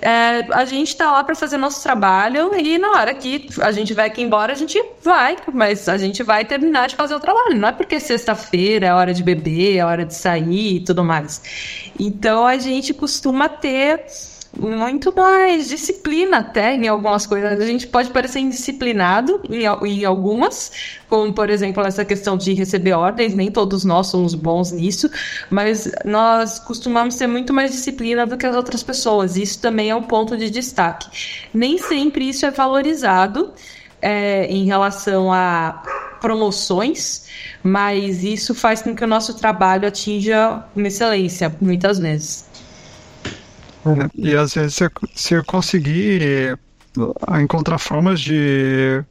É, 0.00 0.46
a 0.52 0.64
gente 0.64 0.88
está 0.88 1.10
lá 1.10 1.24
para 1.24 1.34
fazer 1.34 1.56
nosso 1.56 1.82
trabalho 1.82 2.54
e 2.54 2.78
na 2.78 2.90
hora 2.92 3.14
que 3.14 3.48
a 3.60 3.72
gente 3.72 3.94
vai 3.94 4.08
aqui 4.08 4.22
embora, 4.22 4.52
a 4.52 4.56
gente 4.56 4.82
vai, 5.02 5.36
mas 5.52 5.88
a 5.88 5.96
gente 5.96 6.22
vai 6.22 6.44
terminar 6.44 6.88
de 6.88 6.96
fazer 6.96 7.14
o 7.14 7.20
trabalho. 7.20 7.56
Não 7.56 7.68
é 7.68 7.72
porque 7.72 7.98
sexta-feira 7.98 8.86
é 8.86 8.94
hora 8.94 9.14
de 9.14 9.22
beber, 9.22 9.78
é 9.78 9.84
hora 9.84 10.04
de 10.04 10.14
sair 10.14 10.76
e 10.76 10.80
tudo 10.80 11.02
mais. 11.02 11.90
Então 11.98 12.46
a 12.46 12.58
gente 12.58 12.92
costuma 12.92 13.48
ter 13.48 14.04
muito 14.58 15.14
mais 15.14 15.68
disciplina 15.68 16.38
até 16.38 16.74
em 16.74 16.88
algumas 16.88 17.26
coisas. 17.26 17.60
A 17.60 17.66
gente 17.66 17.86
pode 17.86 18.10
parecer 18.10 18.40
indisciplinado 18.40 19.40
em, 19.48 20.04
algumas, 20.04 20.72
como 21.08 21.32
por 21.32 21.50
exemplo 21.50 21.84
essa 21.84 22.04
questão 22.04 22.36
de 22.36 22.54
receber 22.54 22.92
ordens, 22.92 23.34
nem 23.34 23.50
todos 23.50 23.84
nós 23.84 24.08
somos 24.08 24.34
bons 24.34 24.72
nisso, 24.72 25.10
mas 25.50 25.90
nós 26.04 26.58
costumamos 26.58 27.16
ter 27.16 27.26
muito 27.26 27.52
mais 27.52 27.70
disciplina 27.70 28.26
do 28.26 28.36
que 28.36 28.46
as 28.46 28.56
outras 28.56 28.82
pessoas. 28.82 29.36
Isso 29.36 29.60
também 29.60 29.90
é 29.90 29.94
um 29.94 30.02
ponto 30.02 30.36
de 30.36 30.50
destaque. 30.50 31.46
Nem 31.52 31.78
sempre 31.78 32.28
isso 32.28 32.46
é 32.46 32.50
valorizado 32.50 33.52
é, 34.00 34.46
em 34.46 34.64
relação 34.64 35.32
a 35.32 35.82
promoções, 36.20 37.26
mas 37.62 38.24
isso 38.24 38.54
faz 38.54 38.82
com 38.82 38.94
que 38.94 39.04
o 39.04 39.06
nosso 39.06 39.34
trabalho 39.34 39.86
atinja 39.86 40.64
uma 40.74 40.88
excelência, 40.88 41.54
muitas 41.60 41.98
vezes. 41.98 42.45
É, 43.86 44.10
e 44.14 44.36
às 44.36 44.54
vezes 44.54 44.74
se, 44.74 44.90
se 45.14 45.34
eu 45.34 45.44
conseguir 45.44 46.22
eh, 46.22 47.40
encontrar 47.40 47.78
formas 47.78 48.20
de, 48.20 49.04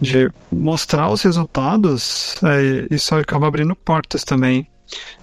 de 0.00 0.30
mostrar 0.50 1.10
os 1.10 1.22
resultados, 1.22 2.34
é, 2.42 2.94
isso 2.94 3.14
acaba 3.14 3.46
abrindo 3.46 3.76
portas 3.76 4.24
também. 4.24 4.68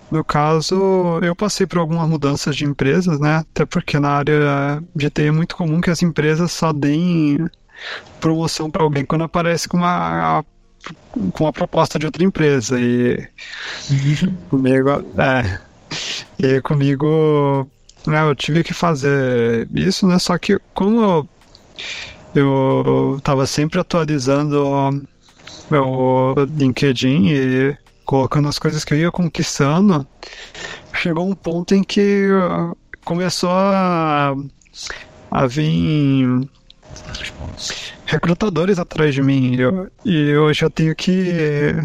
No 0.09 0.23
caso, 0.23 1.19
eu 1.21 1.35
passei 1.35 1.67
por 1.67 1.77
algumas 1.77 2.09
mudanças 2.09 2.55
de 2.55 2.65
empresas, 2.65 3.19
né? 3.19 3.37
Até 3.37 3.65
porque 3.65 3.99
na 3.99 4.09
área 4.09 4.83
de 4.95 5.09
TI 5.09 5.23
é 5.25 5.31
muito 5.31 5.55
comum 5.55 5.79
que 5.79 5.91
as 5.91 6.01
empresas 6.01 6.51
só 6.51 6.73
deem 6.73 7.37
promoção 8.19 8.69
para 8.71 8.83
alguém 8.83 9.05
quando 9.05 9.23
aparece 9.23 9.67
com 9.67 9.77
uma 9.77 10.43
com 11.33 11.43
uma 11.43 11.53
proposta 11.53 11.99
de 11.99 12.05
outra 12.05 12.23
empresa 12.23 12.79
e 12.79 13.27
comigo 14.49 14.89
é, 15.17 15.59
e 16.39 16.61
comigo 16.61 17.69
né, 18.07 18.21
eu 18.21 18.35
tive 18.35 18.63
que 18.63 18.73
fazer 18.73 19.67
isso, 19.73 20.07
né? 20.07 20.17
Só 20.19 20.37
que 20.37 20.59
como 20.73 21.01
eu, 21.01 21.29
eu 22.35 23.19
tava 23.23 23.45
sempre 23.45 23.79
atualizando 23.79 25.07
meu 25.69 26.35
LinkedIn 26.57 27.27
e 27.27 27.77
colocando 28.05 28.47
as 28.47 28.57
coisas 28.57 28.83
que 28.83 28.93
eu 28.93 28.97
ia 28.97 29.11
conquistando, 29.11 30.07
chegou 30.93 31.29
um 31.29 31.35
ponto 31.35 31.75
em 31.75 31.83
que 31.83 32.27
começou 33.05 33.51
a, 33.51 34.35
a 35.29 35.47
vir 35.47 36.49
recrutadores 38.05 38.79
atrás 38.79 39.13
de 39.13 39.21
mim 39.21 39.55
eu, 39.55 39.91
e 40.03 40.29
eu 40.29 40.51
já 40.53 40.69
tenho 40.69 40.95
que 40.95 41.75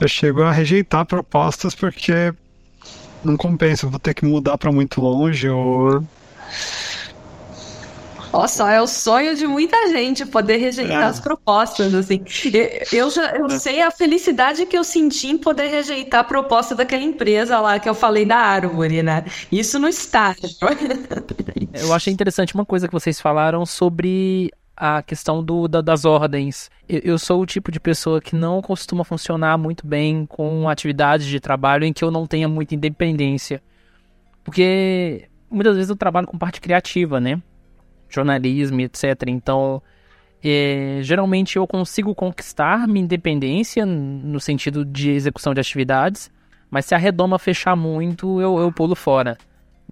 eu 0.00 0.06
chego 0.06 0.42
a 0.42 0.52
rejeitar 0.52 1.04
propostas 1.04 1.74
porque 1.74 2.32
não 3.24 3.36
compensa, 3.36 3.86
vou 3.86 3.98
ter 3.98 4.14
que 4.14 4.24
mudar 4.24 4.58
para 4.58 4.72
muito 4.72 5.00
longe 5.00 5.48
ou. 5.48 6.02
Nossa, 8.32 8.70
é 8.70 8.80
o 8.80 8.86
sonho 8.86 9.34
de 9.34 9.46
muita 9.46 9.88
gente 9.88 10.26
poder 10.26 10.58
rejeitar 10.58 11.02
é. 11.02 11.06
as 11.06 11.18
propostas, 11.18 11.94
assim. 11.94 12.22
Eu 12.92 13.10
já 13.10 13.30
eu 13.34 13.46
é. 13.46 13.58
sei 13.58 13.80
a 13.80 13.90
felicidade 13.90 14.66
que 14.66 14.76
eu 14.76 14.84
senti 14.84 15.28
em 15.28 15.38
poder 15.38 15.68
rejeitar 15.68 16.20
a 16.20 16.24
proposta 16.24 16.74
daquela 16.74 17.02
empresa 17.02 17.58
lá 17.58 17.78
que 17.78 17.88
eu 17.88 17.94
falei 17.94 18.26
da 18.26 18.36
árvore, 18.36 19.02
né? 19.02 19.24
Isso 19.50 19.78
no 19.78 19.88
estágio. 19.88 20.50
Eu 21.72 21.92
achei 21.94 22.12
interessante 22.12 22.54
uma 22.54 22.66
coisa 22.66 22.86
que 22.86 22.92
vocês 22.92 23.20
falaram 23.20 23.64
sobre 23.64 24.50
a 24.78 25.02
questão 25.02 25.42
do, 25.42 25.66
da, 25.66 25.80
das 25.80 26.04
ordens. 26.04 26.70
Eu, 26.88 27.00
eu, 27.00 27.18
sou 27.18 27.42
o 27.42 27.46
tipo 27.46 27.72
de 27.72 27.80
pessoa 27.80 28.20
que 28.20 28.36
não 28.36 28.62
costuma 28.62 29.02
funcionar 29.02 29.58
muito 29.58 29.84
bem 29.84 30.24
com 30.24 30.68
atividades 30.68 31.26
de 31.26 31.40
trabalho 31.40 31.84
em 31.84 31.92
que 31.92 32.04
eu 32.04 32.12
não 32.12 32.26
tenha 32.28 32.48
muita 32.48 32.76
independência. 32.76 33.60
Porque 34.44 35.28
muitas 35.50 35.74
vezes 35.74 35.90
eu 35.90 35.96
trabalho 35.96 36.28
com 36.28 36.38
parte 36.38 36.60
criativa, 36.60 37.20
né? 37.20 37.42
Jornalismo, 38.08 38.80
etc. 38.80 39.04
Então, 39.26 39.82
é, 40.42 41.00
geralmente 41.02 41.56
eu 41.56 41.66
consigo 41.66 42.14
conquistar 42.14 42.86
minha 42.86 43.04
independência 43.04 43.84
no 43.84 44.38
sentido 44.38 44.84
de 44.84 45.10
execução 45.10 45.52
de 45.52 45.60
atividades, 45.60 46.30
mas 46.70 46.86
se 46.86 46.94
a 46.94 46.98
redoma 46.98 47.36
fechar 47.36 47.74
muito, 47.74 48.40
eu, 48.40 48.58
eu 48.60 48.70
pulo 48.70 48.94
fora. 48.94 49.36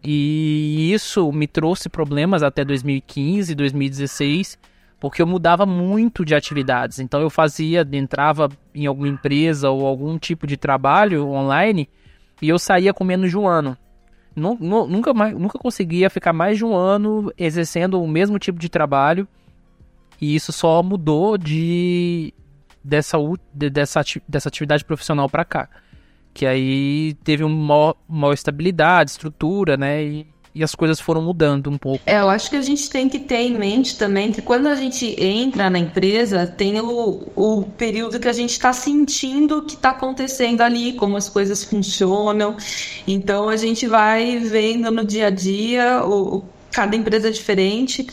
E 0.04 0.92
isso 0.92 1.32
me 1.32 1.48
trouxe 1.48 1.88
problemas 1.88 2.44
até 2.44 2.64
2015, 2.64 3.52
2016 3.52 4.75
porque 4.98 5.20
eu 5.20 5.26
mudava 5.26 5.66
muito 5.66 6.24
de 6.24 6.34
atividades. 6.34 6.98
Então 6.98 7.20
eu 7.20 7.30
fazia, 7.30 7.86
entrava 7.92 8.48
em 8.74 8.86
alguma 8.86 9.08
empresa 9.08 9.70
ou 9.70 9.86
algum 9.86 10.18
tipo 10.18 10.46
de 10.46 10.56
trabalho 10.56 11.28
online 11.28 11.88
e 12.40 12.48
eu 12.48 12.58
saía 12.58 12.92
com 12.92 13.04
menos 13.04 13.30
de 13.30 13.38
um 13.38 13.46
ano. 13.46 13.76
Nunca, 14.34 15.14
mais, 15.14 15.32
nunca 15.32 15.58
conseguia 15.58 16.10
ficar 16.10 16.32
mais 16.32 16.58
de 16.58 16.64
um 16.64 16.74
ano 16.74 17.32
exercendo 17.38 18.02
o 18.02 18.06
mesmo 18.06 18.38
tipo 18.38 18.58
de 18.58 18.68
trabalho 18.68 19.26
e 20.20 20.34
isso 20.34 20.52
só 20.52 20.82
mudou 20.82 21.38
de 21.38 22.34
dessa, 22.82 23.16
dessa, 23.52 24.02
dessa 24.28 24.48
atividade 24.48 24.84
profissional 24.84 25.28
para 25.28 25.44
cá. 25.44 25.68
Que 26.32 26.46
aí 26.46 27.14
teve 27.24 27.42
uma 27.44 27.94
maior, 28.06 28.34
estabilidade, 28.34 29.10
estrutura, 29.10 29.76
né? 29.76 30.04
E, 30.04 30.26
e 30.56 30.64
as 30.64 30.74
coisas 30.74 30.98
foram 30.98 31.20
mudando 31.20 31.68
um 31.68 31.76
pouco. 31.76 32.00
É, 32.06 32.18
eu 32.18 32.30
acho 32.30 32.48
que 32.48 32.56
a 32.56 32.62
gente 32.62 32.88
tem 32.88 33.10
que 33.10 33.18
ter 33.18 33.40
em 33.40 33.58
mente 33.58 33.98
também 33.98 34.32
que 34.32 34.40
quando 34.40 34.68
a 34.68 34.74
gente 34.74 35.14
entra 35.22 35.68
na 35.68 35.78
empresa, 35.78 36.46
tem 36.46 36.80
o, 36.80 37.28
o 37.36 37.62
período 37.76 38.18
que 38.18 38.26
a 38.26 38.32
gente 38.32 38.52
está 38.52 38.72
sentindo 38.72 39.58
o 39.58 39.62
que 39.62 39.74
está 39.74 39.90
acontecendo 39.90 40.62
ali, 40.62 40.94
como 40.94 41.14
as 41.14 41.28
coisas 41.28 41.62
funcionam. 41.68 42.56
Então 43.06 43.50
a 43.50 43.56
gente 43.56 43.86
vai 43.86 44.38
vendo 44.38 44.90
no 44.90 45.04
dia 45.04 45.26
a 45.26 45.30
dia, 45.30 46.02
o, 46.02 46.42
cada 46.72 46.96
empresa 46.96 47.28
é 47.28 47.30
diferente. 47.30 48.06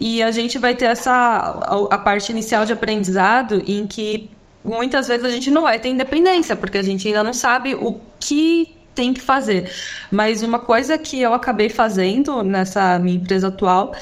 E 0.00 0.20
a 0.24 0.32
gente 0.32 0.58
vai 0.58 0.74
ter 0.74 0.86
essa 0.86 1.12
a, 1.12 1.94
a 1.94 1.98
parte 1.98 2.32
inicial 2.32 2.66
de 2.66 2.72
aprendizado 2.72 3.62
em 3.64 3.86
que 3.86 4.28
muitas 4.64 5.06
vezes 5.06 5.24
a 5.24 5.30
gente 5.30 5.52
não 5.52 5.62
vai 5.62 5.78
ter 5.78 5.90
independência, 5.90 6.56
porque 6.56 6.78
a 6.78 6.82
gente 6.82 7.06
ainda 7.06 7.22
não 7.22 7.32
sabe 7.32 7.76
o 7.76 8.00
que 8.18 8.75
tem 8.96 9.14
que 9.14 9.20
fazer. 9.20 9.70
Mas 10.10 10.42
uma 10.42 10.58
coisa 10.58 10.98
que 10.98 11.20
eu 11.20 11.32
acabei 11.34 11.68
fazendo 11.68 12.42
nessa 12.42 12.98
minha 12.98 13.18
empresa 13.18 13.48
atual 13.48 13.94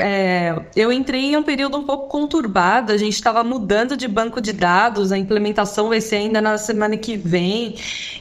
é, 0.00 0.54
eu 0.74 0.90
entrei 0.90 1.32
em 1.32 1.36
um 1.36 1.42
período 1.42 1.76
um 1.76 1.84
pouco 1.84 2.08
conturbado, 2.08 2.92
a 2.92 2.96
gente 2.96 3.12
estava 3.12 3.44
mudando 3.44 3.96
de 3.96 4.08
banco 4.08 4.40
de 4.40 4.52
dados, 4.52 5.12
a 5.12 5.18
implementação 5.18 5.90
vai 5.90 6.00
ser 6.00 6.16
ainda 6.16 6.40
na 6.40 6.56
semana 6.56 6.96
que 6.96 7.16
vem, 7.16 7.74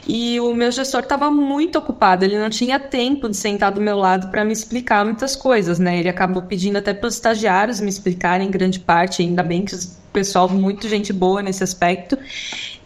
e 0.05 0.39
o 0.41 0.53
meu 0.53 0.71
gestor 0.71 1.01
estava 1.01 1.31
muito 1.31 1.77
ocupado, 1.77 2.25
ele 2.25 2.37
não 2.37 2.49
tinha 2.49 2.79
tempo 2.79 3.29
de 3.29 3.37
sentar 3.37 3.71
do 3.71 3.79
meu 3.79 3.97
lado 3.97 4.29
para 4.29 4.43
me 4.43 4.51
explicar 4.51 5.05
muitas 5.05 5.35
coisas, 5.35 5.79
né? 5.79 5.99
Ele 5.99 6.09
acabou 6.09 6.41
pedindo 6.41 6.77
até 6.77 6.93
para 6.93 7.07
os 7.07 7.13
estagiários 7.13 7.79
me 7.79 7.89
explicarem 7.89 8.47
em 8.47 8.51
grande 8.51 8.79
parte, 8.79 9.21
ainda 9.21 9.43
bem 9.43 9.63
que 9.63 9.73
o 9.73 10.00
pessoal 10.11 10.49
muito 10.49 10.87
gente 10.87 11.11
boa 11.11 11.41
nesse 11.41 11.63
aspecto. 11.63 12.17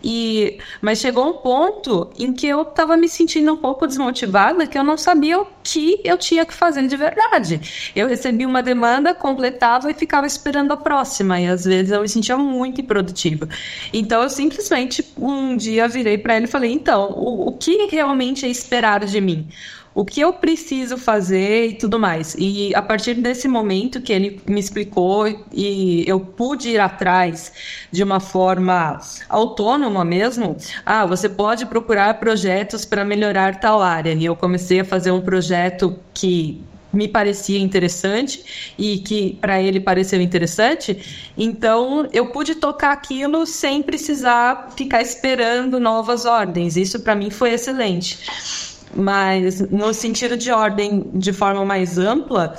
E, 0.08 0.60
mas 0.82 1.00
chegou 1.00 1.28
um 1.28 1.34
ponto 1.34 2.12
em 2.20 2.32
que 2.32 2.46
eu 2.46 2.62
estava 2.62 2.96
me 2.96 3.10
sentindo 3.10 3.52
um 3.52 3.58
pouco 3.58 3.88
desmotivada, 3.88 4.68
que 4.68 4.78
eu 4.78 4.84
não 4.84 4.98
sabia 4.98 5.42
o 5.42 5.48
que 5.64 6.00
eu 6.04 6.16
tinha 6.16 6.46
que 6.46 6.54
fazer 6.54 6.88
de 6.88 6.96
verdade. 6.96 7.92
Eu 7.96 8.08
recebi 8.08 8.46
uma 8.46 8.62
demanda, 8.62 9.16
completava 9.16 9.90
e 9.90 9.96
ficava 9.96 10.28
esperando 10.28 10.72
a 10.72 10.78
próxima, 10.78 11.42
e 11.42 11.48
às 11.48 11.66
vezes 11.66 11.92
eu 11.92 12.02
me 12.02 12.08
sentia 12.08 12.38
muito 12.38 12.82
improdutiva. 12.82 13.50
Então 13.92 14.22
eu 14.22 14.30
simplesmente 14.30 15.04
um 15.18 15.58
dia 15.58 15.88
virei 15.88 16.20
para 16.20 16.38
ele 16.38 16.46
e 16.46 16.50
falei: 16.50 16.72
então, 16.72 17.10
o, 17.12 17.48
o 17.48 17.52
que 17.54 17.88
realmente 17.88 18.46
é 18.46 18.50
esperado 18.50 19.08
de 19.08 19.20
mim? 19.20 19.48
O 19.96 20.04
que 20.04 20.20
eu 20.20 20.34
preciso 20.34 20.98
fazer 20.98 21.68
e 21.68 21.74
tudo 21.74 21.98
mais. 21.98 22.36
E 22.38 22.76
a 22.76 22.82
partir 22.82 23.14
desse 23.14 23.48
momento 23.48 24.02
que 24.02 24.12
ele 24.12 24.42
me 24.46 24.60
explicou 24.60 25.26
e 25.54 26.04
eu 26.06 26.20
pude 26.20 26.72
ir 26.72 26.80
atrás 26.82 27.54
de 27.90 28.04
uma 28.04 28.20
forma 28.20 29.00
autônoma 29.30 30.04
mesmo, 30.04 30.58
ah, 30.86 31.06
você 31.06 31.30
pode 31.30 31.66
procurar 31.66 32.20
projetos 32.20 32.84
para 32.84 33.06
melhorar 33.06 33.62
tal 33.62 33.82
área. 33.82 34.14
E 34.14 34.26
eu 34.26 34.36
comecei 34.36 34.82
a 34.82 34.86
fazer 34.86 35.12
um 35.12 35.22
projeto 35.22 35.98
que 36.14 36.62
me 36.92 37.08
parecia 37.08 37.60
interessante 37.60 38.74
e 38.78 39.00
que 39.00 39.38
para 39.40 39.62
ele 39.62 39.80
pareceu 39.80 40.22
interessante, 40.22 41.32
então 41.38 42.08
eu 42.14 42.28
pude 42.28 42.56
tocar 42.56 42.94
aquilo 42.94 43.46
sem 43.46 43.84
precisar 43.84 44.74
ficar 44.76 45.02
esperando 45.02 45.80
novas 45.80 46.26
ordens. 46.26 46.78
Isso 46.78 47.02
para 47.02 47.16
mim 47.16 47.30
foi 47.30 47.54
excelente. 47.54 48.75
Mas 48.96 49.60
no 49.70 49.94
sentido 49.94 50.38
de 50.38 50.52
ordem 50.52 51.06
de 51.14 51.34
forma 51.34 51.66
mais 51.66 51.98
ampla, 51.98 52.56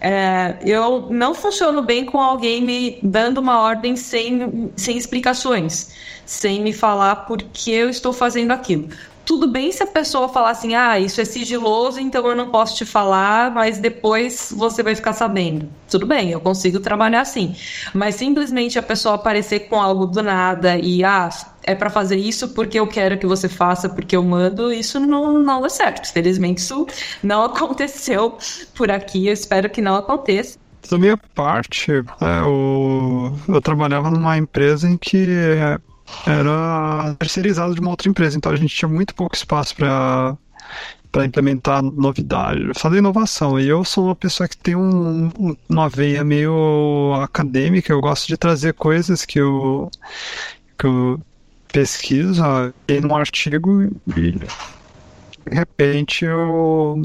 é, 0.00 0.56
eu 0.64 1.08
não 1.10 1.34
funciono 1.34 1.82
bem 1.82 2.06
com 2.06 2.18
alguém 2.18 2.62
me 2.62 2.98
dando 3.02 3.38
uma 3.38 3.60
ordem 3.60 3.96
sem, 3.96 4.70
sem 4.74 4.96
explicações, 4.96 5.90
sem 6.24 6.62
me 6.62 6.72
falar 6.72 7.16
por 7.26 7.42
que 7.42 7.70
eu 7.70 7.90
estou 7.90 8.12
fazendo 8.12 8.52
aquilo. 8.52 8.88
Tudo 9.30 9.46
bem 9.46 9.70
se 9.70 9.80
a 9.80 9.86
pessoa 9.86 10.28
falar 10.28 10.50
assim, 10.50 10.74
ah, 10.74 10.98
isso 10.98 11.20
é 11.20 11.24
sigiloso, 11.24 12.00
então 12.00 12.26
eu 12.26 12.34
não 12.34 12.50
posso 12.50 12.74
te 12.74 12.84
falar, 12.84 13.52
mas 13.52 13.78
depois 13.78 14.52
você 14.56 14.82
vai 14.82 14.92
ficar 14.96 15.12
sabendo. 15.12 15.68
Tudo 15.88 16.04
bem, 16.04 16.30
eu 16.30 16.40
consigo 16.40 16.80
trabalhar 16.80 17.20
assim. 17.20 17.54
Mas 17.94 18.16
simplesmente 18.16 18.76
a 18.76 18.82
pessoa 18.82 19.14
aparecer 19.14 19.68
com 19.68 19.80
algo 19.80 20.04
do 20.04 20.20
nada 20.20 20.76
e, 20.76 21.04
ah, 21.04 21.28
é 21.62 21.76
para 21.76 21.88
fazer 21.88 22.16
isso 22.16 22.48
porque 22.48 22.80
eu 22.80 22.88
quero 22.88 23.16
que 23.18 23.24
você 23.24 23.48
faça, 23.48 23.88
porque 23.88 24.16
eu 24.16 24.22
mando, 24.24 24.72
isso 24.72 24.98
não, 24.98 25.38
não 25.38 25.64
é 25.64 25.68
certo. 25.68 26.12
Felizmente 26.12 26.58
isso 26.58 26.84
não 27.22 27.44
aconteceu 27.54 28.36
por 28.74 28.90
aqui, 28.90 29.28
eu 29.28 29.32
espero 29.32 29.70
que 29.70 29.80
não 29.80 29.94
aconteça. 29.94 30.58
Da 30.90 30.98
minha 30.98 31.16
parte, 31.36 31.92
é, 31.92 32.40
eu, 32.40 33.32
eu 33.46 33.60
trabalhava 33.60 34.10
numa 34.10 34.36
empresa 34.36 34.88
em 34.88 34.96
que 34.96 35.24
era 36.26 37.14
terceirizado 37.18 37.74
de 37.74 37.80
uma 37.80 37.90
outra 37.90 38.08
empresa, 38.08 38.36
então 38.36 38.52
a 38.52 38.56
gente 38.56 38.74
tinha 38.74 38.88
muito 38.88 39.14
pouco 39.14 39.34
espaço 39.34 39.74
para 39.76 40.36
para 41.12 41.24
implementar 41.24 41.82
novidade, 41.82 42.70
fazer 42.76 42.98
inovação. 42.98 43.58
E 43.58 43.68
eu 43.68 43.84
sou 43.84 44.04
uma 44.06 44.14
pessoa 44.14 44.48
que 44.48 44.56
tem 44.56 44.76
um, 44.76 45.56
uma 45.68 45.88
veia 45.88 46.22
meio 46.22 47.12
acadêmica, 47.20 47.92
eu 47.92 48.00
gosto 48.00 48.28
de 48.28 48.36
trazer 48.36 48.74
coisas 48.74 49.24
que 49.24 49.40
eu, 49.40 49.90
que 50.78 50.86
eu 50.86 51.20
pesquiso 51.72 52.42
em 52.88 53.04
um 53.04 53.16
artigo 53.16 53.82
e 54.16 54.32
de 54.32 55.54
repente 55.54 56.24
eu 56.24 57.02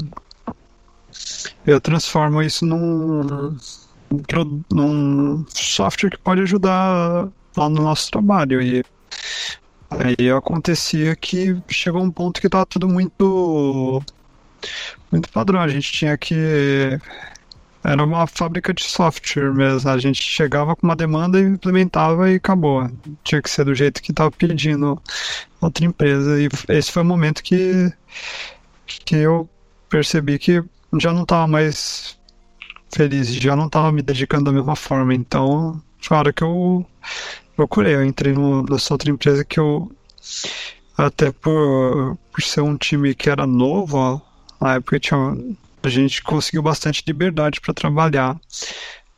eu 1.66 1.80
transformo 1.80 2.42
isso 2.42 2.64
num, 2.64 3.56
num 4.72 5.44
software 5.48 6.10
que 6.10 6.18
pode 6.18 6.42
ajudar 6.42 7.28
lá 7.56 7.68
no 7.68 7.82
nosso 7.82 8.10
trabalho. 8.10 8.60
E 8.62 8.84
Aí 9.90 10.30
acontecia 10.30 11.14
que 11.14 11.56
chegou 11.68 12.02
um 12.02 12.10
ponto 12.10 12.40
que 12.40 12.48
estava 12.48 12.66
tudo 12.66 12.88
muito 12.88 14.02
muito 15.10 15.28
padrão. 15.30 15.60
A 15.60 15.68
gente 15.68 15.92
tinha 15.92 16.16
que 16.18 16.98
era 17.84 18.02
uma 18.02 18.26
fábrica 18.26 18.74
de 18.74 18.82
software 18.82 19.52
mesmo. 19.54 19.88
A 19.88 19.98
gente 19.98 20.20
chegava 20.20 20.74
com 20.74 20.86
uma 20.86 20.96
demanda 20.96 21.40
e 21.40 21.44
implementava 21.44 22.30
e 22.30 22.36
acabou. 22.36 22.90
Tinha 23.22 23.40
que 23.40 23.48
ser 23.48 23.64
do 23.64 23.74
jeito 23.74 24.02
que 24.02 24.10
estava 24.10 24.30
pedindo 24.30 25.00
outra 25.60 25.84
empresa. 25.84 26.40
E 26.40 26.48
esse 26.68 26.90
foi 26.90 27.02
o 27.02 27.06
momento 27.06 27.42
que, 27.42 27.92
que 28.86 29.16
eu 29.16 29.48
percebi 29.88 30.38
que 30.38 30.64
já 30.98 31.12
não 31.12 31.22
estava 31.22 31.46
mais 31.46 32.18
feliz, 32.92 33.32
já 33.34 33.54
não 33.54 33.66
estava 33.66 33.92
me 33.92 34.02
dedicando 34.02 34.46
da 34.46 34.52
mesma 34.52 34.74
forma. 34.74 35.14
Então, 35.14 35.80
hora 36.10 36.32
que 36.32 36.42
eu 36.42 36.84
procurei. 37.56 37.94
Eu 37.94 38.04
entrei 38.04 38.32
no, 38.32 38.62
nessa 38.62 38.94
outra 38.94 39.10
empresa 39.10 39.44
que 39.44 39.58
eu, 39.58 39.90
até 40.96 41.32
por, 41.32 42.16
por 42.30 42.42
ser 42.42 42.60
um 42.60 42.76
time 42.76 43.14
que 43.14 43.30
era 43.30 43.46
novo, 43.46 44.20
na 44.60 44.74
época 44.74 45.00
tinha, 45.00 45.18
a 45.82 45.88
gente 45.88 46.22
conseguiu 46.22 46.62
bastante 46.62 47.02
liberdade 47.06 47.60
para 47.60 47.74
trabalhar. 47.74 48.38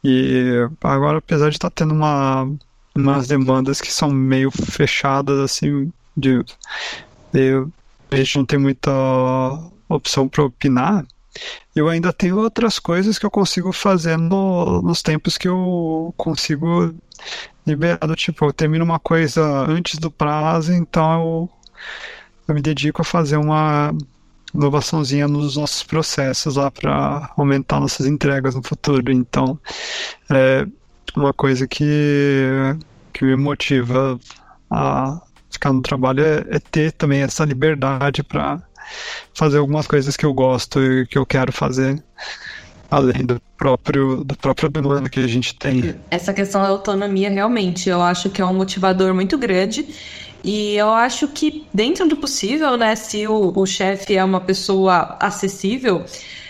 E 0.03 0.69
agora, 0.83 1.19
apesar 1.19 1.51
de 1.51 1.57
estar 1.57 1.71
tá 1.71 1.75
tendo 1.85 1.93
uma, 1.93 2.49
umas 2.95 3.27
demandas 3.27 3.81
que 3.81 3.93
são 3.93 4.11
meio 4.11 4.51
fechadas, 4.51 5.39
assim, 5.41 5.93
de, 6.17 6.45
de 7.33 7.67
a 8.11 8.17
gente 8.17 8.39
não 8.39 8.45
tem 8.45 8.59
muita 8.59 8.91
opção 9.89 10.29
para 10.29 10.45
opinar, 10.45 11.05
eu 11.75 11.89
ainda 11.89 12.13
tenho 12.13 12.39
outras 12.39 12.79
coisas 12.79 13.19
que 13.19 13.27
eu 13.27 13.31
consigo 13.31 13.73
fazer 13.73 14.17
no, 14.17 14.83
nos 14.83 15.03
tempos 15.03 15.39
que 15.39 15.49
eu 15.49 16.13
consigo 16.17 16.95
liberado. 17.67 18.15
Tipo, 18.15 18.47
eu 18.47 18.53
termino 18.53 18.85
uma 18.85 18.99
coisa 18.99 19.43
antes 19.69 19.99
do 19.99 20.11
prazo, 20.11 20.73
então 20.73 21.13
eu, 21.13 21.51
eu 22.49 22.55
me 22.55 22.63
dedico 22.63 23.03
a 23.03 23.05
fazer 23.05 23.37
uma 23.37 23.93
inovaçãozinha 24.55 25.29
nos 25.29 25.57
nossos 25.57 25.83
processos 25.83 26.57
lá 26.57 26.71
para 26.71 27.31
aumentar 27.37 27.81
nossas 27.81 28.07
entregas 28.07 28.55
no 28.55 28.63
futuro. 28.63 29.13
Então, 29.13 29.59
é 30.31 30.67
uma 31.17 31.33
coisa 31.33 31.67
que, 31.67 32.45
que 33.13 33.25
me 33.25 33.37
motiva 33.37 34.19
a 34.71 35.21
ficar 35.51 35.73
no 35.73 35.83
trabalho 35.83 36.25
é, 36.25 36.45
é 36.51 36.59
ter 36.59 36.93
também 36.93 37.23
essa 37.23 37.45
liberdade 37.45 38.23
para 38.23 38.63
fazer 39.35 39.59
algumas 39.59 39.87
coisas 39.87 40.17
que 40.17 40.25
eu 40.25 40.33
gosto 40.33 40.81
e 40.81 41.07
que 41.07 41.19
eu 41.19 41.27
quero 41.27 41.53
fazer 41.53 42.03
além 42.91 43.25
do 43.25 43.41
próprio 43.57 44.25
do 44.25 44.37
próprio 44.37 44.69
demanda 44.69 45.09
que 45.09 45.21
a 45.21 45.27
gente 45.27 45.55
tem. 45.55 45.95
Essa 46.11 46.33
questão 46.33 46.63
da 46.63 46.69
autonomia 46.69 47.31
realmente, 47.31 47.89
eu 47.89 48.03
acho 48.03 48.31
que 48.31 48.41
é 48.41 48.45
um 48.45 48.55
motivador 48.55 49.15
muito 49.15 49.37
grande. 49.37 49.87
E 50.43 50.77
eu 50.77 50.91
acho 50.91 51.27
que 51.29 51.67
dentro 51.75 52.09
do 52.09 52.17
possível, 52.17 52.77
né, 52.77 52.95
se 52.95 53.27
o, 53.27 53.53
o 53.57 53.67
chefe 53.67 54.17
é 54.17 54.23
uma 54.23 54.41
pessoa 54.41 55.17
acessível, 55.21 56.05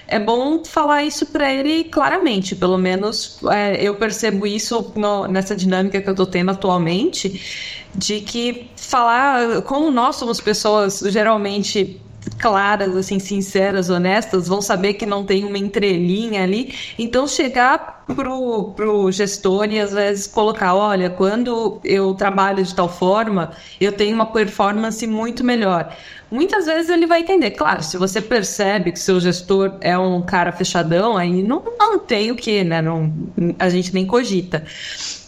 é 0.07 0.18
bom 0.18 0.62
falar 0.64 1.05
isso 1.05 1.26
para 1.26 1.53
ele 1.53 1.84
claramente. 1.84 2.55
Pelo 2.55 2.78
menos 2.78 3.39
é, 3.51 3.82
eu 3.82 3.95
percebo 3.95 4.47
isso 4.47 4.93
no, 4.95 5.26
nessa 5.26 5.57
dinâmica 5.57 6.01
que 6.01 6.09
eu 6.09 6.14
tô 6.14 6.26
tendo 6.26 6.51
atualmente, 6.51 7.86
de 7.95 8.20
que 8.20 8.70
falar 8.76 9.62
como 9.62 9.91
nós 9.91 10.16
somos 10.16 10.41
pessoas 10.41 11.01
geralmente 11.07 12.01
claras, 12.38 12.96
assim, 12.96 13.18
sinceras, 13.18 13.90
honestas, 13.90 14.48
vão 14.48 14.60
saber 14.60 14.94
que 14.94 15.06
não 15.06 15.24
tem 15.24 15.44
uma 15.44 15.58
entrelinha 15.58 16.42
ali. 16.42 16.74
Então, 16.98 17.26
chegar 17.26 18.04
pro, 18.06 18.72
pro 18.72 19.10
gestor 19.12 19.66
e 19.70 19.80
às 19.80 19.92
vezes 19.92 20.26
colocar, 20.26 20.74
olha, 20.74 21.10
quando 21.10 21.80
eu 21.84 22.14
trabalho 22.14 22.62
de 22.62 22.74
tal 22.74 22.88
forma, 22.88 23.52
eu 23.80 23.92
tenho 23.92 24.14
uma 24.14 24.26
performance 24.26 25.06
muito 25.06 25.44
melhor. 25.44 25.94
Muitas 26.30 26.66
vezes 26.66 26.90
ele 26.90 27.06
vai 27.06 27.20
entender. 27.20 27.52
Claro, 27.52 27.82
se 27.82 27.96
você 27.96 28.20
percebe 28.20 28.92
que 28.92 28.98
seu 28.98 29.18
gestor 29.18 29.76
é 29.80 29.96
um 29.96 30.20
cara 30.20 30.52
fechadão, 30.52 31.16
aí 31.16 31.42
não, 31.42 31.62
não 31.78 31.98
tem 31.98 32.30
o 32.30 32.36
que, 32.36 32.62
né? 32.62 32.82
Não, 32.82 33.10
a 33.58 33.70
gente 33.70 33.94
nem 33.94 34.06
cogita. 34.06 34.64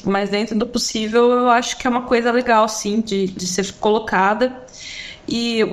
Mas 0.05 0.29
dentro 0.29 0.59
do 0.59 0.67
possível, 0.67 1.31
eu 1.31 1.49
acho 1.49 1.79
que 1.79 1.87
é 1.87 1.91
uma 1.91 2.03
coisa 2.03 2.31
legal, 2.31 2.69
sim, 2.69 3.01
de, 3.01 3.29
de 3.29 3.47
ser 3.47 3.73
colocada. 3.75 4.55
E 5.27 5.65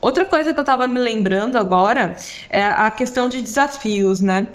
outra 0.00 0.24
coisa 0.24 0.52
que 0.52 0.58
eu 0.58 0.62
estava 0.62 0.86
me 0.86 0.98
lembrando 0.98 1.56
agora 1.56 2.16
é 2.48 2.64
a 2.64 2.90
questão 2.90 3.28
de 3.28 3.42
desafios, 3.42 4.20
né? 4.20 4.46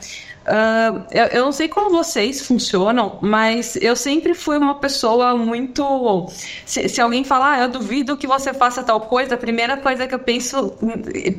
Uh, 0.42 1.06
eu, 1.12 1.26
eu, 1.26 1.46
não 1.46 1.52
sei 1.52 1.68
como 1.68 1.92
vocês 1.92 2.42
funcionam, 2.42 3.20
mas 3.22 3.76
eu 3.76 3.96
sempre 3.96 4.34
fui 4.34 4.58
uma 4.58 4.80
pessoa 4.80 5.38
muito. 5.38 6.32
Se, 6.66 6.90
se 6.90 7.00
alguém 7.00 7.24
falar, 7.24 7.54
ah, 7.54 7.60
eu 7.62 7.70
duvido 7.70 8.18
que 8.18 8.26
você 8.26 8.52
faça 8.52 8.82
tal 8.82 9.02
coisa, 9.02 9.36
a 9.36 9.38
primeira 9.38 9.78
coisa 9.78 10.08
que 10.08 10.16
eu 10.16 10.20
penso 10.20 10.74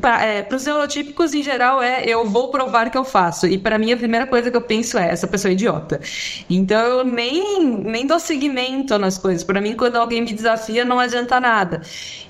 para 0.01 0.25
é, 0.25 0.49
os 0.53 0.67
neurotípicos 0.67 1.35
em 1.35 1.43
geral 1.43 1.83
é 1.83 2.05
eu 2.07 2.25
vou 2.25 2.49
provar 2.53 2.91
que 2.91 2.97
eu 2.97 3.03
faço. 3.05 3.47
E 3.49 3.59
para 3.59 3.77
mim 3.77 3.93
a 3.93 3.97
primeira 3.97 4.25
coisa 4.27 4.53
que 4.53 4.57
eu 4.57 4.63
penso 4.63 4.97
é 4.97 5.09
essa 5.11 5.27
pessoa 5.27 5.51
é 5.51 5.55
idiota. 5.55 6.01
Então 6.49 6.81
eu 6.81 7.05
nem, 7.05 7.65
nem 7.65 8.07
dou 8.07 8.21
seguimento 8.21 8.97
nas 8.99 9.19
coisas. 9.19 9.43
Para 9.43 9.61
mim, 9.61 9.75
quando 9.75 9.97
alguém 9.97 10.21
me 10.21 10.33
desafia, 10.33 10.85
não 10.85 11.01
adianta 11.01 11.41
nada. 11.41 11.83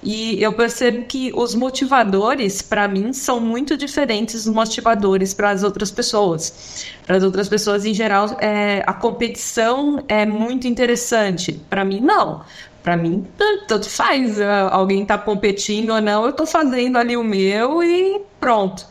E 0.03 0.43
eu 0.43 0.55
percebo 0.55 1.05
que 1.05 1.33
os 1.35 1.55
motivadores, 1.55 2.63
para 2.63 2.89
mim, 2.89 3.13
são 3.13 3.39
muito 3.41 3.77
diferentes 3.77 4.47
dos 4.47 4.55
motivadores 4.55 5.35
para 5.35 5.51
as 5.51 5.63
outras 5.63 5.91
pessoas 5.91 6.62
para 7.07 7.17
as 7.17 7.23
outras 7.23 7.49
pessoas 7.49 7.85
em 7.85 7.95
geral 7.95 8.37
é, 8.41 8.83
a 8.87 8.93
competição 8.93 10.03
é 10.09 10.25
muito 10.25 10.67
interessante. 10.67 11.53
Para 11.69 11.85
mim 11.85 12.01
não. 12.01 12.43
Para 12.83 12.97
mim 12.97 13.27
tanto 13.37 13.89
faz. 13.89 14.39
É, 14.39 14.61
alguém 14.71 15.03
está 15.03 15.19
competindo 15.19 15.91
ou 15.91 16.01
não, 16.01 16.25
eu 16.25 16.31
estou 16.31 16.47
fazendo 16.47 16.97
ali 16.99 17.17
o 17.17 17.25
meu 17.25 17.83
e 17.83 18.21
pronto. 18.41 18.87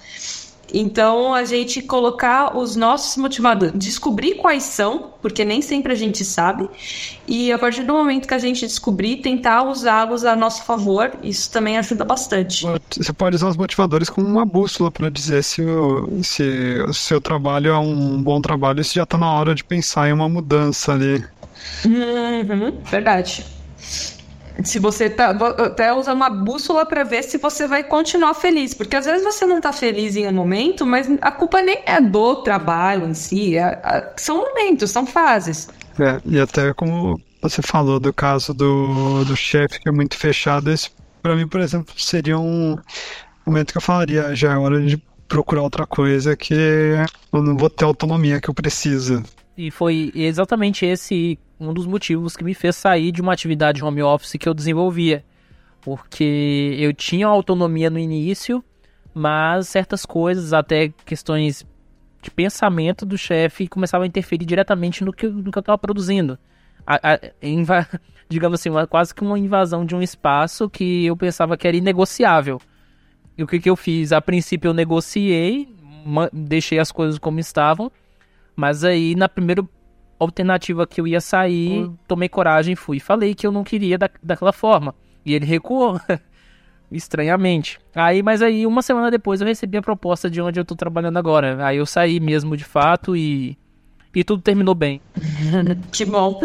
Então, 0.74 1.34
a 1.34 1.44
gente 1.44 1.82
colocar 1.82 2.58
os 2.58 2.76
nossos 2.76 3.18
motivadores, 3.18 3.74
descobrir 3.76 4.36
quais 4.36 4.64
são, 4.64 5.12
porque 5.22 5.44
nem 5.46 5.62
sempre 5.62 5.92
a 5.92 5.96
gente 5.96 6.24
sabe, 6.24 6.70
e 7.28 7.52
a 7.52 7.60
partir 7.60 7.84
do 7.84 7.94
momento 7.94 8.28
que 8.28 8.34
a 8.34 8.40
gente 8.40 8.66
descobrir, 8.66 9.18
tentar 9.18 9.64
usá-los 9.64 10.26
a 10.26 10.36
nosso 10.36 10.64
favor, 10.64 11.12
isso 11.22 11.52
também 11.52 11.78
ajuda 11.78 12.04
bastante. 12.06 12.66
Você 12.98 13.14
pode 13.14 13.36
usar 13.36 13.50
os 13.50 13.58
motivadores 13.58 14.10
como 14.10 14.28
uma 14.28 14.46
bússola 14.46 14.92
para 14.92 15.10
dizer 15.10 15.44
se 15.44 15.62
o, 15.62 16.24
se 16.24 16.84
o 16.88 16.94
seu 16.94 17.22
trabalho 17.22 17.72
é 17.72 17.78
um 17.78 18.22
bom 18.22 18.42
trabalho 18.42 18.82
e 18.82 18.84
se 18.84 18.96
já 18.96 19.04
está 19.04 19.18
na 19.18 19.32
hora 19.32 19.54
de 19.54 19.64
pensar 19.64 20.10
em 20.10 20.14
uma 20.14 20.28
mudança 20.28 20.94
ali. 20.94 21.24
Uhum, 21.86 22.80
verdade 22.84 23.61
se 24.64 24.80
você 24.80 25.10
tá 25.10 25.30
até 25.30 25.94
usa 25.94 26.14
uma 26.14 26.30
bússola 26.30 26.86
para 26.86 27.04
ver 27.04 27.24
se 27.24 27.38
você 27.38 27.68
vai 27.68 27.84
continuar 27.84 28.34
feliz, 28.34 28.74
porque 28.74 28.96
às 28.96 29.06
vezes 29.06 29.24
você 29.24 29.46
não 29.46 29.58
está 29.58 29.72
feliz 29.72 30.16
em 30.16 30.28
um 30.28 30.34
momento, 30.34 30.86
mas 30.86 31.08
a 31.22 31.32
culpa 31.32 31.62
nem 31.62 31.82
é 31.86 32.00
do 32.00 32.38
trabalho 32.38 33.08
em 33.08 33.14
si, 33.14 33.58
é, 33.58 33.82
é, 33.84 34.14
são 34.18 34.38
momentos, 34.38 34.92
são 34.92 35.06
fases. 35.06 35.70
É, 36.00 36.20
e 36.26 36.40
até 36.40 36.74
como 36.74 37.20
você 37.42 37.62
falou 37.62 38.00
do 38.00 38.14
caso 38.14 38.54
do, 38.54 39.24
do 39.26 39.36
chefe 39.36 39.80
que 39.80 39.90
é 39.90 39.92
muito 39.92 40.18
fechado, 40.18 40.72
esse 40.72 40.90
para 41.22 41.36
mim, 41.36 41.48
por 41.48 41.62
exemplo, 41.62 41.94
seria 41.98 42.38
um 42.38 42.78
momento 43.46 43.72
que 43.72 43.78
eu 43.78 43.82
falaria, 43.82 44.36
já 44.36 44.54
é 44.54 44.58
hora 44.58 44.82
de 44.82 44.98
procurar 45.28 45.62
outra 45.62 45.86
coisa 45.86 46.36
que 46.36 46.54
eu 47.32 47.42
não 47.42 47.56
vou 47.56 47.70
ter 47.70 47.86
a 47.86 47.88
autonomia 47.88 48.42
que 48.42 48.50
eu 48.50 48.54
preciso. 48.54 49.24
E 49.58 49.70
foi 49.70 50.12
exatamente 50.16 50.86
esse 50.86 51.38
um 51.60 51.74
dos 51.74 51.86
motivos 51.86 52.36
que 52.36 52.44
me 52.44 52.54
fez 52.54 52.76
sair 52.76 53.12
de 53.12 53.22
uma 53.22 53.34
atividade 53.34 53.84
home 53.84 54.02
office 54.02 54.34
que 54.40 54.50
eu 54.50 54.54
desenvolvia. 54.54 55.24
Porque 55.82 56.76
eu 56.80 56.94
tinha 56.94 57.28
autonomia 57.28 57.90
no 57.90 58.00
início, 58.00 58.64
mas 59.14 59.68
certas 59.68 60.06
coisas, 60.06 60.54
até 60.54 60.90
questões 61.06 61.66
de 62.22 62.30
pensamento 62.30 63.06
do 63.06 63.18
chefe, 63.18 63.68
começavam 63.68 64.04
a 64.04 64.08
interferir 64.08 64.46
diretamente 64.46 65.04
no 65.04 65.12
que, 65.12 65.28
no 65.28 65.52
que 65.52 65.58
eu 65.58 65.62
estava 65.62 65.78
produzindo. 65.78 66.38
A, 66.86 67.14
a, 67.14 67.20
digamos 68.30 68.60
assim, 68.60 68.70
uma, 68.70 68.88
quase 68.88 69.14
que 69.14 69.22
uma 69.22 69.38
invasão 69.38 69.86
de 69.86 69.96
um 69.96 70.02
espaço 70.02 70.70
que 70.70 71.06
eu 71.06 71.18
pensava 71.18 71.58
que 71.58 71.68
era 71.68 71.78
inegociável. 71.78 72.60
E 73.38 73.44
o 73.44 73.48
que, 73.48 73.60
que 73.60 73.70
eu 73.70 73.76
fiz? 73.76 74.12
A 74.12 74.22
princípio 74.22 74.70
eu 74.70 74.74
negociei, 74.74 75.74
deixei 76.32 76.80
as 76.80 76.92
coisas 76.92 77.18
como 77.18 77.40
estavam, 77.40 77.92
mas 78.56 78.84
aí 78.84 79.16
na 79.16 79.30
primeira 79.30 79.64
alternativa 80.20 80.86
que 80.86 81.02
eu 81.02 81.08
ia 81.08 81.20
sair, 81.20 81.84
hum. 81.84 81.98
tomei 82.08 82.30
coragem 82.30 82.74
e 82.74 82.76
fui. 82.76 83.00
Falei 83.00 83.34
que 83.34 83.46
eu 83.46 83.52
não 83.52 83.64
queria 83.64 83.98
da, 83.98 84.10
daquela 84.22 84.54
forma. 84.54 84.94
E 85.26 85.34
ele 85.34 85.46
recuou. 85.46 86.00
Estranhamente. 86.92 87.80
Aí, 87.96 88.22
mas 88.22 88.42
aí, 88.42 88.68
uma 88.68 88.82
semana 88.82 89.10
depois, 89.10 89.40
eu 89.40 89.48
recebi 89.48 89.78
a 89.78 89.82
proposta 89.82 90.30
de 90.30 90.42
onde 90.42 90.60
eu 90.60 90.66
tô 90.66 90.76
trabalhando 90.76 91.18
agora. 91.18 91.66
Aí 91.66 91.78
eu 91.78 91.86
saí 91.86 92.20
mesmo 92.20 92.58
de 92.58 92.66
fato 92.66 93.16
e 93.16 93.58
e 94.14 94.24
tudo 94.24 94.42
terminou 94.42 94.76
bem. 94.76 95.02
que 95.92 96.04
bom. 96.06 96.40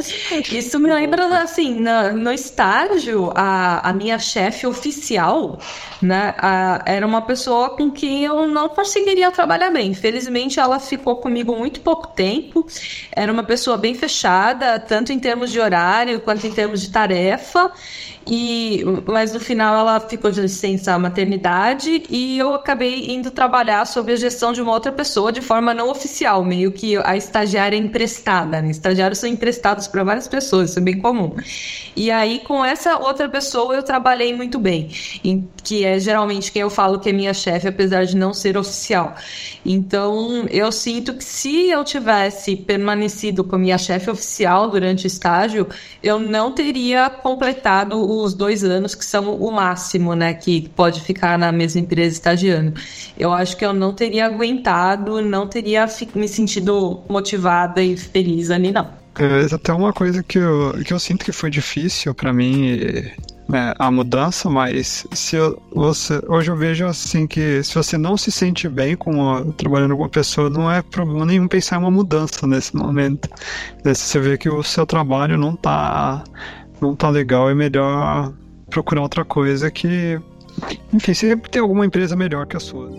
Isso 0.53 0.79
me 0.79 0.93
lembra, 0.93 1.43
assim, 1.43 1.81
no, 1.81 2.13
no 2.13 2.33
estágio, 2.33 3.33
a, 3.35 3.89
a 3.89 3.93
minha 3.93 4.19
chefe 4.19 4.67
oficial, 4.67 5.59
né, 6.01 6.35
a, 6.39 6.83
era 6.87 7.07
uma 7.07 7.23
pessoa 7.23 7.71
com 7.71 7.91
quem 7.91 8.25
eu 8.25 8.47
não 8.47 8.69
conseguiria 8.69 9.31
trabalhar 9.33 9.71
bem. 9.71 9.91
Infelizmente, 9.91 10.61
ela 10.61 10.79
ficou 10.79 11.17
comigo 11.17 11.57
muito 11.57 11.81
pouco 11.81 12.09
tempo. 12.09 12.67
Era 13.11 13.33
uma 13.33 13.43
pessoa 13.43 13.77
bem 13.77 13.95
fechada, 13.95 14.79
tanto 14.79 15.13
em 15.13 15.19
termos 15.19 15.51
de 15.51 15.59
horário 15.59 16.21
quanto 16.21 16.47
em 16.47 16.53
termos 16.53 16.81
de 16.81 16.91
tarefa. 16.91 17.73
E, 18.29 18.83
mas 19.07 19.33
no 19.33 19.39
final 19.39 19.79
ela 19.79 20.01
ficou 20.01 20.33
de 20.33 20.41
licença 20.41 20.99
maternidade 20.99 22.03
e 22.11 22.37
eu 22.37 22.55
acabei 22.55 23.13
indo 23.13 23.31
trabalhar 23.31 23.85
sob 23.85 24.13
a 24.13 24.17
gestão 24.17 24.53
de 24.53 24.61
uma 24.61 24.73
outra 24.73 24.91
pessoa 24.91 25.31
de 25.31 25.41
forma 25.41 25.73
não 25.73 25.89
oficial, 25.89 26.45
meio 26.45 26.73
que 26.73 26.97
a 26.97 27.17
estagiária 27.17 27.56
emprestada. 27.73 28.61
Né? 28.61 28.71
Estagiários 28.71 29.19
são 29.19 29.29
emprestados 29.29 29.87
para 29.89 30.05
várias 30.05 30.29
pessoas, 30.29 30.71
isso 30.71 30.79
é 30.79 30.83
bem 30.83 30.99
comum. 30.99 31.35
E 31.95 32.11
aí 32.11 32.41
com 32.41 32.65
essa 32.65 32.99
outra 32.99 33.29
pessoa 33.29 33.75
eu 33.75 33.83
trabalhei 33.83 34.35
muito 34.35 34.59
bem, 34.59 34.91
que 35.63 35.85
é 35.85 35.99
geralmente 35.99 36.53
quem 36.53 36.63
eu 36.63 36.71
falo 36.71 37.01
que 37.01 37.09
é 37.09 37.13
minha 37.13 37.33
chefe, 37.33 37.69
apesar 37.69 38.05
de 38.05 38.17
não 38.17 38.35
ser 38.35 38.57
oficial. 38.57 39.15
Então 39.65 40.47
eu 40.51 40.71
sinto 40.71 41.15
que 41.15 41.25
se 41.25 41.71
eu 41.71 41.85
tivesse 41.85 42.57
permanecido 42.57 43.43
com 43.45 43.57
minha 43.57 43.79
chefe 43.79 44.11
oficial 44.11 44.71
durante 44.71 45.05
o 45.05 45.09
estágio, 45.09 45.67
eu 46.03 46.19
não 46.19 46.53
teria 46.53 47.09
completado 47.11 47.99
os 47.99 48.35
dois 48.35 48.63
anos 48.63 48.95
que 48.95 49.05
são 49.05 49.35
o 49.35 49.51
máximo, 49.51 50.15
né, 50.15 50.35
que 50.35 50.69
pode 50.71 51.01
ficar 51.01 51.39
na 51.39 51.51
mesma 51.51 51.81
empresa 51.81 52.15
estagiando. 52.15 52.75
Eu 53.19 53.33
acho 53.33 53.57
que 53.57 53.65
eu 53.65 53.73
não 53.73 53.93
teria 53.93 54.27
aguentado, 54.27 55.21
não 55.23 55.47
teria 55.47 55.87
me 56.15 56.29
sentido 56.29 57.03
motivada 57.47 57.83
e 57.83 57.97
feliz 57.97 58.51
ali, 58.51 58.73
não. 58.73 58.89
É 59.19 59.55
até 59.55 59.73
uma 59.73 59.93
coisa 59.93 60.23
que 60.23 60.39
eu, 60.39 60.75
que 60.85 60.93
eu 60.93 60.99
sinto 60.99 61.25
que 61.25 61.33
foi 61.33 61.49
difícil 61.49 62.15
para 62.15 62.35
mim 62.35 62.79
é, 62.79 63.75
a 63.79 63.91
mudança, 63.91 64.51
mas 64.51 65.07
se 65.13 65.37
eu, 65.37 65.63
você, 65.73 66.21
hoje 66.29 66.51
eu 66.51 66.57
vejo 66.57 66.85
assim 66.85 67.27
que 67.27 67.63
se 67.63 67.75
você 67.75 67.97
não 67.97 68.19
se 68.19 68.31
sente 68.31 68.69
bem 68.69 68.95
com 68.95 69.53
trabalhando 69.53 69.97
com 69.97 70.03
uma 70.03 70.09
pessoa, 70.09 70.51
não 70.51 70.71
é 70.71 70.83
problema 70.83 71.25
nenhum 71.25 71.49
pensar 71.49 71.77
em 71.77 71.79
uma 71.79 71.91
mudança 71.91 72.47
nesse 72.47 72.77
momento. 72.77 73.31
Se 73.85 73.95
você 73.95 74.21
vê 74.21 74.37
que 74.37 74.51
o 74.51 74.63
seu 74.63 74.85
trabalho 74.85 75.39
não 75.39 75.55
está 75.55 76.23
não 76.79 76.95
tá 76.95 77.09
legal, 77.09 77.49
é 77.49 77.55
melhor 77.55 78.35
procurar 78.69 79.01
outra 79.01 79.25
coisa 79.25 79.71
que. 79.71 80.21
Enfim, 80.93 81.15
sempre 81.15 81.51
tem 81.51 81.63
alguma 81.63 81.87
empresa 81.87 82.15
melhor 82.15 82.47
que 82.47 82.57
a 82.57 82.61
sua. 82.61 82.91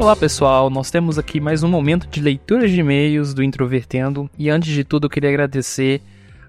Olá 0.00 0.16
pessoal, 0.16 0.70
nós 0.70 0.90
temos 0.90 1.18
aqui 1.18 1.38
mais 1.38 1.62
um 1.62 1.68
momento 1.68 2.08
de 2.08 2.22
leitura 2.22 2.66
de 2.66 2.80
e-mails 2.80 3.34
do 3.34 3.42
Introvertendo. 3.42 4.30
E 4.38 4.48
antes 4.48 4.72
de 4.72 4.82
tudo 4.82 5.04
eu 5.04 5.10
queria 5.10 5.28
agradecer 5.28 6.00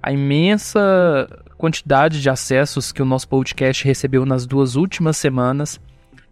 a 0.02 0.10
imensa 0.10 1.28
quantidade 1.58 2.22
de 2.22 2.30
acessos 2.30 2.94
que 2.94 3.02
o 3.02 3.06
nosso 3.06 3.28
podcast 3.28 3.84
recebeu 3.84 4.26
nas 4.26 4.46
duas 4.46 4.78
últimas 4.78 5.18
semanas, 5.18 5.82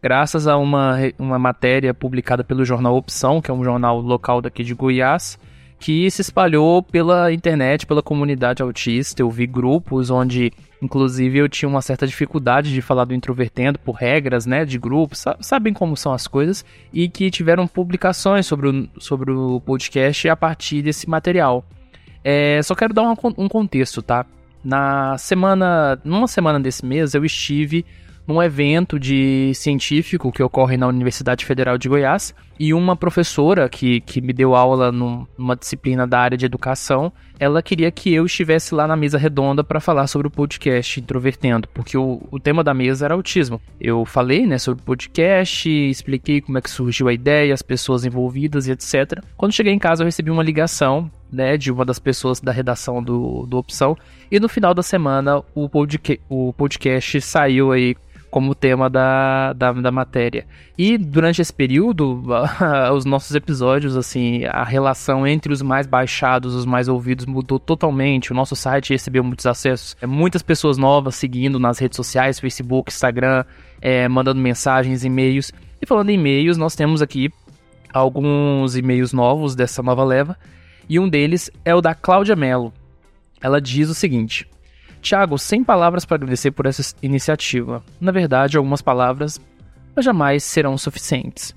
graças 0.02 0.48
a 0.48 0.56
uma, 0.56 0.96
uma 1.20 1.38
matéria 1.38 1.94
publicada 1.94 2.42
pelo 2.42 2.64
jornal 2.64 2.96
Opção, 2.96 3.42
que 3.42 3.52
é 3.52 3.54
um 3.54 3.66
jornal 3.66 4.00
local 4.00 4.42
daqui 4.42 4.64
de 4.64 4.74
Goiás, 4.74 5.38
que 5.80 6.12
se 6.12 6.22
espalhou 6.22 6.84
pela 6.84 7.32
internet, 7.32 7.86
pela 7.86 8.04
comunidade 8.04 8.62
autista. 8.62 9.22
Eu 9.22 9.30
vi 9.30 9.48
grupos 9.48 10.10
onde, 10.10 10.52
inclusive, 10.82 11.38
eu 11.38 11.48
tinha 11.48 11.70
uma 11.70 11.82
certa 11.82 12.06
dificuldade 12.06 12.74
de 12.74 12.82
falar 12.82 13.06
do 13.06 13.14
introvertendo 13.14 13.80
por 13.80 13.94
regras, 13.94 14.46
né, 14.46 14.66
de 14.66 14.78
grupos, 14.78 15.24
sabem 15.40 15.74
como 15.74 15.96
são 15.96 16.12
as 16.12 16.28
coisas, 16.28 16.66
e 16.92 17.08
que 17.08 17.32
tiveram 17.32 17.66
publicações 17.66 18.46
sobre 18.46 18.70
o, 18.70 18.90
sobre 19.00 19.32
o 19.32 19.62
podcast 19.62 20.28
a 20.28 20.36
partir 20.36 20.82
desse 20.82 21.10
material. 21.10 21.64
É, 22.24 22.62
só 22.62 22.76
quero 22.76 22.94
dar 22.94 23.04
um, 23.04 23.16
um 23.38 23.48
contexto, 23.48 24.02
tá? 24.02 24.26
Na 24.62 25.18
semana, 25.18 25.98
numa 26.04 26.28
semana 26.28 26.60
desse 26.60 26.86
mês, 26.86 27.14
eu 27.14 27.24
estive 27.24 27.86
num 28.30 28.44
evento 28.44 29.00
de 29.00 29.52
científico 29.56 30.32
que 30.32 30.44
ocorre 30.44 30.78
na 30.78 30.86
Universidade 30.88 31.44
Federal 31.44 31.80
de 31.80 31.90
Goiás 31.90 32.36
e 32.60 32.76
uma 32.76 32.96
professora 32.96 33.68
que, 33.68 34.02
que 34.02 34.22
me 34.22 34.32
deu 34.32 34.54
aula 34.54 34.92
numa 34.92 35.56
disciplina 35.56 36.06
da 36.06 36.20
área 36.20 36.38
de 36.38 36.46
educação, 36.46 37.12
ela 37.40 37.64
queria 37.64 37.90
que 37.90 38.14
eu 38.14 38.28
estivesse 38.28 38.76
lá 38.76 38.86
na 38.86 38.96
mesa 38.96 39.18
redonda 39.18 39.64
para 39.64 39.80
falar 39.80 40.06
sobre 40.06 40.28
o 40.28 40.32
podcast 40.32 41.00
Introvertendo, 41.00 41.68
porque 41.74 41.98
o, 41.98 42.22
o 42.30 42.40
tema 42.40 42.64
da 42.64 42.72
mesa 42.72 43.06
era 43.06 43.16
autismo. 43.16 43.60
Eu 43.82 44.06
falei 44.06 44.46
né, 44.46 44.60
sobre 44.60 44.84
o 44.84 44.86
podcast, 44.86 45.68
expliquei 45.68 46.40
como 46.40 46.60
é 46.60 46.62
que 46.62 46.70
surgiu 46.70 47.08
a 47.08 47.14
ideia, 47.14 47.52
as 47.52 47.64
pessoas 47.64 48.06
envolvidas 48.06 48.68
e 48.68 48.72
etc. 48.72 49.24
Quando 49.38 49.54
cheguei 49.54 49.74
em 49.74 49.80
casa 49.80 50.04
eu 50.04 50.06
recebi 50.06 50.30
uma 50.30 50.44
ligação 50.44 51.10
né, 51.32 51.58
de 51.58 51.72
uma 51.72 51.86
das 51.86 51.98
pessoas 51.98 52.40
da 52.40 52.52
redação 52.52 53.02
do, 53.02 53.48
do 53.48 53.58
Opção. 53.58 53.98
E 54.30 54.40
no 54.40 54.50
final 54.50 54.76
da 54.76 54.84
semana 54.84 55.42
o, 55.56 55.68
podca 55.68 56.18
o 56.30 56.54
podcast 56.54 57.22
saiu 57.22 57.72
aí 57.72 57.96
como 58.30 58.54
tema 58.54 58.90
da, 58.90 59.54
da, 59.54 59.72
da 59.72 59.92
matéria. 59.92 60.46
E 60.78 60.98
durante 60.98 61.42
esse 61.42 61.54
período, 61.54 62.24
os 62.96 63.06
nossos 63.06 63.36
episódios, 63.36 63.98
assim, 63.98 64.44
a 64.46 64.64
relação 64.64 65.26
entre 65.26 65.52
os 65.52 65.62
mais 65.62 65.88
baixados, 65.88 66.54
os 66.54 66.66
mais 66.66 66.88
ouvidos 66.88 67.26
mudou 67.26 67.60
totalmente. 67.60 68.32
O 68.32 68.36
nosso 68.36 68.56
site 68.56 68.92
recebeu 68.92 69.24
muitos 69.24 69.46
acessos, 69.46 69.98
é, 70.02 70.06
muitas 70.06 70.42
pessoas 70.42 70.78
novas 70.78 71.16
seguindo 71.16 71.60
nas 71.60 71.80
redes 71.80 71.96
sociais, 71.96 72.40
Facebook, 72.40 72.92
Instagram, 72.92 73.44
é, 73.82 74.08
mandando 74.08 74.40
mensagens, 74.40 75.04
e-mails. 75.04 75.52
E 75.82 75.86
falando 75.86 76.10
em 76.10 76.16
e-mails, 76.16 76.58
nós 76.58 76.76
temos 76.76 77.02
aqui 77.02 77.32
alguns 77.94 78.78
e-mails 78.78 79.12
novos 79.12 79.56
dessa 79.56 79.82
nova 79.82 80.04
leva. 80.04 80.38
E 80.88 81.00
um 81.00 81.08
deles 81.08 81.52
é 81.64 81.74
o 81.74 81.82
da 81.82 81.94
Cláudia 81.94 82.36
Mello. 82.36 82.74
Ela 83.42 83.62
diz 83.62 83.90
o 83.90 83.94
seguinte: 83.94 84.48
Tiago, 85.02 85.38
sem 85.38 85.64
palavras 85.64 86.06
para 86.06 86.16
agradecer 86.16 86.52
por 86.52 86.66
essa 86.66 86.95
iniciativa. 87.02 87.84
Na 88.00 88.12
verdade, 88.12 88.58
algumas 88.58 88.82
palavras, 88.82 89.39
mas 89.95 90.06
jamais 90.06 90.43
serão 90.43 90.78
suficientes. 90.78 91.56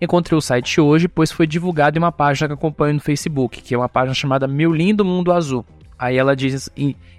Encontrei 0.00 0.36
o 0.36 0.40
site 0.40 0.80
hoje, 0.80 1.08
pois 1.08 1.30
foi 1.30 1.46
divulgado 1.46 1.98
em 1.98 2.02
uma 2.02 2.12
página 2.12 2.48
que 2.48 2.54
acompanho 2.54 2.94
no 2.94 3.00
Facebook, 3.00 3.60
que 3.60 3.74
é 3.74 3.78
uma 3.78 3.88
página 3.88 4.14
chamada 4.14 4.48
Meu 4.48 4.72
Lindo 4.72 5.04
Mundo 5.04 5.32
Azul. 5.32 5.64
Aí 5.98 6.16
ela 6.16 6.34
diz: 6.34 6.70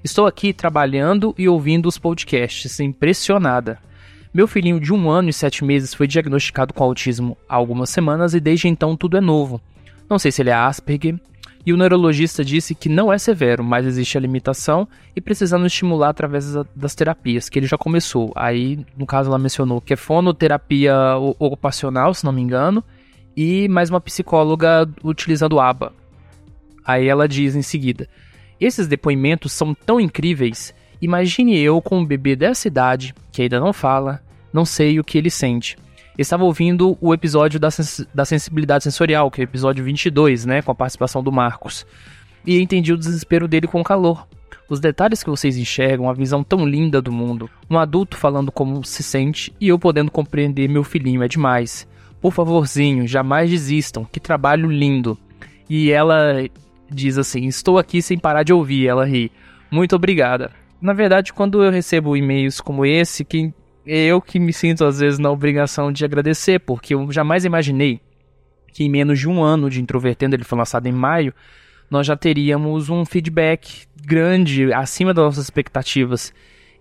Estou 0.03 0.25
aqui 0.25 0.51
trabalhando 0.51 1.35
e 1.37 1.47
ouvindo 1.47 1.87
os 1.87 1.99
podcasts, 1.99 2.79
impressionada. 2.79 3.77
Meu 4.33 4.47
filhinho 4.47 4.79
de 4.79 4.91
um 4.91 5.09
ano 5.09 5.29
e 5.29 5.33
sete 5.33 5.63
meses 5.63 5.93
foi 5.93 6.07
diagnosticado 6.07 6.73
com 6.73 6.83
autismo 6.83 7.37
há 7.47 7.55
algumas 7.55 7.89
semanas 7.89 8.33
e 8.33 8.39
desde 8.39 8.67
então 8.67 8.95
tudo 8.95 9.17
é 9.17 9.21
novo. 9.21 9.61
Não 10.09 10.17
sei 10.17 10.31
se 10.31 10.41
ele 10.41 10.49
é 10.49 10.53
Asperger, 10.53 11.19
e 11.65 11.71
o 11.71 11.77
neurologista 11.77 12.43
disse 12.43 12.73
que 12.73 12.89
não 12.89 13.13
é 13.13 13.17
severo, 13.17 13.63
mas 13.63 13.85
existe 13.85 14.17
a 14.17 14.21
limitação 14.21 14.87
e 15.15 15.21
precisando 15.21 15.65
estimular 15.65 16.09
através 16.09 16.53
das 16.75 16.95
terapias, 16.95 17.49
que 17.49 17.59
ele 17.59 17.67
já 17.67 17.77
começou. 17.77 18.31
Aí, 18.35 18.79
no 18.97 19.05
caso, 19.05 19.29
ela 19.29 19.37
mencionou 19.37 19.79
que 19.79 19.93
é 19.93 19.95
fonoterapia 19.95 20.95
ocupacional, 21.37 22.13
se 22.13 22.25
não 22.25 22.31
me 22.31 22.41
engano, 22.41 22.83
e 23.37 23.67
mais 23.67 23.89
uma 23.89 24.01
psicóloga 24.01 24.89
utilizando 25.03 25.59
ABA. 25.59 25.93
Aí 26.83 27.07
ela 27.07 27.27
diz 27.27 27.55
em 27.55 27.61
seguida: 27.61 28.09
Esses 28.59 28.87
depoimentos 28.87 29.51
são 29.51 29.73
tão 29.73 29.99
incríveis. 29.99 30.73
Imagine 30.99 31.57
eu 31.59 31.81
com 31.81 31.99
um 31.99 32.05
bebê 32.05 32.35
dessa 32.35 32.67
idade, 32.67 33.13
que 33.31 33.43
ainda 33.43 33.59
não 33.59 33.73
fala, 33.73 34.21
não 34.51 34.65
sei 34.65 34.99
o 34.99 35.03
que 35.03 35.17
ele 35.17 35.29
sente 35.29 35.77
estava 36.17 36.43
ouvindo 36.43 36.97
o 36.99 37.13
episódio 37.13 37.59
da, 37.59 37.71
sens 37.71 38.05
da 38.13 38.25
sensibilidade 38.25 38.83
sensorial, 38.83 39.31
que 39.31 39.41
é 39.41 39.43
o 39.43 39.45
episódio 39.45 39.83
22, 39.83 40.45
né, 40.45 40.61
com 40.61 40.71
a 40.71 40.75
participação 40.75 41.23
do 41.23 41.31
Marcos. 41.31 41.85
E 42.45 42.59
entendi 42.59 42.91
o 42.91 42.97
desespero 42.97 43.47
dele 43.47 43.67
com 43.67 43.81
o 43.81 43.83
calor. 43.83 44.27
Os 44.69 44.79
detalhes 44.79 45.23
que 45.23 45.29
vocês 45.29 45.57
enxergam, 45.57 46.09
a 46.09 46.13
visão 46.13 46.43
tão 46.43 46.65
linda 46.65 47.01
do 47.01 47.11
mundo, 47.11 47.49
um 47.69 47.77
adulto 47.77 48.15
falando 48.15 48.51
como 48.51 48.83
se 48.85 49.03
sente 49.03 49.53
e 49.59 49.67
eu 49.67 49.77
podendo 49.77 50.09
compreender 50.09 50.69
meu 50.69 50.83
filhinho 50.83 51.21
é 51.23 51.27
demais. 51.27 51.87
Por 52.21 52.31
favorzinho, 52.31 53.07
jamais 53.07 53.49
desistam, 53.49 54.05
que 54.05 54.19
trabalho 54.19 54.69
lindo. 54.69 55.17
E 55.69 55.91
ela 55.91 56.45
diz 56.89 57.17
assim: 57.17 57.47
Estou 57.47 57.77
aqui 57.77 58.01
sem 58.01 58.17
parar 58.17 58.43
de 58.43 58.53
ouvir. 58.53 58.87
Ela 58.87 59.05
ri. 59.05 59.31
Muito 59.71 59.95
obrigada. 59.95 60.51
Na 60.81 60.93
verdade, 60.93 61.33
quando 61.33 61.63
eu 61.63 61.71
recebo 61.71 62.15
e-mails 62.15 62.61
como 62.61 62.85
esse, 62.85 63.23
que 63.25 63.53
eu 63.85 64.21
que 64.21 64.39
me 64.39 64.53
sinto 64.53 64.85
às 64.85 64.99
vezes 64.99 65.19
na 65.19 65.31
obrigação 65.31 65.91
de 65.91 66.05
agradecer, 66.05 66.59
porque 66.59 66.93
eu 66.93 67.11
jamais 67.11 67.45
imaginei 67.45 68.01
que 68.71 68.83
em 68.83 68.89
menos 68.89 69.19
de 69.19 69.27
um 69.27 69.43
ano 69.43 69.69
de 69.69 69.81
Introvertendo, 69.81 70.35
ele 70.35 70.43
foi 70.43 70.57
lançado 70.57 70.87
em 70.87 70.91
maio, 70.91 71.33
nós 71.89 72.07
já 72.07 72.15
teríamos 72.15 72.89
um 72.89 73.03
feedback 73.05 73.85
grande, 74.03 74.73
acima 74.73 75.13
das 75.13 75.25
nossas 75.25 75.43
expectativas. 75.43 76.33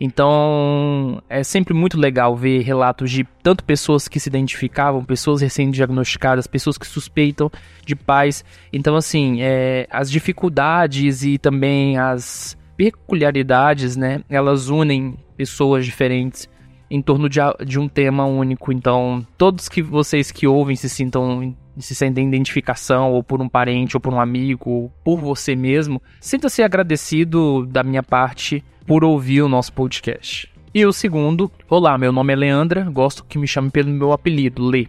Então, 0.02 1.22
é 1.28 1.42
sempre 1.42 1.74
muito 1.74 1.98
legal 1.98 2.34
ver 2.34 2.62
relatos 2.62 3.10
de 3.10 3.24
tanto 3.42 3.62
pessoas 3.62 4.08
que 4.08 4.18
se 4.18 4.30
identificavam, 4.30 5.04
pessoas 5.04 5.42
recém-diagnosticadas, 5.42 6.46
pessoas 6.46 6.78
que 6.78 6.86
suspeitam 6.86 7.50
de 7.84 7.94
pais. 7.94 8.42
Então, 8.72 8.96
assim, 8.96 9.42
é, 9.42 9.86
as 9.90 10.10
dificuldades 10.10 11.22
e 11.22 11.36
também 11.36 11.98
as 11.98 12.56
peculiaridades, 12.78 13.94
né, 13.94 14.22
elas 14.30 14.70
unem 14.70 15.18
pessoas 15.36 15.84
diferentes 15.84 16.48
em 16.90 17.00
torno 17.00 17.28
de, 17.28 17.38
de 17.64 17.78
um 17.78 17.88
tema 17.88 18.24
único. 18.24 18.72
Então, 18.72 19.24
todos 19.38 19.68
que 19.68 19.80
vocês 19.80 20.32
que 20.32 20.46
ouvem 20.46 20.74
se 20.74 20.88
sintam 20.88 21.54
se 21.78 21.94
sentem 21.94 22.28
identificação, 22.28 23.12
ou 23.12 23.22
por 23.22 23.40
um 23.40 23.48
parente, 23.48 23.96
ou 23.96 24.00
por 24.00 24.12
um 24.12 24.20
amigo, 24.20 24.70
ou 24.70 24.92
por 25.02 25.18
você 25.18 25.56
mesmo, 25.56 26.02
sinta-se 26.20 26.62
agradecido 26.62 27.64
da 27.66 27.82
minha 27.82 28.02
parte 28.02 28.62
por 28.86 29.02
ouvir 29.02 29.40
o 29.42 29.48
nosso 29.48 29.72
podcast. 29.72 30.50
E 30.74 30.84
o 30.84 30.92
segundo, 30.92 31.50
olá, 31.68 31.96
meu 31.96 32.12
nome 32.12 32.32
é 32.32 32.36
Leandra, 32.36 32.82
gosto 32.90 33.24
que 33.24 33.38
me 33.38 33.46
chame 33.46 33.70
pelo 33.70 33.88
meu 33.88 34.12
apelido, 34.12 34.64
Lê. 34.66 34.88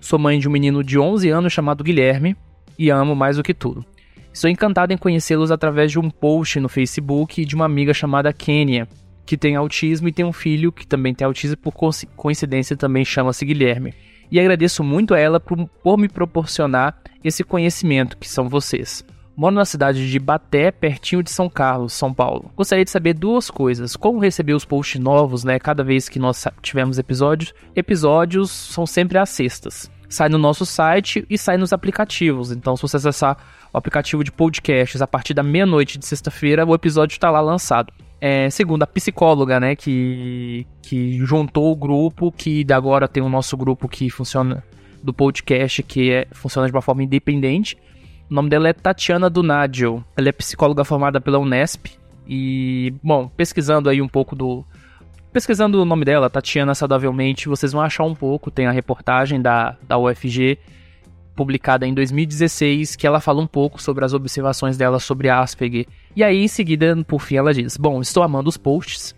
Sou 0.00 0.18
mãe 0.18 0.38
de 0.38 0.48
um 0.48 0.50
menino 0.50 0.82
de 0.82 0.98
11 0.98 1.28
anos 1.30 1.52
chamado 1.52 1.84
Guilherme 1.84 2.36
e 2.78 2.90
amo 2.90 3.14
mais 3.14 3.36
do 3.36 3.42
que 3.42 3.54
tudo. 3.54 3.84
Estou 4.32 4.50
encantado 4.50 4.92
em 4.92 4.98
conhecê-los 4.98 5.50
através 5.50 5.92
de 5.92 5.98
um 5.98 6.10
post 6.10 6.58
no 6.58 6.68
Facebook 6.68 7.44
de 7.44 7.54
uma 7.54 7.66
amiga 7.66 7.94
chamada 7.94 8.32
Kênia, 8.32 8.88
que 9.24 9.36
tem 9.36 9.56
autismo 9.56 10.08
e 10.08 10.12
tem 10.12 10.24
um 10.24 10.32
filho 10.32 10.72
que 10.72 10.86
também 10.86 11.14
tem 11.14 11.26
autismo, 11.26 11.56
por 11.56 11.72
coincidência 12.16 12.76
também 12.76 13.04
chama-se 13.04 13.44
Guilherme. 13.44 13.94
E 14.30 14.40
agradeço 14.40 14.82
muito 14.82 15.14
a 15.14 15.18
ela 15.18 15.38
por, 15.38 15.68
por 15.82 15.98
me 15.98 16.08
proporcionar 16.08 16.96
esse 17.22 17.44
conhecimento, 17.44 18.16
que 18.16 18.28
são 18.28 18.48
vocês. 18.48 19.04
Moro 19.36 19.54
na 19.54 19.64
cidade 19.64 20.10
de 20.10 20.18
Baté, 20.18 20.70
pertinho 20.70 21.22
de 21.22 21.30
São 21.30 21.48
Carlos, 21.48 21.94
São 21.94 22.12
Paulo. 22.12 22.50
Gostaria 22.54 22.84
de 22.84 22.90
saber 22.90 23.14
duas 23.14 23.50
coisas: 23.50 23.96
como 23.96 24.18
receber 24.18 24.52
os 24.52 24.64
posts 24.64 25.00
novos, 25.00 25.42
né? 25.42 25.58
Cada 25.58 25.82
vez 25.82 26.08
que 26.08 26.18
nós 26.18 26.46
tivermos 26.60 26.98
episódios. 26.98 27.54
Episódios 27.74 28.50
são 28.50 28.86
sempre 28.86 29.18
às 29.18 29.30
sextas. 29.30 29.90
Sai 30.08 30.28
no 30.28 30.36
nosso 30.36 30.66
site 30.66 31.24
e 31.30 31.38
sai 31.38 31.56
nos 31.56 31.72
aplicativos. 31.72 32.52
Então, 32.52 32.76
se 32.76 32.82
você 32.82 32.98
acessar 32.98 33.38
o 33.72 33.78
aplicativo 33.78 34.22
de 34.22 34.30
podcasts 34.30 35.00
a 35.00 35.06
partir 35.06 35.32
da 35.32 35.42
meia-noite 35.42 35.98
de 35.98 36.04
sexta-feira, 36.04 36.66
o 36.66 36.74
episódio 36.74 37.14
está 37.14 37.30
lá 37.30 37.40
lançado. 37.40 37.90
É, 38.24 38.48
segundo, 38.50 38.84
a 38.84 38.86
psicóloga, 38.86 39.58
né, 39.58 39.74
que, 39.74 40.64
que 40.80 41.18
juntou 41.26 41.72
o 41.72 41.74
grupo, 41.74 42.30
que 42.30 42.64
agora 42.72 43.08
tem 43.08 43.20
o 43.20 43.28
nosso 43.28 43.56
grupo 43.56 43.88
que 43.88 44.08
funciona 44.10 44.62
do 45.02 45.12
podcast, 45.12 45.82
que 45.82 46.12
é, 46.12 46.28
funciona 46.30 46.68
de 46.68 46.72
uma 46.72 46.80
forma 46.80 47.02
independente. 47.02 47.76
O 48.30 48.34
nome 48.34 48.48
dela 48.48 48.68
é 48.68 48.72
Tatiana 48.72 49.28
Dunadio. 49.28 50.04
Ela 50.16 50.28
é 50.28 50.32
psicóloga 50.32 50.84
formada 50.84 51.20
pela 51.20 51.40
Unesp. 51.40 51.86
E, 52.24 52.94
bom, 53.02 53.26
pesquisando 53.26 53.90
aí 53.90 54.00
um 54.00 54.06
pouco 54.06 54.36
do. 54.36 54.64
Pesquisando 55.32 55.82
o 55.82 55.84
nome 55.84 56.04
dela, 56.04 56.30
Tatiana 56.30 56.76
Saudavelmente, 56.76 57.48
vocês 57.48 57.72
vão 57.72 57.82
achar 57.82 58.04
um 58.04 58.14
pouco. 58.14 58.52
Tem 58.52 58.66
a 58.66 58.70
reportagem 58.70 59.42
da, 59.42 59.76
da 59.82 59.98
UFG, 59.98 60.60
publicada 61.34 61.86
em 61.86 61.94
2016, 61.94 62.96
que 62.96 63.06
ela 63.06 63.20
fala 63.20 63.40
um 63.40 63.46
pouco 63.46 63.80
sobre 63.80 64.04
as 64.04 64.12
observações 64.12 64.76
dela 64.76 65.00
sobre 65.00 65.28
Asperger 65.28 65.86
e 66.14 66.22
aí, 66.22 66.44
em 66.44 66.48
seguida, 66.48 66.94
por 67.06 67.20
fim, 67.22 67.36
ela 67.36 67.54
diz: 67.54 67.76
Bom, 67.76 68.00
estou 68.00 68.22
amando 68.22 68.48
os 68.48 68.56
posts. 68.56 69.14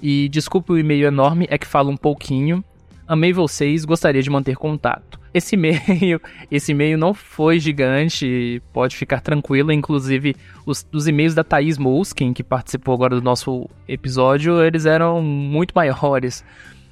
E 0.00 0.28
desculpe 0.28 0.72
o 0.72 0.78
e-mail 0.78 1.08
enorme, 1.08 1.46
é 1.50 1.58
que 1.58 1.66
falo 1.66 1.90
um 1.90 1.96
pouquinho. 1.96 2.64
Amei 3.06 3.32
vocês, 3.32 3.84
gostaria 3.84 4.22
de 4.22 4.30
manter 4.30 4.56
contato. 4.56 5.18
Esse 5.34 5.56
e-mail, 5.56 6.20
esse 6.50 6.72
e-mail 6.72 6.96
não 6.96 7.12
foi 7.12 7.58
gigante, 7.58 8.62
pode 8.72 8.96
ficar 8.96 9.20
tranquilo. 9.20 9.72
Inclusive, 9.72 10.36
os, 10.64 10.86
os 10.92 11.06
e-mails 11.06 11.34
da 11.34 11.44
Thaís 11.44 11.76
Molskin, 11.76 12.32
que 12.32 12.42
participou 12.42 12.94
agora 12.94 13.16
do 13.16 13.22
nosso 13.22 13.68
episódio, 13.86 14.62
eles 14.62 14.86
eram 14.86 15.20
muito 15.20 15.72
maiores. 15.74 16.44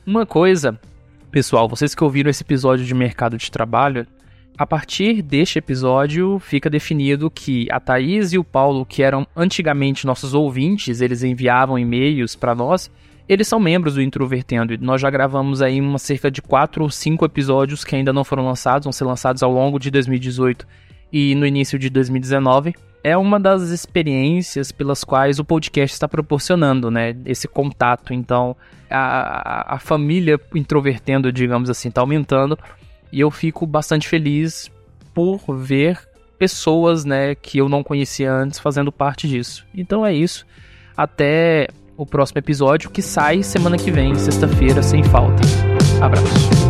Uma 0.06 0.26
coisa, 0.26 0.78
pessoal, 1.30 1.68
vocês 1.68 1.94
que 1.94 2.04
ouviram 2.04 2.30
esse 2.30 2.42
episódio 2.42 2.84
de 2.84 2.94
mercado 2.94 3.38
de 3.38 3.50
trabalho, 3.50 4.06
A 4.58 4.66
partir 4.66 5.20
deste 5.20 5.58
episódio, 5.58 6.38
fica 6.38 6.70
definido 6.70 7.30
que 7.30 7.68
a 7.70 7.78
Thaís 7.78 8.32
e 8.32 8.38
o 8.38 8.44
Paulo, 8.44 8.86
que 8.86 9.02
eram 9.02 9.26
antigamente 9.36 10.06
nossos 10.06 10.32
ouvintes, 10.32 11.02
eles 11.02 11.22
enviavam 11.22 11.78
e-mails 11.78 12.34
para 12.34 12.54
nós, 12.54 12.90
eles 13.28 13.46
são 13.46 13.60
membros 13.60 13.94
do 13.94 14.02
Introvertendo. 14.02 14.74
Nós 14.80 15.02
já 15.02 15.10
gravamos 15.10 15.60
aí 15.60 15.78
uma 15.78 15.98
cerca 15.98 16.30
de 16.30 16.40
4 16.40 16.82
ou 16.82 16.88
5 16.88 17.22
episódios 17.26 17.84
que 17.84 17.96
ainda 17.96 18.14
não 18.14 18.24
foram 18.24 18.46
lançados, 18.46 18.86
vão 18.86 18.92
ser 18.92 19.04
lançados 19.04 19.42
ao 19.42 19.52
longo 19.52 19.78
de 19.78 19.90
2018 19.90 20.66
e 21.12 21.34
no 21.34 21.46
início 21.46 21.78
de 21.78 21.90
2019. 21.90 22.74
É 23.04 23.14
uma 23.16 23.38
das 23.38 23.68
experiências 23.68 24.72
pelas 24.72 25.04
quais 25.04 25.38
o 25.38 25.44
podcast 25.44 25.94
está 25.94 26.08
proporcionando, 26.08 26.90
né? 26.90 27.14
Esse 27.26 27.46
contato. 27.46 28.14
Então, 28.14 28.56
a, 28.90 29.74
a 29.74 29.78
família 29.78 30.40
introvertendo, 30.54 31.30
digamos 31.30 31.68
assim, 31.68 31.88
está 31.88 32.00
aumentando. 32.00 32.58
E 33.12 33.20
eu 33.20 33.30
fico 33.30 33.66
bastante 33.66 34.08
feliz 34.08 34.70
por 35.14 35.40
ver 35.56 35.98
pessoas, 36.38 37.04
né, 37.04 37.34
que 37.34 37.58
eu 37.58 37.68
não 37.68 37.82
conhecia 37.82 38.32
antes 38.32 38.58
fazendo 38.58 38.92
parte 38.92 39.26
disso. 39.26 39.64
Então 39.74 40.04
é 40.04 40.12
isso. 40.12 40.46
Até 40.96 41.68
o 41.96 42.04
próximo 42.04 42.38
episódio 42.38 42.90
que 42.90 43.00
sai 43.00 43.42
semana 43.42 43.78
que 43.78 43.90
vem, 43.90 44.14
sexta-feira, 44.16 44.82
sem 44.82 45.02
falta. 45.04 45.42
Abraço. 46.02 46.65